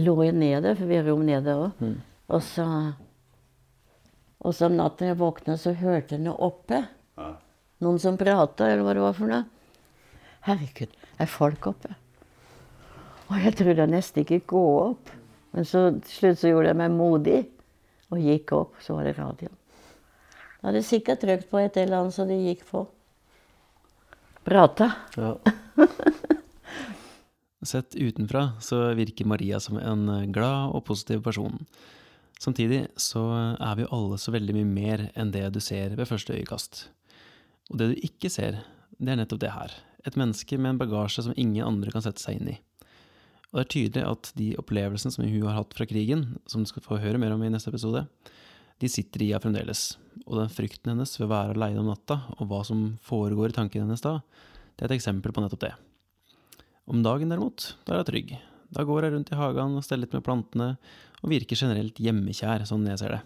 lå 0.00 0.14
jeg 0.26 0.36
nede, 0.38 0.74
for 0.78 0.90
vi 0.90 0.98
har 0.98 1.06
rom 1.08 1.22
nede 1.26 1.54
òg. 1.54 1.86
Og 2.30 2.42
så 2.46 2.66
Og 4.40 4.54
så 4.56 4.70
om 4.70 4.76
natta 4.78 5.04
jeg 5.10 5.18
våkna, 5.20 5.56
så 5.60 5.74
hørte 5.76 6.14
jeg 6.16 6.22
noe 6.24 6.38
oppe. 6.40 6.78
Noen 7.84 7.98
som 8.00 8.16
prata, 8.16 8.70
eller 8.70 8.86
hva 8.86 8.94
det 8.96 9.02
var 9.04 9.16
for 9.18 9.28
noe. 9.28 9.44
Herregud, 10.46 10.92
er 11.20 11.28
folk 11.28 11.66
oppe? 11.68 11.94
Og 13.30 13.38
jeg 13.38 13.54
trodde 13.58 13.84
jeg 13.84 13.92
nesten 13.92 14.24
ikke 14.24 14.40
gå 14.50 14.62
opp. 14.80 15.10
Men 15.54 15.66
så 15.66 15.88
til 15.98 16.14
slutt 16.14 16.40
så 16.40 16.50
gjorde 16.52 16.70
jeg 16.70 16.78
meg 16.78 16.94
modig 16.94 17.40
og 18.10 18.22
gikk 18.22 18.54
opp. 18.56 18.78
Så 18.82 18.96
var 18.96 19.06
det 19.06 19.16
radioen. 19.18 19.54
Da 20.60 20.68
hadde 20.68 20.82
sikkert 20.84 21.22
trykt 21.22 21.48
på 21.50 21.60
et 21.60 21.76
eller 21.80 22.02
annet 22.02 22.16
så 22.16 22.26
det 22.28 22.40
gikk 22.42 22.66
på. 22.68 22.86
prata. 24.44 24.90
Ja. 25.16 25.36
Sett 27.62 27.94
utenfra 27.94 28.52
så 28.60 28.94
virker 28.96 29.28
Maria 29.28 29.60
som 29.60 29.76
en 29.78 30.32
glad 30.32 30.72
og 30.74 30.84
positiv 30.88 31.22
person. 31.22 31.60
Samtidig 32.40 32.86
så 32.96 33.20
er 33.60 33.76
vi 33.76 33.88
alle 33.92 34.16
så 34.18 34.32
veldig 34.32 34.56
mye 34.56 34.68
mer 34.68 35.02
enn 35.14 35.32
det 35.34 35.44
du 35.52 35.60
ser 35.60 35.92
ved 35.92 36.08
første 36.08 36.32
øyekast. 36.32 36.86
Og 37.70 37.78
det 37.78 37.90
du 37.90 38.00
ikke 38.08 38.30
ser, 38.32 38.62
det 38.96 39.12
er 39.12 39.20
nettopp 39.20 39.42
det 39.44 39.52
her. 39.52 39.76
Et 40.06 40.16
menneske 40.16 40.56
med 40.58 40.74
en 40.74 40.80
bagasje 40.80 41.26
som 41.26 41.36
ingen 41.36 41.66
andre 41.66 41.92
kan 41.92 42.04
sette 42.04 42.22
seg 42.22 42.38
inn 42.38 42.52
i. 42.54 42.58
Og 43.50 43.58
det 43.58 43.64
er 43.64 43.72
tydelig 43.74 44.04
at 44.06 44.30
de 44.38 44.52
opplevelsene 44.60 45.12
som 45.12 45.26
hun 45.26 45.46
har 45.48 45.58
hatt 45.58 45.74
fra 45.74 45.86
krigen, 45.90 46.36
som 46.46 46.62
du 46.62 46.70
skal 46.70 46.84
få 46.84 47.00
høre 47.02 47.18
mer 47.18 47.34
om 47.34 47.42
i 47.42 47.50
neste 47.50 47.72
episode, 47.72 48.04
de 48.80 48.88
sitter 48.88 49.24
i 49.24 49.32
henne 49.32 49.42
fremdeles. 49.42 49.82
Og 50.24 50.38
den 50.38 50.52
frykten 50.52 50.94
hennes 50.94 51.16
ved 51.18 51.26
å 51.26 51.32
være 51.32 51.56
aleine 51.56 51.82
om 51.82 51.90
natta, 51.90 52.22
og 52.38 52.46
hva 52.48 52.62
som 52.66 52.94
foregår 53.04 53.50
i 53.50 53.56
tankene 53.58 53.88
hennes 53.88 54.04
da, 54.04 54.20
det 54.76 54.86
er 54.86 54.92
et 54.92 55.00
eksempel 55.00 55.34
på 55.34 55.42
nettopp 55.42 55.64
det. 55.66 55.74
Om 56.90 57.02
dagen 57.04 57.32
derimot, 57.32 57.74
da 57.84 57.96
er 57.96 58.04
hun 58.04 58.08
trygg. 58.08 58.32
Da 58.70 58.86
går 58.86 59.08
hun 59.08 59.16
rundt 59.16 59.34
i 59.34 59.38
hagen 59.40 59.76
og 59.76 59.84
steller 59.84 60.06
litt 60.06 60.16
med 60.16 60.24
plantene, 60.24 60.70
og 61.20 61.34
virker 61.34 61.58
generelt 61.58 61.98
hjemmekjær, 62.00 62.64
sånn 62.70 62.86
jeg 62.88 63.02
ser 63.02 63.18
det. 63.18 63.20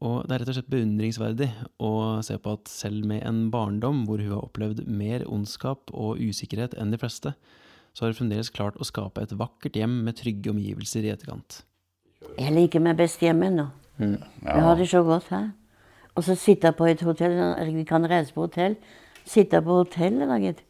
Og 0.00 0.22
det 0.24 0.32
er 0.32 0.42
rett 0.42 0.50
og 0.52 0.56
slett 0.56 0.70
beundringsverdig 0.72 1.48
å 1.84 1.92
se 2.24 2.38
på 2.40 2.54
at 2.56 2.70
selv 2.72 3.04
med 3.08 3.20
en 3.28 3.42
barndom 3.52 4.06
hvor 4.08 4.22
hun 4.22 4.32
har 4.32 4.46
opplevd 4.46 4.86
mer 4.88 5.26
ondskap 5.28 5.92
og 5.92 6.22
usikkerhet 6.22 6.76
enn 6.80 6.94
de 6.94 7.00
fleste, 7.00 7.34
så 7.92 8.04
har 8.06 8.14
hun 8.14 8.20
fremdeles 8.22 8.52
klart 8.54 8.78
å 8.80 8.86
skape 8.86 9.26
et 9.26 9.34
vakkert 9.36 9.76
hjem 9.76 9.98
med 10.06 10.16
trygge 10.16 10.54
omgivelser 10.54 11.04
i 11.04 11.12
etterkant. 11.12 11.60
Jeg 12.38 12.54
liker 12.54 12.80
meg 12.84 12.96
best 13.00 13.20
hjemme 13.20 13.50
nå. 13.52 13.68
Jeg 14.00 14.64
har 14.64 14.80
det 14.80 14.88
så 14.88 15.02
godt 15.04 15.28
her. 15.34 15.50
Og 16.16 16.24
så 16.24 16.34
sitte 16.38 16.72
på 16.76 16.88
et 16.88 17.04
hotell. 17.04 17.36
Vi 17.74 17.84
kan 17.88 18.06
reise 18.08 18.32
på 18.34 18.46
hotell. 18.46 18.78
Sitte 19.28 19.60
på 19.64 19.82
hotellet, 19.82 20.26
da, 20.28 20.40
gitt. 20.40 20.64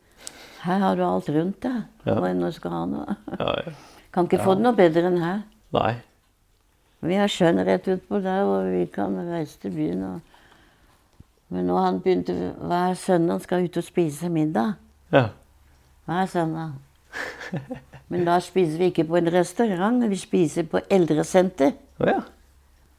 Her 0.65 0.83
har 0.83 0.99
du 0.99 1.05
alt 1.07 1.31
rundt 1.33 1.63
deg. 1.65 1.85
Ja. 2.05 2.19
Hva 2.19 2.29
enn 2.33 2.43
du 2.43 2.51
skal 2.53 2.75
ha 2.75 2.83
nå. 2.89 3.07
Ja, 3.39 3.53
ja. 3.65 3.75
Kan 4.11 4.27
ikke 4.27 4.43
få 4.43 4.57
det 4.59 4.67
noe 4.67 4.77
bedre 4.77 5.07
enn 5.07 5.21
her. 5.23 5.45
Nei. 5.77 5.93
Vi 7.01 7.17
har 7.17 7.31
sjøen 7.33 7.63
rett 7.65 7.89
utpå 7.89 8.21
der, 8.21 8.45
og 8.45 8.69
vi 8.75 8.85
kan 8.93 9.17
reise 9.31 9.57
til 9.63 9.73
byen. 9.73 10.03
Og... 10.05 10.21
Men 11.51 11.71
nå 11.71 11.79
han 11.81 12.01
begynte 12.05 12.35
hver 12.61 12.95
søndag 13.01 13.41
skal 13.45 13.65
ut 13.65 13.79
og 13.81 13.87
spise 13.87 14.29
middag. 14.33 14.75
Ja. 15.13 15.31
Hver 16.05 16.27
søndag. 16.27 16.77
Men 18.11 18.27
da 18.27 18.37
spiser 18.43 18.79
vi 18.79 18.91
ikke 18.91 19.07
på 19.09 19.17
en 19.21 19.33
restaurant, 19.33 20.05
vi 20.11 20.19
spiser 20.19 20.67
på 20.71 20.83
eldresenter. 20.91 21.73
Oh, 22.01 22.09
ja. 22.11 22.21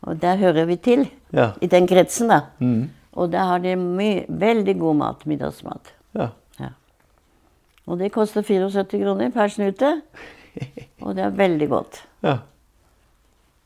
Og 0.02 0.22
der 0.22 0.39
hører 0.39 0.66
vi 0.66 0.76
til. 0.82 1.06
Ja. 1.34 1.52
I 1.62 1.68
den 1.70 1.88
kretsen, 1.88 2.32
da. 2.32 2.39
Mm. 2.60 2.89
Og 3.12 3.32
der 3.32 3.43
har 3.45 3.60
de 3.62 3.76
veldig 4.28 4.80
god 4.80 4.95
mat. 4.95 5.26
Middagsmat. 5.28 5.93
Ja. 6.16 6.32
Ja. 6.60 6.72
Og 7.86 7.99
det 7.99 8.12
koster 8.12 8.41
74 8.41 8.88
kroner 9.04 9.30
per 9.30 9.52
snute. 9.52 10.02
Og 11.06 11.16
det 11.16 11.24
er 11.24 11.30
veldig 11.36 11.70
godt. 11.70 12.02
Ja. 12.24 12.38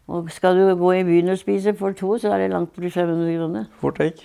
Og 0.08 0.30
skal 0.32 0.58
du 0.58 0.76
gå 0.78 0.92
i 1.00 1.04
byen 1.04 1.34
og 1.34 1.40
spise 1.42 1.74
for 1.78 1.96
to, 1.98 2.18
så 2.22 2.34
er 2.34 2.44
det 2.44 2.52
langt 2.54 2.74
borti 2.76 2.92
500 2.94 3.38
kroner. 3.40 3.70
Fort 3.82 4.00
vekk. 4.00 4.22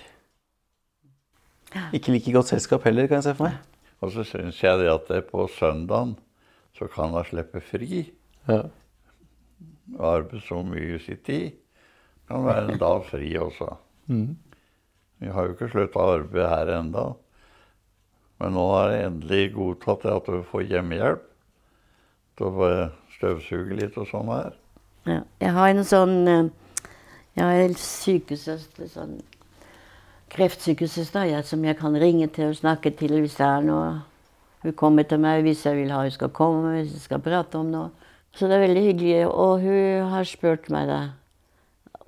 Ikke 1.93 2.11
like 2.11 2.33
godt 2.35 2.51
selskap 2.51 2.83
heller, 2.83 3.07
kan 3.07 3.21
jeg 3.21 3.29
se 3.29 3.35
for 3.35 3.49
meg. 3.49 3.57
Og 4.01 4.11
så 4.11 4.25
syns 4.27 4.59
jeg 4.63 4.79
det 4.81 4.91
at 4.91 5.09
det 5.09 5.23
på 5.29 5.47
søndagen 5.49 6.15
så 6.77 6.87
kan 6.89 7.11
man 7.13 7.25
slippe 7.25 7.61
fri. 7.61 8.03
Ja. 8.47 8.61
Arbeide 9.99 10.41
så 10.45 10.61
mye 10.65 10.95
i 10.95 11.01
sin 11.01 11.19
tid. 11.25 11.57
Kan 12.27 12.45
være 12.45 12.71
en 12.71 12.79
dag 12.79 13.03
fri 13.05 13.33
også. 13.37 13.73
Mm. 14.07 14.37
Vi 15.21 15.29
har 15.29 15.45
jo 15.45 15.53
ikke 15.55 15.69
slutta 15.69 16.01
å 16.01 16.15
arbeide 16.15 16.49
her 16.49 16.73
enda. 16.79 17.05
Men 18.41 18.55
nå 18.57 18.63
er 18.79 18.89
det 18.89 19.01
endelig 19.05 19.43
godtatt 19.53 20.07
at 20.09 20.29
du 20.29 20.41
får 20.49 20.65
hjemmehjelp 20.71 21.27
til 22.39 22.47
å 22.47 22.69
støvsuge 23.17 23.77
litt 23.77 23.99
og 24.01 24.09
sånn 24.09 24.31
her. 24.33 24.55
Ja. 25.07 25.21
Jeg 25.41 25.53
har 25.55 25.71
en 25.71 25.85
sånn 25.87 26.17
eh, 26.29 26.49
Jeg 27.37 27.45
har 27.47 27.61
en 27.63 27.77
sykesøster, 27.79 28.89
sånn 28.91 29.19
kreftsykesøster, 30.31 31.27
jeg, 31.27 31.43
som 31.47 31.63
jeg 31.65 31.77
kan 31.79 31.95
ringe 31.99 32.27
til 32.31 32.51
og 32.51 32.59
snakke 32.59 32.93
til 32.95 33.17
hvis 33.19 33.35
det 33.39 33.47
er 33.47 33.65
noe. 33.65 33.89
Hun 34.61 34.75
kommer 34.77 35.07
til 35.07 35.19
meg 35.19 35.41
hvis 35.43 35.65
jeg 35.65 35.79
vil 35.79 35.91
ha 35.91 36.03
hun 36.05 36.13
skal 36.13 36.31
komme, 36.35 36.75
hvis 36.77 36.93
jeg 36.93 37.05
skal 37.07 37.23
prate 37.23 37.59
om 37.59 37.71
noe. 37.71 37.89
Så 38.35 38.47
det 38.47 38.55
er 38.55 38.65
veldig 38.67 38.83
hyggelig. 38.85 39.25
Og 39.27 39.63
hun 39.65 40.11
har 40.11 40.27
spurt 40.27 40.69
meg 40.71 40.87
da 40.91 41.01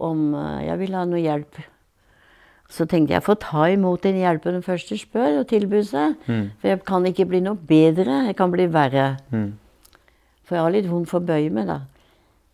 om 0.04 0.34
eh, 0.36 0.66
jeg 0.70 0.80
vil 0.84 0.98
ha 0.98 1.06
noe 1.10 1.24
hjelp. 1.24 1.60
Så 2.74 2.88
tenkte 2.90 3.14
jeg 3.14 3.20
jeg 3.20 3.28
får 3.28 3.40
ta 3.44 3.66
imot 3.70 4.06
den 4.06 4.22
hjelpen 4.22 4.56
den 4.58 4.66
første 4.66 4.98
spør 4.98 5.42
og 5.42 5.50
tilbyr 5.52 5.84
seg. 5.86 6.16
For 6.62 6.72
jeg 6.72 6.84
kan 6.88 7.06
ikke 7.06 7.28
bli 7.30 7.44
noe 7.46 7.60
bedre, 7.60 8.24
jeg 8.30 8.38
kan 8.40 8.54
bli 8.54 8.66
verre. 8.72 9.18
Mm. 9.34 9.52
For 10.48 10.58
jeg 10.58 10.66
har 10.66 10.74
litt 10.74 10.90
vondt 10.90 11.12
for 11.12 11.22
å 11.22 11.28
bøye 11.28 11.52
meg, 11.54 11.70
da. 11.70 11.82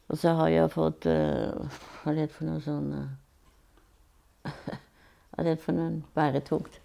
Og 0.09 0.17
så 0.17 0.33
har 0.39 0.49
jeg 0.49 0.71
fått 0.73 1.05
uh, 1.05 1.79
Hva 2.01 2.11
er 2.11 2.23
det 2.23 2.27
for 2.33 2.49
noe 2.49 2.61
sånn 2.65 2.89
uh, 2.97 4.49
Hva 4.49 5.43
er 5.43 5.51
det 5.51 5.57
for 5.63 5.77
noe 5.77 6.01
bæretungt? 6.17 6.79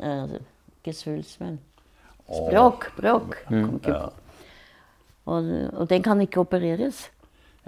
Uh, 0.00 0.38
ikke 0.80 0.94
svulst, 0.96 1.40
men 1.40 1.60
Språk. 2.26 2.88
Språk. 2.96 3.36
Mm. 3.50 3.76
Ja. 3.86 4.08
Og, 5.30 5.46
og 5.78 5.86
den 5.90 6.02
kan 6.02 6.20
ikke 6.20 6.40
opereres. 6.42 7.04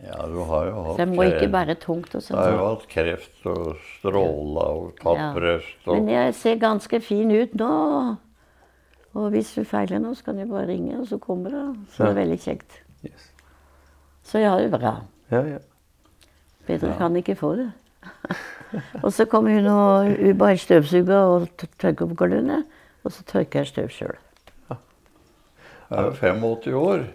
ja, 0.02 0.18
du 0.26 0.40
har 0.46 0.66
jo 0.66 0.82
hatt 0.88 1.08
må 1.10 1.26
ikke 1.26 1.48
bære 1.50 1.76
tungt. 1.78 2.14
og 2.14 2.22
Du 2.26 2.34
har 2.34 2.50
jo 2.50 2.58
sånn. 2.58 2.66
hatt 2.72 2.88
kreft 2.90 3.46
og 3.46 3.78
stråla 3.98 4.66
og 4.74 4.92
tatt 4.98 5.18
Ja. 5.18 5.32
brøst 5.34 5.86
og 5.86 5.94
Men 5.96 6.08
jeg 6.08 6.34
ser 6.34 6.58
ganske 6.58 7.00
fin 7.00 7.30
ut 7.30 7.54
nå. 7.54 8.16
Og 9.14 9.30
hvis 9.30 9.54
du 9.54 9.64
feiler 9.64 9.98
noe, 10.02 10.14
så 10.14 10.24
kan 10.24 10.38
jeg 10.38 10.50
bare 10.50 10.66
ringe, 10.68 10.98
og 11.00 11.06
så 11.08 11.18
kommer 11.18 11.50
du. 11.50 11.62
Så 11.94 12.04
det 12.04 12.10
er 12.10 12.20
veldig 12.20 12.38
kjekt. 12.42 12.80
Yes. 13.06 13.32
Så 14.28 14.42
jeg 14.42 14.50
har 14.50 14.60
det 14.60 14.70
bra. 14.72 14.94
Ja, 15.32 15.42
ja. 15.54 15.58
Bedre 16.68 16.94
kan 16.98 17.16
ikke 17.16 17.36
få 17.38 17.54
det. 17.56 17.70
og 19.04 19.12
så 19.12 19.24
kommer 19.24 19.56
hun 19.56 19.66
og 19.72 20.10
hun 20.12 20.38
bare 20.38 20.58
støvsuger 20.60 21.16
og 21.16 21.48
tørker 21.80 22.06
på 22.06 22.14
gulvene. 22.14 22.62
Og 23.04 23.12
så 23.12 23.24
tørker 23.24 23.62
jeg 23.62 23.70
støv 23.70 23.88
sjøl. 23.94 24.18
Jeg 25.88 25.98
er 25.98 26.04
jo 26.04 26.12
85 26.12 26.74
år. 26.76 27.06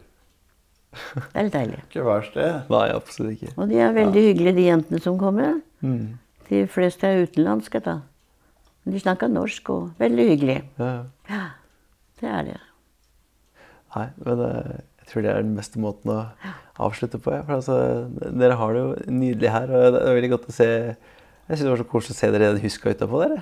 Det 0.93 1.25
er 1.33 1.45
litt 1.45 1.53
deilig. 1.53 1.81
Ikke 1.89 2.05
verst, 2.07 2.33
det. 2.37 2.49
Nei, 2.73 2.87
absolutt 2.93 3.35
ikke. 3.37 3.53
Og 3.57 3.69
de 3.69 3.77
er 3.81 3.93
veldig 3.93 4.23
hyggelige, 4.27 4.55
de 4.57 4.65
jentene 4.65 5.01
som 5.01 5.19
kommer. 5.21 5.59
Mm. 5.85 6.17
De 6.49 6.63
fleste 6.69 7.07
er 7.09 7.27
utenlandske, 7.27 7.81
da. 7.85 7.99
Men 8.83 8.95
de 8.95 9.01
snakker 9.01 9.29
norsk 9.29 9.69
og 9.73 9.91
veldig 10.01 10.25
hyggelig. 10.31 10.57
Ja, 10.79 10.89
ja. 10.89 11.03
Ja, 11.29 11.43
det 12.21 12.29
er 12.29 12.49
det. 12.49 12.57
Nei, 13.93 14.07
men 14.25 14.41
eh, 14.47 14.81
jeg 15.03 15.09
tror 15.11 15.25
det 15.25 15.31
er 15.33 15.41
den 15.43 15.55
beste 15.57 15.79
måten 15.83 16.09
å 16.13 16.19
avslutte 16.79 17.19
på. 17.21 17.33
Ja. 17.35 17.41
For 17.43 17.57
altså, 17.59 17.75
dere 18.39 18.55
har 18.59 18.73
det 18.73 18.83
jo 18.85 18.93
nydelig 19.11 19.51
her, 19.51 19.67
og 19.69 19.89
det 19.97 19.99
er 20.07 20.15
veldig 20.17 20.29
godt 20.37 20.47
å 20.49 20.55
se 20.55 20.67
Jeg 20.71 21.57
syns 21.59 21.65
det 21.67 21.73
var 21.73 21.81
så 21.83 21.89
koselig 21.91 22.15
å 22.15 22.19
se 22.21 22.29
dere 22.31 22.47
i 22.47 22.53
den 22.55 22.63
huska 22.63 22.93
utapå 22.95 23.19
dere. 23.25 23.41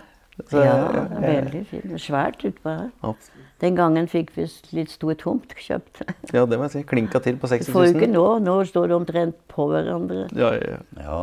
Så, 0.49 0.57
Ja, 0.64 0.74
det 0.95 1.20
er 1.28 1.36
veldig 1.43 1.59
fint. 1.70 1.91
Svært 2.01 2.41
utpå 2.47 2.72
her. 2.74 3.18
Den 3.62 3.76
gangen 3.78 4.07
fikk 4.09 4.32
vi 4.34 4.47
litt 4.74 4.89
stor 4.89 5.14
tomt 5.22 5.53
kjøpt. 5.53 6.01
Ja, 6.34 6.47
det 6.49 6.57
må 6.57 6.66
jeg 6.66 6.74
si. 6.74 6.84
Klinka 6.89 7.22
til 7.22 7.38
på 7.38 7.49
60 7.51 7.70
000. 7.70 7.76
får 7.76 7.89
ikke 7.91 8.09
nå. 8.09 8.24
Nå 8.41 8.55
står 8.66 8.89
det 8.89 8.95
omtrent 8.97 9.38
på 9.51 9.68
hverandre. 9.70 10.24
Ja, 10.34 10.49
ja, 10.57 10.80
ja. 10.80 10.80
Ja, 11.03 11.20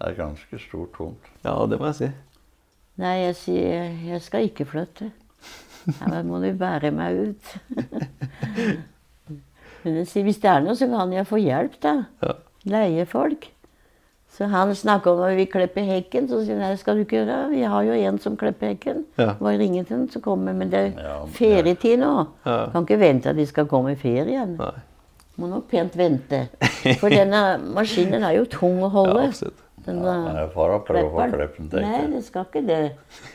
det 0.00 0.08
er 0.14 0.16
ganske 0.22 0.62
stort 0.62 0.94
tomt. 0.96 1.28
ja, 1.44 1.58
det 1.68 1.80
må 1.82 1.90
jeg 1.90 1.98
si. 1.98 2.10
Nei, 3.02 3.14
jeg 3.26 3.36
sier 3.42 3.92
jeg 4.06 4.22
skal 4.22 4.48
ikke 4.48 4.64
flytte. 4.70 5.10
Her 5.98 6.22
må 6.24 6.38
du 6.40 6.48
bære 6.56 6.94
meg 6.94 7.34
ut. 7.34 7.54
Men 9.84 9.96
jeg 10.00 10.06
sier, 10.08 10.24
hvis 10.24 10.38
det 10.40 10.50
er 10.50 10.60
noe, 10.64 10.74
så 10.78 10.88
kan 10.88 11.12
jeg 11.12 11.26
få 11.28 11.36
hjelp, 11.42 11.74
da. 11.84 11.94
Ja. 12.24 12.32
Leie 12.64 13.04
folk. 13.06 13.50
Så 14.34 14.48
han 14.50 14.72
snakker 14.74 15.12
om 15.12 15.20
at 15.22 15.36
vi 15.38 15.44
klipper 15.46 15.84
hekken. 15.86 16.24
Så 16.28 16.40
sier 16.42 16.56
jeg 16.56 16.62
nei, 16.62 16.72
skal 16.80 16.96
du 16.98 17.04
ikke 17.04 17.20
gjøre. 17.20 17.36
Vi 17.52 17.60
har 17.62 17.84
jo 17.86 17.92
en 17.92 18.16
som 18.18 18.36
klipper 18.40 18.72
hekken. 18.72 19.04
Ja. 19.20 19.34
Bare 19.38 19.58
ringe 19.60 19.84
til 19.84 19.96
den, 20.00 20.08
så 20.10 20.18
kommer 20.24 20.52
Men 20.56 20.70
det 20.72 20.80
er 20.80 21.02
Ja, 21.04 21.18
ferietid 21.36 22.00
nå. 22.00 22.26
Ja. 22.46 22.56
Kan 22.72 22.82
ikke 22.88 22.98
vente 22.98 23.30
at 23.30 23.36
de 23.38 23.46
skal 23.46 23.68
komme 23.70 23.92
i 23.92 24.00
ferien. 24.00 24.56
Nei. 24.58 24.72
Må 25.36 25.46
nok 25.50 25.68
pent 25.70 25.94
vente. 25.98 26.48
For 27.00 27.10
denne 27.10 27.44
maskinen 27.76 28.22
er 28.26 28.34
jo 28.40 28.44
tung 28.50 28.80
å 28.82 28.88
Ja, 28.88 28.94
holde. 28.96 29.28
absolutt. 29.28 29.60
Den, 29.84 29.98
Ja, 30.02 30.12
men 30.24 30.36
jeg 30.40 30.50
får 30.54 30.74
prøve 30.88 31.04
å 31.04 31.12
få 31.12 31.16
Klepperen? 31.28 31.68
kleppen, 31.68 31.82
Nei, 31.84 32.06
det 32.16 32.24
skal 32.24 32.44
ikke 32.48 32.62
det. 32.66 32.82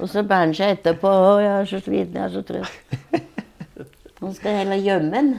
Og 0.01 0.09
så 0.09 0.23
bærer 0.25 0.45
han 0.47 0.53
seg 0.57 0.77
etterpå. 0.79 1.07
'Å, 1.07 1.33
jeg 1.43 1.51
er 1.61 1.65
så 1.69 1.79
sliten, 1.85 2.15
jeg 2.15 2.23
er 2.25 2.33
så 2.33 2.41
trøtt'. 2.41 3.25
Han 4.19 4.33
skal 4.33 4.51
heller 4.57 4.75
gjemme 4.83 5.11
den. 5.13 5.29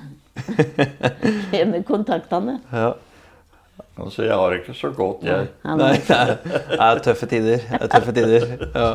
Gjemme 1.57 1.83
kontaktene. 1.87 2.59
Ja. 2.73 2.93
Altså, 4.01 4.25
jeg 4.25 4.33
har 4.33 4.51
det 4.51 4.63
ikke 4.63 4.75
så 4.79 4.91
godt, 4.97 5.25
jeg. 5.27 5.49
Nei, 5.65 5.93
det 6.09 6.17
er, 6.17 6.35
det 6.45 6.81
er 6.81 7.05
tøffe 7.05 7.27
tider. 7.29 7.65
Det 7.69 7.81
er 7.81 7.93
tøffe 7.93 8.15
tider. 8.17 8.47
Ja. 8.75 8.91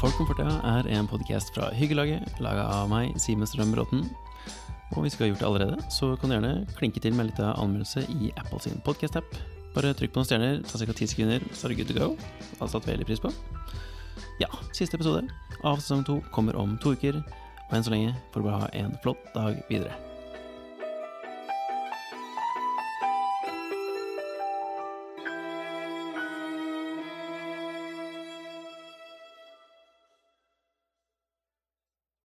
Folk 0.00 0.20
om 0.22 0.26
fortida 0.30 0.54
er 0.64 0.86
en 0.96 1.08
podkast 1.10 1.50
fra 1.52 1.66
Hyggelaget, 1.76 2.24
laga 2.40 2.62
av 2.72 2.86
meg, 2.88 3.10
Simen 3.20 3.44
Strøm 3.44 3.74
Bråten. 3.74 4.06
Og 4.94 5.04
hvis 5.04 5.12
du 5.12 5.20
ikke 5.20 5.26
har 5.26 5.32
gjort 5.34 5.42
det 5.42 5.48
allerede, 5.50 5.90
så 5.92 6.14
kan 6.16 6.30
du 6.30 6.38
gjerne 6.38 6.52
klinke 6.78 7.02
til 7.04 7.12
med 7.14 7.28
litt 7.28 7.42
av 7.42 7.58
anmeldelse 7.60 8.06
i 8.08 8.30
Apple 8.40 8.62
sin 8.64 8.80
podcast-app. 8.86 9.36
Bare 9.74 9.92
trykk 9.94 10.14
på 10.14 10.22
noen 10.22 10.30
stjerner, 10.30 10.62
ta 10.64 10.80
ca. 10.80 10.96
ti 10.96 11.06
sekunder, 11.10 11.44
så 11.52 11.66
er 11.66 11.74
det 11.74 11.82
good 11.82 11.92
to 11.92 11.98
go. 11.98 12.08
Det 12.16 12.58
hadde 12.62 12.72
satt 12.72 12.88
veldig 12.88 13.06
pris 13.10 13.20
på. 13.22 13.34
Ja, 14.40 14.48
siste 14.72 14.96
episode 14.96 15.28
av 15.68 15.76
sesong 15.76 16.04
to 16.04 16.14
kommer 16.32 16.56
om 16.56 16.78
to 16.80 16.94
uker. 16.96 17.18
Og 17.68 17.74
enn 17.76 17.84
så 17.84 17.92
lenge 17.92 18.14
får 18.32 18.40
du 18.40 18.46
bare 18.46 18.60
ha 18.62 18.70
en 18.80 18.94
flott 19.04 19.26
dag 19.34 19.58
videre. 19.68 20.09